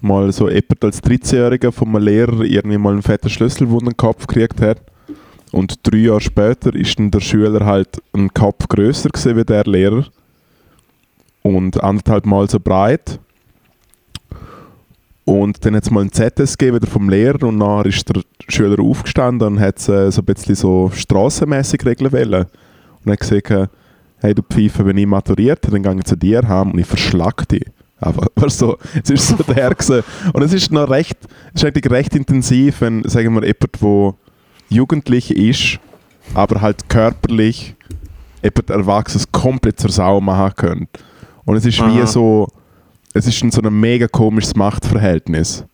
mal 0.00 0.30
so 0.32 0.48
jemand 0.48 0.84
als 0.84 1.02
13-Jähriger 1.02 1.72
von 1.72 1.88
einem 1.88 2.04
Lehrer 2.04 2.40
irgendwie 2.42 2.78
mal 2.78 2.92
einen 2.92 3.02
fetten 3.02 3.30
Schlüsselwund 3.30 3.82
in 3.82 3.88
den 3.90 3.96
Kopf 3.96 4.26
gekriegt 4.26 4.60
hat. 4.60 4.80
Und 5.50 5.80
drei 5.82 5.98
Jahre 5.98 6.20
später 6.20 6.74
ist 6.74 6.98
dann 6.98 7.10
der 7.10 7.20
Schüler 7.20 7.64
halt 7.64 8.02
ein 8.12 8.32
Kopf 8.34 8.68
größer 8.68 9.08
gewesen 9.08 9.36
wie 9.36 9.44
der 9.44 9.64
Lehrer. 9.64 10.04
Und 11.42 11.82
anderthalb 11.82 12.26
Mal 12.26 12.48
so 12.50 12.60
breit. 12.60 13.18
Und 15.24 15.64
dann 15.64 15.76
hat 15.76 15.84
es 15.84 15.90
mal 15.90 16.02
ein 16.02 16.12
ZSG 16.12 16.74
wieder 16.74 16.86
vom 16.86 17.08
Lehrer 17.08 17.42
und 17.46 17.60
dann 17.60 17.86
ist 17.86 18.08
der 18.08 18.22
Schüler 18.48 18.82
aufgestanden 18.82 19.48
und 19.48 19.60
hat 19.60 19.76
äh, 19.88 20.10
so 20.10 20.22
ein 20.22 20.24
bisschen 20.24 20.54
so 20.54 20.90
strassenmässig 20.94 21.84
regeln 21.84 22.12
wollen. 22.12 22.46
Und 23.04 23.12
hat 23.12 23.20
gesagt, 23.20 23.70
hey 24.20 24.34
du 24.34 24.42
Pfeife, 24.42 24.84
wenn 24.84 24.98
ich 24.98 25.06
maturiert 25.06 25.60
dann 25.70 25.82
gehe 25.82 25.96
ich 25.96 26.04
zu 26.04 26.16
dir 26.16 26.46
heim 26.46 26.72
und 26.72 26.78
ich 26.78 26.86
verschlag 26.86 27.48
dich. 27.48 27.64
Aber 28.00 28.28
so, 28.50 28.78
es 29.02 29.10
ist 29.10 29.28
so 29.28 29.36
der 29.52 29.70
gewesen. 29.70 30.02
Und 30.32 30.42
es 30.42 30.52
ist 30.52 30.70
noch 30.70 30.88
recht, 30.88 31.18
es 31.54 31.62
ist 31.62 31.64
eigentlich 31.66 31.90
recht 31.90 32.14
intensiv, 32.14 32.80
wenn, 32.80 33.08
sagen 33.08 33.34
wir, 33.34 33.44
jemand, 33.44 33.80
der 33.80 34.14
jugendlich 34.68 35.36
ist, 35.36 35.80
aber 36.34 36.60
halt 36.60 36.88
körperlich 36.88 37.74
jemand 38.42 38.70
Erwachsenes 38.70 39.30
komplett 39.32 39.80
zur 39.80 39.90
Sau 39.90 40.20
machen 40.20 40.52
könnte. 40.56 41.00
Und 41.44 41.56
es 41.56 41.64
ist 41.64 41.80
Aha. 41.80 41.88
wie 41.88 42.06
so, 42.06 42.48
es 43.14 43.26
ist 43.26 43.42
ein 43.42 43.50
so 43.50 43.62
ein 43.62 43.80
mega 43.80 44.06
komisches 44.06 44.54
Machtverhältnis. 44.54 45.64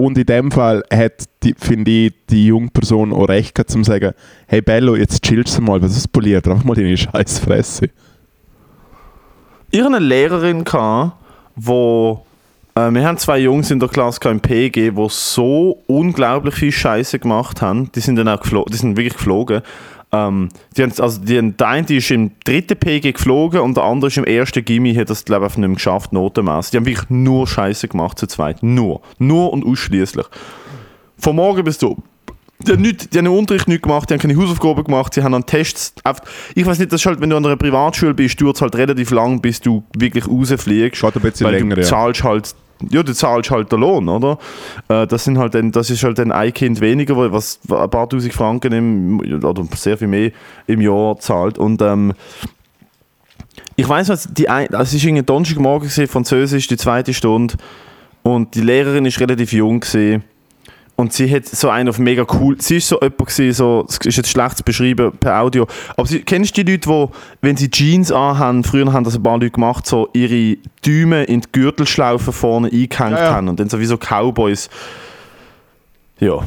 Und 0.00 0.16
in 0.16 0.24
dem 0.24 0.50
Fall 0.50 0.82
hat, 0.90 1.24
finde 1.58 1.90
ich, 1.90 2.14
die 2.30 2.46
junge 2.46 2.68
Person 2.68 3.12
auch 3.12 3.28
recht 3.28 3.54
gehabt, 3.54 3.70
zu 3.70 3.84
sagen, 3.84 4.12
hey 4.46 4.62
Bello, 4.62 4.96
jetzt 4.96 5.22
chillst 5.22 5.58
du 5.58 5.62
mal, 5.62 5.82
was 5.82 5.94
ist 5.94 6.10
poliert, 6.10 6.48
einfach 6.48 6.64
mal 6.64 6.74
deine 6.74 6.96
scheiß 6.96 7.40
Fresse. 7.40 7.90
Ich 9.70 9.78
hatte 9.78 9.94
eine 9.94 9.98
Lehrerin, 9.98 10.64
die 10.64 11.12
wo 11.54 12.24
äh, 12.74 12.90
wir 12.90 13.06
haben 13.06 13.18
zwei 13.18 13.40
Jungs 13.40 13.70
in 13.70 13.78
der 13.78 13.90
Klasse 13.90 14.20
im 14.30 14.40
PG, 14.40 14.92
die 14.92 15.06
so 15.10 15.82
unglaublich 15.86 16.54
viel 16.54 16.72
Scheiße 16.72 17.18
gemacht 17.18 17.60
haben. 17.60 17.92
Die 17.92 18.00
sind 18.00 18.16
dann 18.16 18.28
auch 18.28 18.40
geflogen, 18.40 18.72
die 18.72 18.78
sind 18.78 18.96
wirklich 18.96 19.18
geflogen. 19.18 19.60
Ähm, 20.12 20.48
die 20.76 20.82
haben, 20.82 20.92
also 20.98 21.20
die, 21.20 21.52
der 21.52 21.68
eine 21.68 21.86
ist 21.88 22.10
im 22.10 22.32
dritten 22.44 22.76
PG 22.76 23.12
geflogen 23.12 23.60
und 23.60 23.76
der 23.76 23.84
andere 23.84 24.08
ist 24.08 24.18
im 24.18 24.24
ersten 24.24 24.64
Gimmi, 24.64 24.94
hat 24.94 25.10
das 25.10 25.24
glaube 25.24 25.46
ich 25.46 25.56
nicht 25.56 25.68
mehr 25.68 25.74
geschafft, 25.74 26.12
Notenmaß. 26.12 26.70
Die 26.70 26.78
haben 26.78 26.86
wirklich 26.86 27.10
nur 27.10 27.46
Scheiße 27.46 27.88
gemacht 27.88 28.18
zu 28.18 28.26
zweit. 28.26 28.62
Nur. 28.62 29.02
Nur 29.18 29.52
und 29.52 29.64
ausschließlich. 29.64 30.26
Von 31.16 31.36
morgen 31.36 31.64
bis 31.64 31.78
zu. 31.78 32.02
Die 32.66 32.72
haben, 32.72 32.82
nicht, 32.82 33.14
die 33.14 33.18
haben 33.18 33.24
den 33.24 33.38
Unterricht 33.38 33.68
nicht 33.68 33.82
gemacht, 33.82 34.10
die 34.10 34.14
haben 34.14 34.20
keine 34.20 34.36
Hausaufgaben 34.36 34.84
gemacht, 34.84 35.14
sie 35.14 35.22
haben 35.22 35.32
an 35.32 35.46
Tests. 35.46 35.94
Ich 36.54 36.66
weiß 36.66 36.78
nicht, 36.78 36.92
das 36.92 37.00
ist 37.00 37.06
halt, 37.06 37.20
wenn 37.20 37.30
du 37.30 37.36
an 37.36 37.46
einer 37.46 37.56
Privatschule 37.56 38.12
bist, 38.12 38.38
dauert 38.40 38.56
es 38.56 38.62
halt 38.62 38.76
relativ 38.76 39.12
lang, 39.12 39.40
bis 39.40 39.60
du 39.60 39.82
wirklich 39.96 40.28
rausfliegst. 40.28 41.00
Geht 41.00 41.16
ein 41.16 41.22
bisschen 41.22 41.46
weil 41.46 41.54
länger, 41.54 41.76
du 41.76 41.82
zahlst 41.82 42.22
halt 42.22 42.54
ja, 42.88 43.02
du 43.02 43.12
zahlst 43.14 43.50
halt 43.50 43.70
den 43.72 43.80
Lohn, 43.80 44.08
oder? 44.08 44.38
Äh, 44.88 45.06
das, 45.06 45.24
sind 45.24 45.38
halt 45.38 45.54
dann, 45.54 45.72
das 45.72 45.90
ist 45.90 46.02
halt 46.02 46.18
dann 46.18 46.32
ein 46.32 46.52
Kind 46.52 46.80
weniger, 46.80 47.32
was 47.32 47.60
ein 47.68 47.90
paar 47.90 48.08
tausend 48.08 48.32
Franken 48.32 48.72
im, 48.72 49.42
oder 49.42 49.64
sehr 49.74 49.98
viel 49.98 50.08
mehr 50.08 50.30
im 50.66 50.80
Jahr 50.80 51.18
zahlt. 51.18 51.58
Und 51.58 51.82
ähm, 51.82 52.14
ich 53.76 53.88
weiß 53.88 54.08
was, 54.08 54.28
die 54.32 54.48
ein, 54.48 54.74
also 54.74 54.96
es 54.96 55.04
war 55.04 55.12
ein 55.12 55.26
Donnerstagmorgen, 55.26 55.88
Französisch, 55.88 56.66
die 56.66 56.76
zweite 56.76 57.14
Stunde. 57.14 57.54
Und 58.22 58.54
die 58.54 58.60
Lehrerin 58.60 59.06
ist 59.06 59.20
relativ 59.20 59.52
jung. 59.52 59.80
Gewesen. 59.80 60.24
Und 61.00 61.14
sie 61.14 61.34
hat 61.34 61.46
so 61.46 61.70
einen 61.70 61.88
auf 61.88 61.98
mega 61.98 62.26
cool. 62.34 62.60
Sie 62.60 62.76
ist 62.76 62.88
so 62.88 62.96
jemand 63.00 63.16
gewesen, 63.16 63.54
so, 63.54 63.84
das 63.86 63.96
ist 64.04 64.16
jetzt 64.18 64.28
schlecht 64.28 64.58
zu 64.58 64.64
beschreiben 64.64 65.12
per 65.18 65.40
Audio. 65.40 65.66
Aber 65.96 66.06
sie, 66.06 66.20
kennst 66.20 66.58
du 66.58 66.62
die 66.62 66.72
Leute, 66.72 66.90
die, 66.90 67.06
wenn 67.40 67.56
sie 67.56 67.70
Jeans 67.70 68.12
anhaben, 68.12 68.64
früher 68.64 68.92
haben 68.92 69.04
das 69.04 69.14
ein 69.14 69.22
paar 69.22 69.38
Leute 69.38 69.50
gemacht, 69.50 69.86
so 69.86 70.10
ihre 70.12 70.58
Däume 70.84 71.24
in 71.24 71.40
die 71.40 71.48
Gürtelschlaufe 71.52 72.32
vorne 72.32 72.66
eingehängt 72.66 73.12
ja, 73.12 73.24
ja. 73.24 73.30
haben 73.32 73.48
und 73.48 73.58
dann 73.58 73.70
so 73.70 73.80
wie 73.80 73.86
so 73.86 73.96
Cowboys. 73.96 74.68
Ja. 76.18 76.46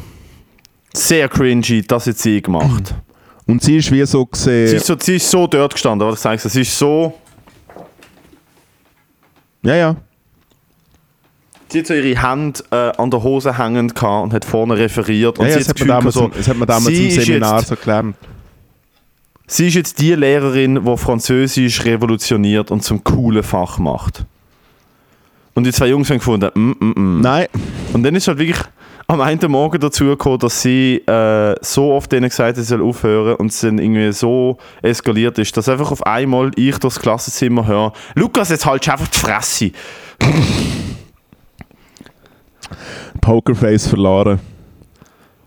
Sehr 0.92 1.28
cringy, 1.28 1.82
das 1.82 2.06
hat 2.06 2.18
sie 2.18 2.40
gemacht. 2.40 2.94
Und 3.48 3.60
sie 3.60 3.78
ist 3.78 3.90
wie 3.90 4.06
so 4.06 4.24
gesehen. 4.24 4.68
Sie 4.68 4.76
ist 4.76 4.86
so, 4.86 4.94
sie 4.96 5.16
ist 5.16 5.28
so 5.28 5.48
dort 5.48 5.72
gestanden, 5.72 6.06
oder? 6.06 6.14
Ich 6.14 6.20
sag's, 6.20 6.44
sie 6.44 6.60
ist 6.60 6.78
so. 6.78 7.12
Ja, 9.64 9.74
ja. 9.74 9.96
Sie 11.74 11.80
hat 11.80 11.88
so 11.88 11.94
ihre 11.94 12.22
Hand 12.22 12.62
äh, 12.70 12.92
an 12.96 13.10
der 13.10 13.24
Hose 13.24 13.58
hängend 13.58 14.00
und 14.00 14.32
hat 14.32 14.44
vorne 14.44 14.78
referiert. 14.78 15.40
Und 15.40 15.46
ja, 15.46 15.54
sie 15.54 15.58
ja, 15.58 15.72
das, 15.72 15.80
hat 15.80 15.88
damals, 15.88 16.14
so, 16.14 16.28
das 16.28 16.46
hat 16.46 16.56
man 16.56 16.68
damals 16.68 16.96
im 16.96 17.10
Seminar 17.10 17.58
jetzt, 17.58 17.68
so 17.68 17.74
gelernt. 17.74 18.16
Sie 19.48 19.66
ist 19.66 19.74
jetzt 19.74 19.98
die 20.00 20.14
Lehrerin, 20.14 20.84
die 20.84 20.96
Französisch 20.96 21.84
revolutioniert 21.84 22.70
und 22.70 22.84
zum 22.84 23.02
coolen 23.02 23.42
Fach 23.42 23.78
macht. 23.78 24.24
Und 25.54 25.64
die 25.64 25.72
zwei 25.72 25.88
Jungs 25.88 26.08
haben 26.10 26.18
gefunden, 26.18 26.48
mm, 26.54 26.74
mm, 26.78 26.92
mm. 26.94 27.20
Nein. 27.22 27.46
Und 27.92 28.04
dann 28.04 28.14
ist 28.14 28.28
halt 28.28 28.38
wirklich 28.38 28.64
am 29.08 29.20
einen 29.20 29.50
Morgen 29.50 29.80
dazu 29.80 30.04
gekommen, 30.04 30.38
dass 30.38 30.62
sie 30.62 30.98
äh, 30.98 31.56
so 31.60 31.92
oft 31.92 32.12
denen 32.12 32.28
gesagt 32.28 32.50
hat, 32.50 32.56
sie 32.56 32.62
soll 32.62 32.82
aufhören 32.82 33.34
und 33.34 33.50
es 33.50 33.60
dann 33.62 33.80
irgendwie 33.80 34.12
so 34.12 34.58
eskaliert 34.80 35.40
ist, 35.40 35.56
dass 35.56 35.68
einfach 35.68 35.90
auf 35.90 36.06
einmal 36.06 36.52
ich 36.54 36.78
durchs 36.78 37.00
Klassenzimmer 37.00 37.66
höre, 37.66 37.92
Lukas, 38.14 38.50
jetzt 38.50 38.64
halt 38.64 38.88
einfach 38.88 39.08
die 39.08 39.18
Fresse. 39.18 39.72
Pokerface 43.24 43.86
verloren. 43.86 44.38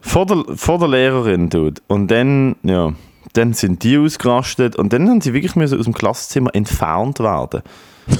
Vor 0.01 0.25
der, 0.25 0.43
vor 0.55 0.79
der 0.79 0.87
Lehrerin, 0.87 1.49
dude. 1.49 1.79
Und 1.85 2.09
dann, 2.09 2.55
ja, 2.63 2.93
dann 3.33 3.53
sind 3.53 3.83
die 3.83 3.99
ausgerastet 3.99 4.75
und 4.75 4.93
dann 4.93 5.07
haben 5.07 5.21
sie 5.21 5.33
wirklich 5.33 5.55
müssen 5.55 5.77
aus 5.77 5.85
dem 5.85 5.93
Klassenzimmer 5.93 6.55
entfernt 6.55 7.19
werden. 7.19 7.61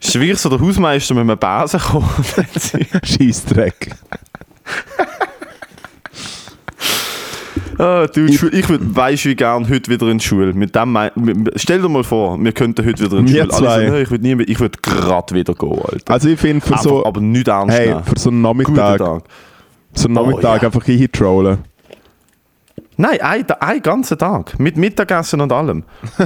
ist 0.00 0.14
wirklich 0.14 0.38
so 0.38 0.48
der 0.48 0.58
Hausmeister 0.58 1.12
mit 1.12 1.28
einem 1.28 1.38
Besen 1.38 1.80
gekommen. 1.80 2.08
Scheissdreck. 3.04 3.94
Ah, 7.78 8.06
du, 8.06 8.24
ich, 8.24 8.42
ich 8.42 8.66
weiß 8.68 9.26
wie 9.26 9.34
gern 9.34 9.68
heute 9.68 9.90
wieder 9.90 10.08
in 10.08 10.18
die 10.18 10.24
Schule. 10.24 10.54
Mit 10.54 10.74
dem, 10.74 10.96
stell 11.56 11.82
dir 11.82 11.88
mal 11.88 12.04
vor, 12.04 12.42
wir 12.42 12.52
könnten 12.52 12.86
heute 12.86 13.04
wieder 13.04 13.18
in 13.18 13.26
die 13.26 13.34
Schule. 13.34 13.48
Zwei. 13.48 13.68
Also, 13.68 13.96
ich 13.96 14.10
würde 14.10 14.24
nie 14.24 14.34
mehr, 14.34 14.48
ich 14.48 14.58
würde 14.58 14.78
gerade 14.80 15.34
wieder 15.34 15.54
gehen, 15.54 15.78
Alter. 15.78 16.12
Also 16.12 16.28
ich 16.28 16.40
finde 16.40 16.64
für 16.64 16.78
so... 16.78 17.04
Aber 17.04 17.20
nicht 17.20 17.48
ernst 17.48 17.76
Hey, 17.76 17.94
für 18.04 18.18
so 18.18 18.30
einen 18.30 18.40
Nachmittag... 18.42 19.22
So 19.92 20.06
einen 20.06 20.14
Nachmittag 20.14 20.60
oh, 20.60 20.62
ja. 20.62 20.62
einfach 20.62 20.84
hintrollen. 20.84 21.58
Nein, 22.96 23.20
ein, 23.20 23.44
ein 23.60 23.82
ganzen 23.82 24.18
Tag. 24.18 24.58
Mit 24.58 24.76
Mittagessen 24.76 25.40
und 25.40 25.52
allem. 25.52 25.84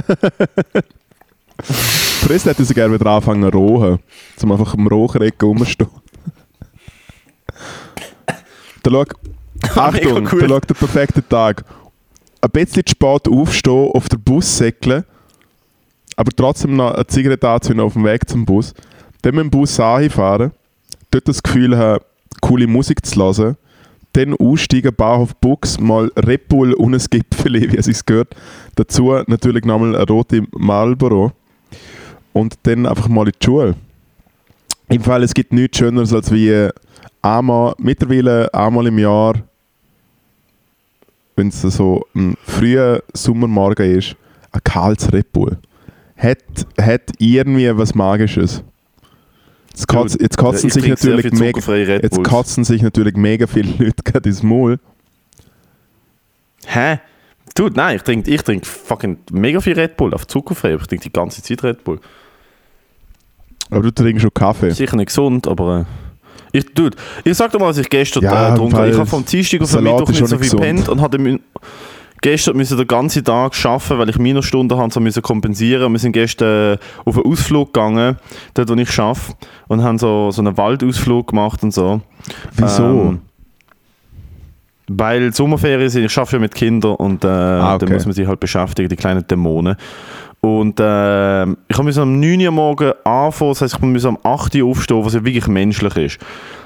Chris 2.25 2.45
hätte 2.45 2.63
sie 2.63 2.73
gerne 2.73 2.93
wieder 2.99 3.09
anfangen 3.09 3.43
zu 3.51 3.57
rohen. 3.57 3.99
Zum 4.37 4.51
einfach 4.51 4.73
im 4.73 4.87
Rochereck 4.87 5.41
rumstehen. 5.43 5.89
da 8.83 8.91
schau, 8.91 9.03
Achtung, 9.75 10.25
da 10.25 10.47
schaut 10.47 10.69
der 10.69 10.75
perfekte 10.75 11.27
Tag. 11.27 11.63
Ein 12.41 12.49
bisschen 12.51 12.85
zu 12.85 12.91
spät 12.91 13.27
aufstehen, 13.27 13.91
auf 13.93 14.09
der 14.09 14.17
Bus 14.17 14.57
säckeln, 14.57 15.03
aber 16.15 16.31
trotzdem 16.31 16.75
noch 16.75 16.93
eine 16.93 17.05
Zigarette 17.07 17.47
anzünden 17.47 17.85
auf 17.85 17.93
dem 17.93 18.03
Weg 18.03 18.27
zum 18.27 18.45
Bus. 18.45 18.73
Dann 19.21 19.35
mit 19.35 19.43
dem 19.43 19.51
Bus 19.51 19.75
fahren, 19.75 20.51
dort 21.11 21.27
das 21.27 21.43
Gefühl 21.43 21.77
haben, 21.77 22.03
coole 22.41 22.65
Musik 22.65 23.05
zu 23.05 23.19
hören, 23.19 23.57
dann 24.13 24.33
aussteigen, 24.33 24.93
Bahnhof 24.95 25.35
Bux, 25.35 25.79
mal 25.79 26.11
Red 26.17 26.49
Bull 26.49 26.73
und 26.73 26.93
ein 26.93 27.05
Gipfel, 27.09 27.53
wie 27.71 27.77
es 27.77 27.85
sich 27.85 28.05
gehört. 28.05 28.35
Dazu 28.75 29.13
natürlich 29.27 29.63
nochmal 29.65 29.95
eine 29.95 30.05
rote 30.05 30.43
Marlboro. 30.51 31.31
Und 32.33 32.55
dann 32.63 32.85
einfach 32.85 33.09
mal 33.09 33.27
in 33.27 33.33
die 33.39 33.45
Schule. 33.45 33.75
Im 34.87 35.01
Fall, 35.01 35.23
es 35.23 35.33
gibt 35.33 35.53
nichts 35.53 35.77
Schöneres 35.77 36.13
als 36.13 36.31
wie 36.31 36.69
einmal, 37.21 37.73
mittlerweile 37.77 38.53
einmal 38.53 38.87
im 38.87 38.99
Jahr 38.99 39.35
wenn 41.35 41.49
es 41.49 41.61
so 41.61 42.05
ein 42.15 42.35
früher 42.43 43.03
Sommermorgen 43.13 43.97
ist, 43.97 44.15
ein 44.51 44.61
kaltes 44.63 45.11
Red 45.11 45.31
Bull. 45.31 45.57
Hat, 46.17 46.37
hat 46.79 47.01
irgendwie 47.17 47.75
was 47.77 47.95
Magisches. 47.95 48.63
Jetzt, 49.69 49.87
kotz, 49.87 50.17
jetzt, 50.19 50.37
kotzen 50.37 50.69
sich 50.69 50.85
natürlich 50.85 51.31
mega, 51.31 51.75
jetzt 51.85 52.23
kotzen 52.23 52.63
sich 52.63 52.81
natürlich 52.81 53.15
mega 53.15 53.47
viele 53.47 53.71
Leute 53.85 54.03
gerade 54.03 54.29
ins 54.29 54.43
Maul. 54.43 54.79
Hä? 56.65 56.99
Dude, 57.55 57.75
nein, 57.75 57.95
ich 57.95 58.03
trinke 58.03 58.29
ich 58.29 58.41
trink 58.43 58.65
fucking 58.65 59.17
mega 59.31 59.59
viel 59.59 59.73
Red 59.73 59.97
Bull 59.97 60.13
auf 60.13 60.27
zuckerfrei. 60.27 60.75
Ich 60.75 60.87
trinke 60.87 61.03
die 61.03 61.11
ganze 61.11 61.41
Zeit 61.41 61.63
Red 61.63 61.83
Bull. 61.83 61.99
Aber 63.69 63.81
du 63.81 63.91
trinkst 63.91 64.21
schon 64.21 64.33
Kaffee. 64.33 64.71
Sicher 64.71 64.97
nicht 64.97 65.07
gesund, 65.07 65.47
aber... 65.47 65.79
Äh, 65.79 66.10
ich, 66.51 66.65
dude, 66.73 66.97
ich 67.23 67.37
sag 67.37 67.51
dir 67.51 67.59
mal, 67.59 67.67
was 67.67 67.77
ich 67.77 67.89
gestern 67.89 68.23
ja, 68.23 68.49
äh, 68.49 68.51
getrunken 68.51 68.77
habe. 68.77 68.89
Ich 68.89 68.97
habe 68.97 69.05
vom 69.05 69.25
Dienstag 69.25 69.61
auf 69.61 69.71
den 69.71 69.83
Mittwoch 69.83 70.09
nicht 70.09 70.27
so 70.27 70.37
viel 70.37 70.49
gepennt 70.49 70.89
und 70.89 71.01
hatte 71.01 71.39
gestern 72.21 72.55
müssen 72.55 72.77
den 72.77 72.87
ganzen 72.87 73.23
Tag 73.23 73.53
arbeiten, 73.65 73.97
weil 73.97 74.09
ich 74.09 74.19
Minusstunden 74.19 74.77
habe, 74.77 74.93
so 74.93 74.99
müssen 74.99 75.21
kompensieren. 75.21 75.91
Wir 75.91 75.99
sind 75.99 76.13
gestern 76.13 76.73
äh, 76.73 76.77
auf 77.03 77.17
einen 77.17 77.25
Ausflug 77.25 77.73
gegangen, 77.73 78.17
dort 78.53 78.69
wo 78.69 78.75
ich 78.75 78.99
arbeite, 78.99 79.33
und 79.67 79.83
haben 79.83 79.97
so, 79.97 80.31
so 80.31 80.41
einen 80.41 80.55
Waldausflug 80.55 81.27
gemacht 81.27 81.63
und 81.63 81.73
so. 81.73 82.01
Wieso? 82.55 82.83
Ähm, 82.83 83.21
weil 84.87 85.33
Sommerferien 85.33 85.89
sind, 85.89 86.05
ich 86.05 86.17
arbeite 86.17 86.35
ja 86.35 86.39
mit 86.39 86.53
Kindern 86.53 86.95
und 86.95 87.23
äh, 87.23 87.27
Ah, 87.27 87.75
okay. 87.75 87.85
dann 87.85 87.93
muss 87.95 88.05
man 88.05 88.13
sich 88.13 88.27
halt 88.27 88.39
beschäftigen, 88.39 88.89
die 88.89 88.95
kleinen 88.95 89.25
Dämonen. 89.25 89.75
Und 90.43 90.79
äh, 90.79 91.43
ich 91.43 91.77
musste 91.77 92.01
am 92.01 92.19
9 92.19 92.41
Uhr 92.41 92.51
morgen 92.51 92.93
anfangen, 93.03 93.51
das 93.51 93.61
heisst, 93.61 93.75
ich 93.75 93.81
musste 93.81 94.07
am 94.07 94.17
8 94.23 94.55
Uhr 94.55 94.69
aufstehen, 94.71 95.05
was 95.05 95.13
ja 95.13 95.23
wirklich 95.23 95.45
menschlich 95.45 95.95
ist. 95.97 96.17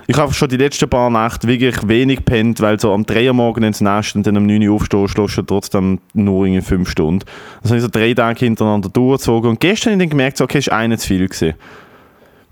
Ich 0.07 0.15
habe 0.15 0.33
schon 0.33 0.47
die 0.47 0.55
letzten 0.55 0.89
paar 0.89 1.09
Nächte 1.09 1.45
wirklich 1.45 1.85
wenig 1.85 2.23
pennt, 2.23 2.61
weil 2.61 2.79
so 2.79 2.93
am 2.93 3.05
3 3.05 3.27
Uhr 3.27 3.33
morgen 3.33 3.63
ins 3.63 3.81
Nest 3.81 4.15
und 4.15 4.25
dann 4.25 4.37
am 4.37 4.45
9 4.45 4.65
Uhr 4.65 4.75
aufstehen, 4.75 5.09
schläfst 5.09 5.37
du 5.37 5.41
trotzdem 5.41 5.99
nur 6.13 6.45
in 6.45 6.61
5 6.61 6.89
Stunden. 6.89 7.25
Das 7.63 7.71
habe 7.71 7.79
ich 7.79 7.83
so 7.83 7.89
drei 7.91 8.13
Tage 8.13 8.45
hintereinander 8.45 8.87
durchgezogen 8.87 9.49
und 9.49 9.59
gestern 9.59 9.91
habe 9.91 10.03
ich 10.03 10.07
dann 10.07 10.17
gemerkt, 10.17 10.37
so, 10.37 10.45
okay, 10.45 10.65
war 10.67 10.77
einer 10.77 10.97
zu 10.97 11.07
viel. 11.07 11.27
Gewesen. 11.27 11.55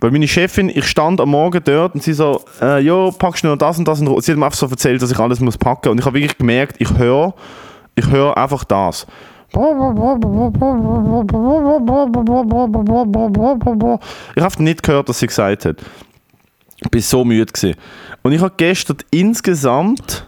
Weil 0.02 0.12
meine 0.12 0.28
Chefin, 0.28 0.68
ich 0.68 0.86
stand 0.88 1.22
am 1.22 1.30
Morgen 1.30 1.62
dort 1.64 1.96
und 1.96 2.04
sie 2.04 2.12
so, 2.12 2.44
äh, 2.62 2.80
jo, 2.80 3.14
packst 3.18 3.46
du 3.46 3.48
noch 3.48 3.58
das 3.58 3.80
und 3.80 3.88
das 3.88 4.02
und. 4.02 4.22
Sie 4.22 4.32
hat 4.34 4.38
mir 4.38 4.48
einfach 4.48 4.60
so 4.60 4.68
erzählt, 4.68 5.02
dass 5.02 5.12
ich 5.12 5.20
alles 5.20 5.40
muss 5.40 5.58
packen 5.58 5.88
Und 5.88 6.00
ich 6.00 6.06
habe 6.06 6.20
wirklich 6.20 6.38
gemerkt, 6.38 6.76
ich 6.80 6.98
höre 6.98 7.34
ich 7.96 8.10
höre 8.10 8.36
einfach 8.38 8.64
das. 8.64 9.06
Ich 14.36 14.44
habe 14.44 14.64
nicht 14.64 14.84
gehört, 14.84 15.10
was 15.10 15.20
sie 15.20 15.28
gesagt 15.28 15.66
hat. 15.66 15.78
Ich 16.82 16.90
bin 16.90 17.02
so 17.02 17.24
müde 17.24 17.46
gewesen. 17.52 17.76
Und 18.24 18.32
ich 18.32 18.42
habe 18.42 18.54
gestern 18.58 18.98
insgesamt... 19.12 20.26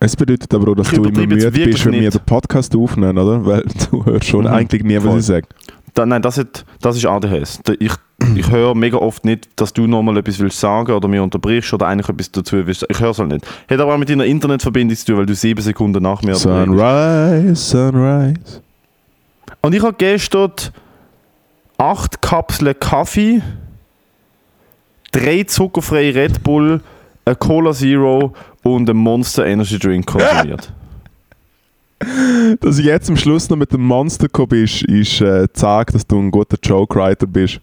Es 0.00 0.16
bedeutet 0.16 0.52
aber 0.52 0.72
auch, 0.72 0.74
dass 0.74 0.90
du 0.90 1.04
immer 1.04 1.26
müde 1.26 1.50
bist, 1.52 1.86
wenn 1.86 1.92
wir 1.92 2.10
den 2.10 2.20
Podcast 2.26 2.74
aufnehmen, 2.74 3.16
oder? 3.18 3.44
Weil 3.46 3.64
du 3.90 4.04
hörst 4.04 4.26
schon 4.26 4.40
Mhm. 4.46 4.46
eigentlich 4.52 4.82
nie, 4.82 4.96
was 4.96 5.04
Voll. 5.04 5.18
ich 5.20 5.26
sage. 5.26 5.46
Da, 5.94 6.06
nein, 6.06 6.22
das, 6.22 6.38
hat, 6.38 6.64
das 6.80 6.96
ist 6.96 7.06
ADHS. 7.06 7.60
Ich, 7.78 7.92
ich 8.36 8.50
höre 8.50 8.74
mega 8.74 8.98
oft 8.98 9.24
nicht, 9.24 9.48
dass 9.56 9.72
du 9.72 9.86
nochmal 9.86 10.16
etwas 10.18 10.38
willst 10.38 10.60
sagen 10.60 10.92
oder 10.92 11.08
mir 11.08 11.22
unterbrichst 11.22 11.72
oder 11.72 11.86
eigentlich 11.86 12.08
etwas 12.08 12.30
dazu 12.30 12.66
willst. 12.66 12.86
Ich 12.88 13.00
höre 13.00 13.10
es 13.10 13.18
halt 13.18 13.30
nicht. 13.30 13.46
Hat 13.68 13.80
aber 13.80 13.94
auch 13.94 13.98
mit 13.98 14.08
deiner 14.08 14.24
Internetverbindung 14.24 14.96
zu 14.96 15.06
tun, 15.06 15.16
weil 15.18 15.26
du 15.26 15.34
sieben 15.34 15.60
Sekunden 15.60 16.02
nach 16.02 16.22
mir. 16.22 16.34
Sunrise, 16.34 17.54
Sunrise. 17.54 18.62
Und 19.60 19.74
ich 19.74 19.82
habe 19.82 19.94
gestern 19.96 20.52
acht 21.78 22.20
Kapseln 22.22 22.74
Kaffee, 22.78 23.42
drei 25.12 25.44
zuckerfreie 25.44 26.14
Red 26.14 26.42
Bull, 26.42 26.80
eine 27.24 27.36
Cola 27.36 27.72
Zero 27.72 28.32
und 28.62 28.88
einen 28.88 28.98
Monster 28.98 29.46
Energy 29.46 29.78
Drink 29.78 30.06
konsumiert. 30.06 30.72
Dass 32.60 32.78
ich 32.78 32.86
jetzt 32.86 33.08
am 33.08 33.16
Schluss 33.16 33.48
noch 33.48 33.56
mit 33.56 33.72
dem 33.72 33.82
Monster 33.82 34.26
gekommen 34.26 34.48
bist, 34.48 34.82
ist 34.82 35.20
äh, 35.20 35.46
zeigt, 35.52 35.94
dass 35.94 36.04
du 36.04 36.18
ein 36.18 36.32
guter 36.32 36.56
Joke-Writer 36.60 37.28
bist. 37.28 37.60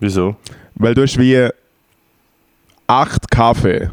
Wieso? 0.00 0.36
Weil 0.74 0.94
du 0.94 1.02
hast 1.02 1.18
wie 1.18 1.48
acht 2.86 3.30
Kaffee, 3.30 3.90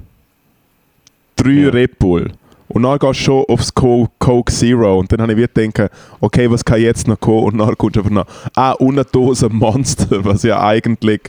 drei 1.36 1.52
Ja. 1.52 1.70
Red 1.70 2.00
Bull 2.00 2.32
und 2.68 2.84
dann 2.84 2.98
gehst 3.00 3.20
du 3.22 3.24
schon 3.24 3.46
aufs 3.48 3.74
Co 3.74 4.08
Coke 4.20 4.52
Zero 4.52 5.00
und 5.00 5.12
dann 5.12 5.22
habe 5.22 5.34
ich 5.34 5.38
wieder 5.38 5.68
gedacht, 5.68 5.92
okay, 6.20 6.50
was 6.50 6.64
kann 6.64 6.82
jetzt 6.82 7.08
noch 7.08 7.20
kommen 7.20 7.44
und 7.46 7.58
dann 7.58 7.78
kommst 7.78 7.96
du 7.96 8.00
einfach 8.02 8.12
noch, 8.12 8.26
ah, 8.56 8.72
und 8.72 8.94
eine 8.96 9.06
Dose 9.06 9.50
Monster, 9.50 10.24
was 10.26 10.44
ja 10.44 10.62
eigentlich 10.64 11.22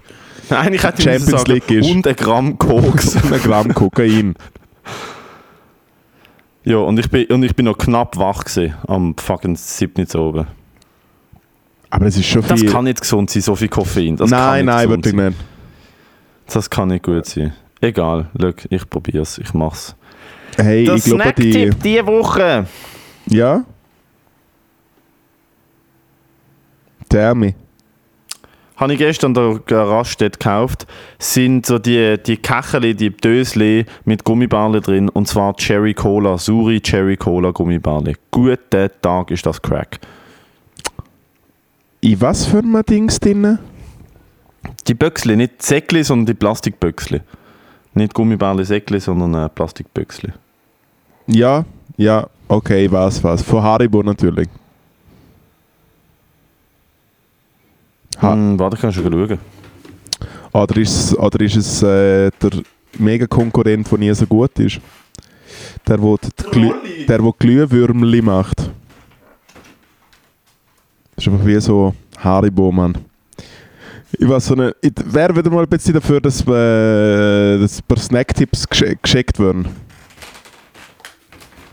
Nein, 0.48 0.74
ich 0.74 0.82
hätte 0.84 1.02
Champions 1.02 1.30
sagen, 1.42 1.52
League 1.52 1.70
ist. 1.70 1.90
und 1.90 2.06
ein 2.06 2.14
Gramm 2.14 2.56
Koks. 2.56 3.16
ein 3.32 3.40
Gramm 3.42 3.74
Kokain. 3.74 4.34
ja, 6.64 6.76
und 6.76 6.98
ich, 6.98 7.10
bin, 7.10 7.26
und 7.26 7.42
ich 7.42 7.54
bin 7.56 7.64
noch 7.64 7.76
knapp 7.78 8.16
wach 8.16 8.44
gewesen, 8.44 8.74
am 8.86 9.16
fucking 9.16 9.56
7. 9.56 10.06
zu 10.06 10.20
oben. 10.20 10.46
Aber 11.90 12.04
das 12.04 12.16
ist 12.16 12.26
schon 12.26 12.42
Das 12.46 12.60
viel. 12.60 12.70
kann 12.70 12.84
nicht 12.84 13.00
gesund 13.00 13.30
sein, 13.30 13.42
so 13.42 13.54
viel 13.54 13.68
Koffein. 13.68 14.16
Das 14.16 14.30
nein, 14.30 14.66
nein, 14.66 14.88
wirklich 14.88 15.14
sein. 15.14 15.26
nicht. 15.28 15.38
Das 16.52 16.68
kann 16.70 16.88
nicht 16.88 17.04
gut 17.04 17.26
sein. 17.26 17.52
Egal, 17.80 18.28
look, 18.34 18.56
ich 18.70 18.88
probier's, 18.88 19.38
ich 19.38 19.52
mach's. 19.54 19.94
Hey, 20.56 20.84
Der 20.84 20.94
ich 20.96 21.04
glaube, 21.04 21.32
die. 21.36 21.52
Snacktipp 21.52 21.82
diese 21.82 22.06
Woche. 22.06 22.66
Ja? 23.28 23.64
Tell 27.08 27.34
me. 27.34 27.54
Habe 28.76 28.92
ich 28.92 28.98
gestern 28.98 29.36
an 29.38 29.60
der 29.68 29.78
Raststätte 29.88 30.38
gekauft, 30.38 30.86
sind 31.18 31.64
so 31.64 31.78
die, 31.78 32.18
die 32.22 32.36
Kacheli, 32.36 32.94
die 32.94 33.10
Dösli 33.10 33.86
mit 34.04 34.22
Gummibarle 34.24 34.82
drin 34.82 35.08
und 35.08 35.26
zwar 35.28 35.56
Cherry 35.56 35.94
Cola, 35.94 36.36
Suri 36.36 36.80
Cherry 36.82 37.16
Cola 37.16 37.52
Gummibarle. 37.52 38.14
Guten 38.30 38.90
Tag 39.00 39.30
ist 39.30 39.46
das 39.46 39.62
Crack. 39.62 39.98
In 42.06 42.20
was 42.20 42.46
für 42.46 42.58
einem 42.58 42.84
Dings 42.84 43.18
drin? 43.18 43.58
Die 44.86 44.94
Böcksli, 44.94 45.34
nicht 45.34 45.60
Säckli, 45.60 46.04
sondern 46.04 46.26
die 46.26 46.34
Plastikböcksli. 46.34 47.20
Nicht 47.94 48.14
Gummibarle 48.14 48.64
Säckli, 48.64 49.00
sondern 49.00 49.34
äh. 49.34 50.32
Ja, 51.26 51.64
ja, 51.96 52.28
okay, 52.46 52.88
was, 52.92 53.24
was. 53.24 53.42
Von 53.42 53.60
Haribo 53.60 54.04
natürlich. 54.04 54.48
Ha. 58.22 58.34
Hm, 58.34 58.56
warte, 58.56 58.76
ich 58.76 58.82
kann 58.82 58.92
schon 58.92 59.10
schauen. 59.10 59.38
Oder 60.52 60.76
ist 60.76 60.94
es, 60.94 61.18
oder 61.18 61.40
ist 61.40 61.56
es 61.56 61.82
äh, 61.82 62.30
der 62.40 62.50
Mega-Konkurrent, 63.00 63.90
der 63.90 63.98
nie 63.98 64.14
so 64.14 64.26
gut 64.26 64.56
ist? 64.60 64.78
Der, 65.88 66.00
wo 66.00 66.16
die 66.16 67.06
der, 67.08 67.20
wo 67.20 67.32
Glühwürmli 67.32 68.22
macht. 68.22 68.65
Das 71.16 71.26
ist 71.26 71.32
einfach 71.32 71.46
wie 71.46 71.60
so 71.60 71.94
Haribo, 72.18 72.70
Mann. 72.70 72.96
Ich 74.18 74.28
weiß 74.28 74.46
so 74.46 74.54
eine, 74.54 74.74
ich 74.80 74.92
wäre 75.04 75.34
wieder 75.34 75.50
mal 75.50 75.62
ein 75.62 75.68
bisschen 75.68 75.94
dafür, 75.94 76.20
dass, 76.20 76.40
äh, 76.42 77.58
dass 77.58 77.78
ein 77.78 77.84
paar 77.88 77.98
Snacktipps 77.98 78.66
geschickt 78.68 79.38
werden. 79.38 79.66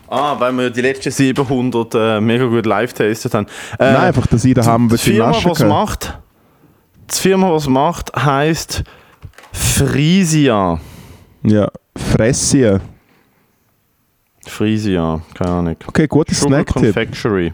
Ah, 0.08 0.38
weil 0.38 0.52
wir 0.52 0.70
die 0.70 0.80
letzten 0.80 1.10
700 1.10 1.94
äh, 1.94 2.20
mega 2.20 2.46
gut 2.46 2.66
live 2.66 2.92
testet 2.92 3.34
haben. 3.34 3.46
Äh, 3.78 3.92
Nein, 3.92 3.96
einfach, 3.96 4.26
dass 4.26 4.44
ich 4.44 4.54
daheim 4.54 4.84
ein 4.84 4.88
bisschen 4.88 5.14
Firma, 5.14 5.44
was 5.44 5.60
macht, 5.60 6.18
die 7.10 7.16
Firma, 7.16 7.52
was 7.52 7.68
macht, 7.68 8.12
heißt 8.14 8.84
Frisia. 9.52 10.78
Ja, 11.42 11.68
Fressie. 11.96 12.78
Frisia, 14.46 15.20
keine 15.34 15.50
Ahnung. 15.50 15.76
Okay, 15.86 16.06
guter 16.06 16.34
Sugar 16.34 16.64
Snacktipp. 16.64 16.94
Confectionery. 16.94 17.52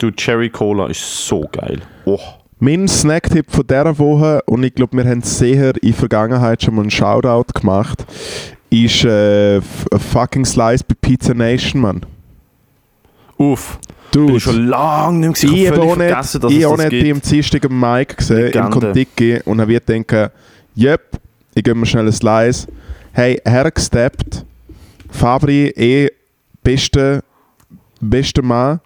Du, 0.00 0.10
Cherry 0.10 0.48
Cola 0.48 0.86
ist 0.86 1.26
so 1.26 1.46
geil. 1.52 1.82
Oh. 2.06 2.18
Mein 2.58 2.88
Snacktipp 2.88 3.50
von 3.50 3.66
dieser 3.66 3.98
Woche, 3.98 4.42
und 4.46 4.62
ich 4.62 4.74
glaube, 4.74 4.96
wir 4.96 5.04
haben 5.04 5.20
sicher 5.20 5.74
in 5.82 5.90
der 5.90 5.94
Vergangenheit 5.94 6.62
schon 6.62 6.74
mal 6.74 6.82
einen 6.82 6.90
Shoutout 6.90 7.52
gemacht, 7.52 8.06
ist 8.70 9.04
äh, 9.04 9.60
fucking 9.60 10.46
Slice 10.46 10.84
bei 10.84 10.94
Pizza 10.98 11.34
Nation, 11.34 11.82
Mann. 11.82 12.00
Uff, 13.36 13.78
Du, 14.10 14.26
bin 14.26 14.40
schon 14.40 14.66
lange 14.68 15.28
nicht 15.28 15.42
mehr 15.42 15.52
ich 15.52 15.66
gesehen. 15.66 15.66
habe 15.66 15.76
Ich 15.76 15.82
auch 15.82 15.90
habe 15.90 16.04
vergessen, 16.08 16.40
dass 16.40 16.52
ich 16.52 16.58
es 16.60 16.64
auch 16.64 16.76
das 16.76 16.84
nicht 16.86 16.92
die 16.92 17.12
am. 17.12 17.20
Dienstag 17.20 17.64
am 17.66 17.80
Mike 17.80 18.14
gesehen, 18.16 18.52
im. 18.52 18.70
Kontiki, 18.70 19.40
und 19.44 19.68
wird 19.68 19.88
denken, 19.88 20.30
yep, 20.78 21.20
ich 21.54 21.62
gebe 21.62 21.78
mir 21.78 21.84
schnell 21.86 22.06
ein 22.06 22.12
Slice. 22.12 22.66
Hey, 23.12 23.38
hergesteppt, 23.44 24.46
Fabri, 25.10 25.68
eh, 25.76 26.08
beste, 26.64 27.22
beste 28.00 28.40
Mann. 28.40 28.80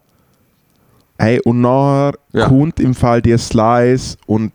Hey, 1.25 1.41
und 1.41 1.63
nachher 1.63 2.13
Ja. 2.35 2.49
kommt 2.49 2.79
im 2.81 2.95
Fall 2.95 3.23
die 3.23 3.39
Slice 3.39 4.19
und 4.27 4.53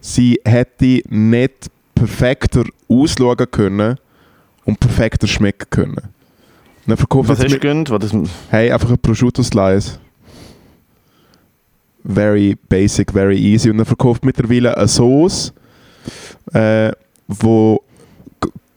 sie 0.00 0.40
hätte 0.44 1.02
nicht 1.08 1.70
perfekter 1.94 2.64
ausschauen 2.88 3.46
können 3.48 3.96
und 4.64 4.80
perfekter 4.80 5.28
schmecken 5.28 5.66
können. 5.70 6.00
Dann 6.84 6.96
verkauft 6.96 7.28
Was 7.28 7.38
hast 7.38 7.62
du 7.62 7.98
das, 7.98 8.12
Hey, 8.48 8.72
einfach 8.72 8.90
ein 8.90 8.98
Prosciutto 8.98 9.44
Slice. 9.44 10.00
Very 12.04 12.56
basic, 12.68 13.12
very 13.12 13.38
easy. 13.38 13.70
Und 13.70 13.78
er 13.78 13.84
verkauft 13.84 14.24
mittlerweile 14.24 14.76
eine 14.76 14.88
Sauce, 14.88 15.52
äh, 16.52 16.90
wo 17.28 17.84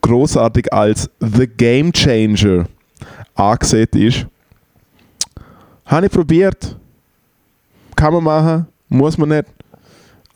großartig 0.01 0.71
als 0.71 1.09
The 1.19 1.47
Game 1.47 1.91
Changer 1.91 2.65
angesehen 3.33 3.87
ist. 3.93 4.27
Habe 5.87 6.05
ich 6.05 6.11
probiert. 6.11 6.77
Kann 7.95 8.13
man 8.13 8.23
machen, 8.23 8.67
muss 8.89 9.17
man 9.17 9.29
nicht. 9.29 9.45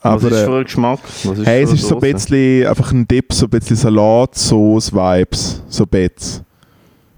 was 0.02 0.24
Aber 0.24 0.28
ist 0.34 0.42
äh, 0.42 0.44
für 0.44 0.56
ein 0.58 0.64
Geschmack? 0.64 1.00
Was 1.24 1.38
ist 1.38 1.46
hey, 1.46 1.62
es 1.62 1.72
ist 1.72 1.82
so 1.82 1.96
ein 1.96 2.00
Soße? 2.00 2.12
bisschen 2.12 2.66
einfach 2.66 2.92
ein 2.92 3.06
Dip, 3.08 3.32
so 3.32 3.46
ein 3.46 3.50
bisschen 3.50 3.76
Salat-Sauce-Vibes. 3.76 5.62
So 5.68 5.84
ein 5.84 5.88
bisschen. 5.88 6.40
Ein 6.40 6.44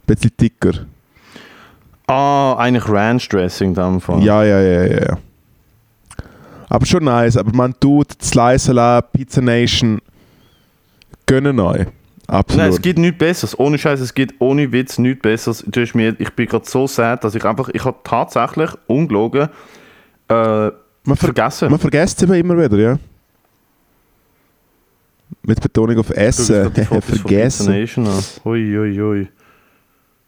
bisschen 0.07 0.31
dicker. 0.41 0.73
Ah, 2.07 2.57
eigentlich 2.59 2.89
Ranch 2.89 3.29
Dressing 3.29 3.69
in 3.69 3.75
dem 3.75 4.01
Fall. 4.01 4.23
Ja, 4.23 4.43
ja, 4.43 4.61
ja, 4.61 4.85
ja. 4.87 5.03
ja. 5.03 5.19
Aber 6.69 6.87
schon 6.87 7.05
nice. 7.05 7.37
Aber 7.37 7.53
man 7.53 7.75
tut 7.79 8.21
Slice 8.23 8.67
Salat, 8.67 9.13
Pizza 9.13 9.41
Nation 9.41 10.01
gönnen 11.27 11.61
euch. 11.61 11.87
absolut. 12.27 12.65
Nein, 12.65 12.73
es 12.73 12.83
gibt 12.83 12.99
nichts 12.99 13.19
Besseres. 13.19 13.59
Ohne 13.59 13.79
Scheiß, 13.79 14.01
es 14.01 14.13
gibt 14.15 14.35
ohne 14.41 14.71
Witz 14.73 14.99
nichts 14.99 15.23
Besseres. 15.23 15.65
Du 15.67 15.81
hast 15.81 15.95
mir, 15.95 16.15
ich 16.19 16.31
bin 16.31 16.47
gerade 16.47 16.69
so 16.69 16.87
sad, 16.89 17.23
dass 17.23 17.35
ich 17.37 17.45
einfach, 17.45 17.69
ich 17.73 17.85
habe 17.85 17.99
tatsächlich, 18.03 18.71
ungelogen, 18.89 19.49
äh, 20.31 20.73
man, 21.05 21.17
ver 21.17 21.27
vergessen. 21.27 21.71
man 21.71 21.79
vergisst 21.79 22.19
es 22.19 22.23
eben 22.23 22.35
immer 22.35 22.57
wieder, 22.57 22.79
ja. 22.79 22.99
Mit 25.43 25.61
Betonung 25.61 25.99
auf 25.99 26.11
Essen. 26.11 26.73
Pizza 26.73 27.01
vergessen. 27.01 28.09
Ui, 28.45 28.79
ui, 28.79 29.01
ui. 29.01 29.29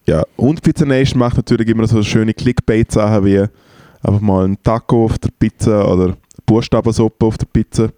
Ja, 0.07 0.25
und 0.37 0.63
Pizza 0.63 0.85
Nation 0.85 1.19
macht 1.19 1.37
natürlich 1.37 1.69
immer 1.69 1.87
so 1.87 2.03
schöne 2.03 2.35
Clickbait-Sachen 2.35 3.25
wie 3.25 3.39
einfach 3.39 4.21
mal 4.21 4.49
ein 4.49 4.61
Taco 4.63 5.05
auf 5.05 5.19
der 5.19 5.31
Pizza 5.39 5.89
oder 5.89 6.17
Buchstabensuppe 6.45 7.27
auf 7.27 7.39
der 7.39 7.47
Pizza. 7.47 7.93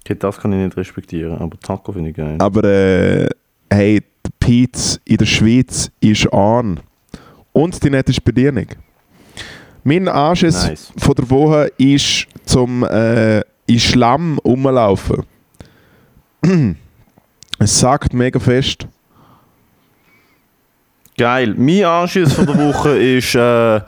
Okay, 0.00 0.16
das 0.18 0.38
kann 0.38 0.52
ich 0.52 0.64
nicht 0.64 0.76
respektieren, 0.76 1.38
aber 1.38 1.58
Taco 1.58 1.92
finde 1.92 2.10
ich 2.10 2.16
geil. 2.16 2.36
Aber 2.38 2.64
äh, 2.64 3.28
hey, 3.70 4.02
die 4.26 4.30
Pizza 4.38 5.00
in 5.04 5.16
der 5.16 5.26
Schweiz 5.26 5.90
ist 6.00 6.30
an. 6.32 6.80
Und 7.52 7.82
die 7.82 7.88
nette 7.88 8.12
Bedienung. 8.22 8.66
Mein 9.86 10.08
Anschiss 10.08 10.66
Nice. 10.66 10.92
von 10.98 11.14
der 11.14 11.30
Woche 11.30 11.70
ist 11.78 12.26
zum 12.44 12.82
äh, 12.82 13.38
in 13.68 13.78
Schlamm 13.78 14.36
rumlaufen. 14.44 15.22
es 17.60 17.78
sagt 17.78 18.12
mega 18.12 18.40
fest. 18.40 18.88
Geil. 21.16 21.54
Mein 21.56 21.84
Anschiss 21.84 22.32
von 22.32 22.46
der 22.46 22.58
Woche 22.58 22.98
ist, 23.16 23.36
äh, 23.36 23.80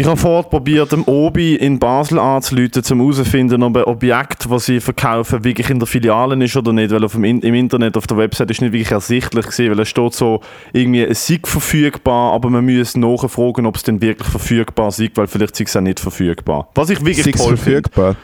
ich 0.00 0.06
habe 0.06 0.16
vorher 0.16 0.48
probiert, 0.48 0.92
dem 0.92 1.04
Obi 1.04 1.56
in 1.56 1.78
Basel 1.78 2.18
anzuleiten, 2.18 2.82
um 2.92 3.00
herauszufinden, 3.00 3.62
ob 3.62 3.76
ein 3.76 3.84
Objekt, 3.84 4.50
das 4.50 4.64
sie 4.64 4.80
verkaufen, 4.80 5.44
wirklich 5.44 5.68
in 5.68 5.78
der 5.78 5.86
Filiale 5.86 6.42
ist 6.42 6.56
oder 6.56 6.72
nicht. 6.72 6.90
Weil 6.90 7.04
auf 7.04 7.12
dem 7.12 7.24
In 7.24 7.40
im 7.40 7.54
Internet, 7.54 7.98
auf 7.98 8.06
der 8.06 8.16
Website, 8.16 8.50
ist 8.50 8.62
nicht 8.62 8.72
wirklich 8.72 8.90
ersichtlich 8.90 9.44
gewesen, 9.44 9.70
weil 9.70 9.80
es 9.80 9.88
steht 9.90 10.14
so, 10.14 10.40
irgendwie, 10.72 11.02
es 11.02 11.26
sei 11.26 11.38
verfügbar, 11.44 12.32
aber 12.32 12.48
man 12.48 12.64
muss 12.64 12.96
nachfragen, 12.96 13.66
ob 13.66 13.76
es 13.76 13.82
denn 13.82 14.00
wirklich 14.00 14.26
verfügbar 14.26 14.88
ist, 14.88 15.02
weil 15.16 15.26
vielleicht 15.26 15.60
ist 15.60 15.68
es 15.68 15.76
auch 15.76 15.82
nicht 15.82 16.00
verfügbar. 16.00 16.68
Was 16.74 16.88
ich 16.88 17.04
wirklich 17.04 17.24
Six 17.24 17.38
toll 17.38 17.58
verfügbar. 17.58 18.16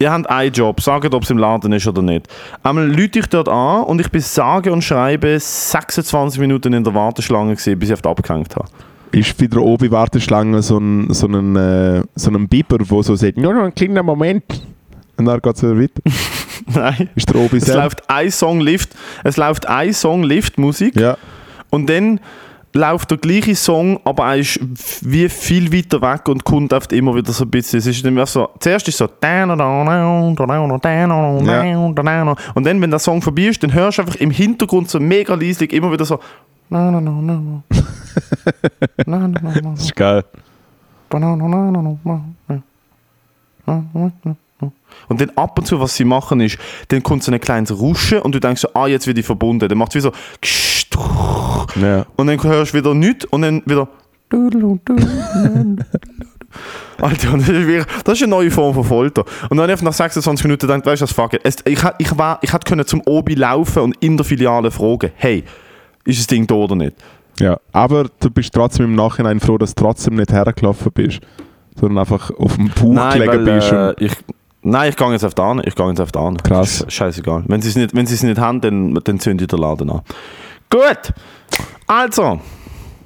Ihr 0.00 0.10
habt 0.10 0.28
einen 0.28 0.52
Job, 0.52 0.80
sagt, 0.80 1.14
ob 1.14 1.22
es 1.22 1.30
im 1.30 1.38
Laden 1.38 1.72
ist 1.72 1.86
oder 1.86 2.02
nicht. 2.02 2.26
Einmal 2.64 2.88
lüte 2.88 3.20
ich 3.20 3.26
dort 3.26 3.48
an 3.48 3.84
und 3.84 4.00
ich 4.00 4.10
bin 4.10 4.20
sage 4.20 4.72
und 4.72 4.82
schreibe 4.82 5.38
26 5.38 6.40
Minuten 6.40 6.72
in 6.72 6.82
der 6.82 6.94
Warteschlange 6.94 7.54
gewesen, 7.54 7.78
bis 7.78 7.90
ich 7.90 7.94
auf 7.94 8.04
abgehängt 8.04 8.56
habe. 8.56 8.66
Ist 9.12 9.36
bei 9.38 9.46
der 9.46 9.60
Obi-Warteschlange 9.62 10.62
so 10.62 10.78
ein, 10.78 11.12
so 11.12 11.26
ein, 11.26 11.56
äh, 11.56 12.02
so 12.14 12.30
ein 12.30 12.48
Biber, 12.48 12.78
der 12.78 13.02
so 13.02 13.16
sagt, 13.16 13.36
nur 13.38 13.52
noch 13.54 13.62
einen 13.62 13.74
kleinen 13.74 14.04
Moment. 14.06 14.44
Und 15.16 15.24
dann 15.26 15.40
geht 15.40 15.56
es 15.56 15.62
wieder 15.62 15.78
weiter. 15.78 16.02
Nein. 16.74 17.10
Ist 17.14 17.28
der 17.28 17.36
Obi 17.36 17.56
Es 17.56 17.64
selber? 17.64 17.82
läuft 17.84 18.08
ein 18.08 18.30
Song 18.30 18.60
Lift, 18.60 18.90
es 19.24 19.36
läuft 19.36 19.66
ein 19.68 19.92
Song 19.92 20.22
Lift-Musik 20.22 20.94
Ja. 20.96 21.16
und 21.70 21.88
dann 21.90 22.20
läuft 22.72 23.10
der 23.10 23.18
gleiche 23.18 23.56
Song, 23.56 23.98
aber 24.04 24.26
er 24.28 24.36
ist 24.36 24.60
wie 25.02 25.28
viel 25.28 25.72
weiter 25.72 26.00
weg 26.02 26.28
und 26.28 26.44
kommt 26.44 26.72
oft 26.72 26.92
immer 26.92 27.16
wieder 27.16 27.32
so 27.32 27.42
ein 27.44 27.50
bisschen. 27.50 27.80
Es 27.80 27.86
ist 27.86 28.04
immer 28.04 28.24
so, 28.26 28.48
zuerst 28.60 28.86
ist 28.86 28.98
so 28.98 29.08
und 32.54 32.64
dann, 32.64 32.80
wenn 32.80 32.90
der 32.90 33.00
Song 33.00 33.20
vorbei 33.22 33.46
ist, 33.46 33.60
dann 33.62 33.72
hörst 33.74 33.98
du 33.98 34.02
einfach 34.02 34.14
im 34.16 34.30
Hintergrund 34.30 34.88
so 34.88 35.00
mega 35.00 35.34
leislich 35.34 35.72
immer 35.72 35.90
wieder 35.90 36.04
so 36.04 36.20
Das 39.74 39.84
ist 39.84 39.96
geil. 39.96 40.24
Und 45.08 45.20
dann 45.20 45.30
ab 45.36 45.58
und 45.58 45.64
zu, 45.66 45.80
was 45.80 45.96
sie 45.96 46.04
machen, 46.04 46.40
ist, 46.40 46.58
dann 46.88 47.02
kommt 47.02 47.22
so 47.22 47.32
ein 47.32 47.40
kleines 47.40 47.72
Rauschen 47.78 48.20
und 48.20 48.34
du 48.34 48.40
denkst 48.40 48.60
so, 48.62 48.68
ah, 48.74 48.86
jetzt 48.86 49.06
wird 49.06 49.16
die 49.16 49.22
verbunden. 49.22 49.68
Dann 49.68 49.78
macht 49.78 49.94
es 49.94 49.96
wie 49.96 50.00
so 50.00 50.12
Ja. 51.80 52.04
und 52.16 52.26
dann 52.26 52.42
hörst 52.42 52.72
du 52.74 52.78
wieder 52.78 52.94
nichts 52.94 53.24
und 53.26 53.42
dann 53.42 53.62
wieder 53.66 53.88
Alter, 57.00 57.32
das 57.32 57.48
ist, 57.48 57.48
wirklich, 57.48 57.84
das 58.04 58.14
ist 58.18 58.22
eine 58.24 58.30
neue 58.30 58.50
Form 58.50 58.74
von 58.74 58.84
Folter. 58.84 59.24
Und 59.48 59.56
dann 59.56 59.62
habe 59.62 59.72
ich 59.72 59.82
nach 59.82 59.92
26 59.92 60.44
Minuten 60.44 60.66
gedacht, 60.66 60.84
weißt 60.84 61.00
du 61.00 61.04
was, 61.04 61.12
fuck 61.12 61.32
it. 61.34 61.42
Ich, 61.64 61.78
ich, 61.98 62.18
war, 62.18 62.38
ich 62.42 62.52
hätte 62.52 62.68
können 62.68 62.86
zum 62.86 63.02
Obi 63.06 63.34
laufen 63.34 63.82
und 63.82 63.96
in 64.00 64.16
der 64.16 64.26
Filiale 64.26 64.70
fragen, 64.70 65.10
hey, 65.16 65.44
ist 66.04 66.18
das 66.20 66.26
Ding 66.26 66.46
da 66.46 66.54
oder 66.54 66.74
nicht? 66.76 66.94
ja. 67.40 67.58
Aber 67.72 68.06
du 68.20 68.30
bist 68.30 68.52
trotzdem 68.52 68.86
im 68.86 68.94
Nachhinein 68.94 69.40
froh, 69.40 69.56
dass 69.58 69.74
du 69.74 69.82
trotzdem 69.84 70.16
nicht 70.16 70.32
hergelaufen 70.32 70.90
bist, 70.92 71.20
sondern 71.78 71.98
einfach 71.98 72.30
auf 72.38 72.56
dem 72.56 72.68
Bauch 72.68 73.12
gelegen 73.12 73.44
bist. 73.44 73.72
äh, 73.72 73.94
ich, 73.98 74.12
nein, 74.62 74.90
ich 74.90 74.96
gehe 74.96 75.10
jetzt 75.12 75.24
auf 75.24 75.34
die 75.34 75.42
an. 75.42 75.62
Ich 75.64 75.74
gehe 75.74 75.88
jetzt 75.88 76.00
auf 76.00 76.12
die 76.12 76.18
an. 76.18 76.36
Krass. 76.36 76.84
Sch- 76.84 76.90
Scheißegal. 76.90 77.44
Wenn 77.46 77.62
sie 77.62 77.68
es 77.70 77.76
nicht, 77.76 77.94
wenn 77.94 78.06
sie 78.06 78.14
es 78.14 78.22
nicht 78.22 78.38
haben, 78.38 78.60
dann, 78.60 78.94
dann 79.04 79.18
zünde 79.20 79.44
ich 79.44 79.48
den 79.48 79.58
Laden 79.58 79.88
an. 79.90 80.00
Gut. 80.68 81.12
Also, 81.86 82.40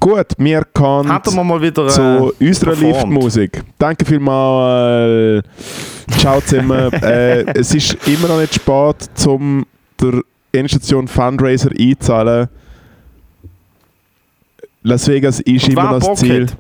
Gut, 0.01 0.27
wir 0.37 0.65
kommen 0.75 1.11
hätten 1.11 1.35
wir 1.35 1.45
mal 1.45 1.63
wieder... 1.63 1.87
Äh, 1.87 1.89
zu 1.89 2.33
unserer 2.39 2.71
performt. 2.73 2.95
Liftmusik. 2.97 3.63
Danke 3.79 4.05
vielmals. 4.05 5.45
Ciao 6.19 6.41
zusammen. 6.43 6.93
äh, 7.03 7.43
es 7.59 7.75
ist 7.75 7.97
immer 8.07 8.29
noch 8.29 8.39
nicht 8.41 8.55
spät, 8.55 9.09
um 9.27 9.65
der 10.01 10.21
Endstation 10.53 11.09
Fundraiser 11.09 11.71
einzahlen. 11.79 12.49
Las 14.85 15.09
Vegas 15.09 15.41
ist 15.41 15.69
immer 15.69 15.95
das 15.95 16.07
Bock 16.07 16.19
Ziel. 16.19 16.47
hat, 16.47 16.57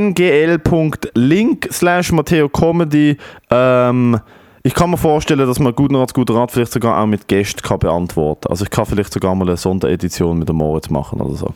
ngl.link 0.00 1.68
slash 1.72 2.12
Matteo 2.12 2.48
Comedy. 2.50 3.16
Ähm, 3.50 4.20
ich 4.62 4.74
kann 4.74 4.90
mir 4.90 4.98
vorstellen, 4.98 5.46
dass 5.46 5.58
man 5.58 5.74
guten 5.74 5.94
Rat, 5.94 6.12
guter 6.12 6.34
Rat 6.34 6.52
vielleicht 6.52 6.72
sogar 6.72 7.00
auch 7.00 7.06
mit 7.06 7.26
Gästen 7.26 7.62
kann 7.62 7.78
beantworten 7.78 8.48
Also 8.48 8.64
ich 8.64 8.70
kann 8.70 8.84
vielleicht 8.84 9.14
sogar 9.14 9.34
mal 9.34 9.48
eine 9.48 9.56
Sonderedition 9.56 10.38
mit 10.38 10.48
dem 10.50 10.56
Moritz 10.56 10.90
machen 10.90 11.22
oder 11.22 11.34
so. 11.34 11.54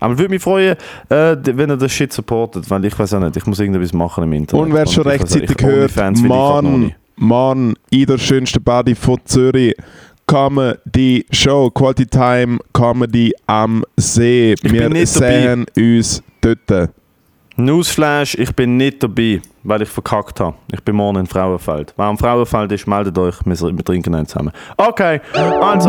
Aber 0.00 0.14
ich 0.14 0.18
würde 0.18 0.30
mich 0.30 0.42
freuen, 0.42 0.76
äh, 1.08 1.36
wenn 1.44 1.70
er 1.70 1.76
das 1.76 1.92
Shit 1.92 2.12
supportet, 2.12 2.68
weil 2.68 2.84
ich 2.84 2.98
weiß 2.98 3.14
auch 3.14 3.20
nicht, 3.20 3.36
ich 3.36 3.46
muss 3.46 3.60
irgendwas 3.60 3.92
machen 3.92 4.24
im 4.24 4.32
Internet. 4.32 4.66
Und 4.66 4.74
wer 4.74 4.86
schon 4.88 5.06
rechtzeitig 5.06 5.56
hört, 5.60 5.94
Mann. 6.22 6.94
Mann, 7.20 7.74
in 7.90 8.06
der 8.06 8.18
schönsten 8.18 8.62
Body 8.62 8.94
von 8.94 9.18
Zürich. 9.24 9.74
Comedy 10.28 11.24
Show, 11.32 11.70
Quality 11.70 12.04
Time, 12.04 12.58
Comedy 12.74 13.32
am 13.46 13.82
See. 13.96 14.52
Ich 14.52 14.62
Wir 14.62 15.06
sehen 15.06 15.64
uns 15.74 16.22
dort. 16.42 16.90
Newsflash, 17.56 18.34
ich 18.34 18.54
bin 18.54 18.76
nicht 18.76 19.02
dabei, 19.02 19.40
weil 19.64 19.82
ich 19.82 19.88
verkackt 19.88 20.38
habe. 20.38 20.54
Ich 20.70 20.84
bin 20.84 20.96
morgen 20.96 21.20
in 21.20 21.26
Frauenfeld. 21.26 21.94
Wer 21.96 22.04
am 22.04 22.18
Frauenfeld 22.18 22.70
ist, 22.72 22.86
meldet 22.86 23.16
euch, 23.16 23.36
wir, 23.42 23.84
trinken 23.84 24.14
einen 24.14 24.26
zusammen. 24.26 24.52
Okay, 24.76 25.18
also, 25.32 25.88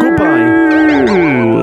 goodbye. 0.00 1.53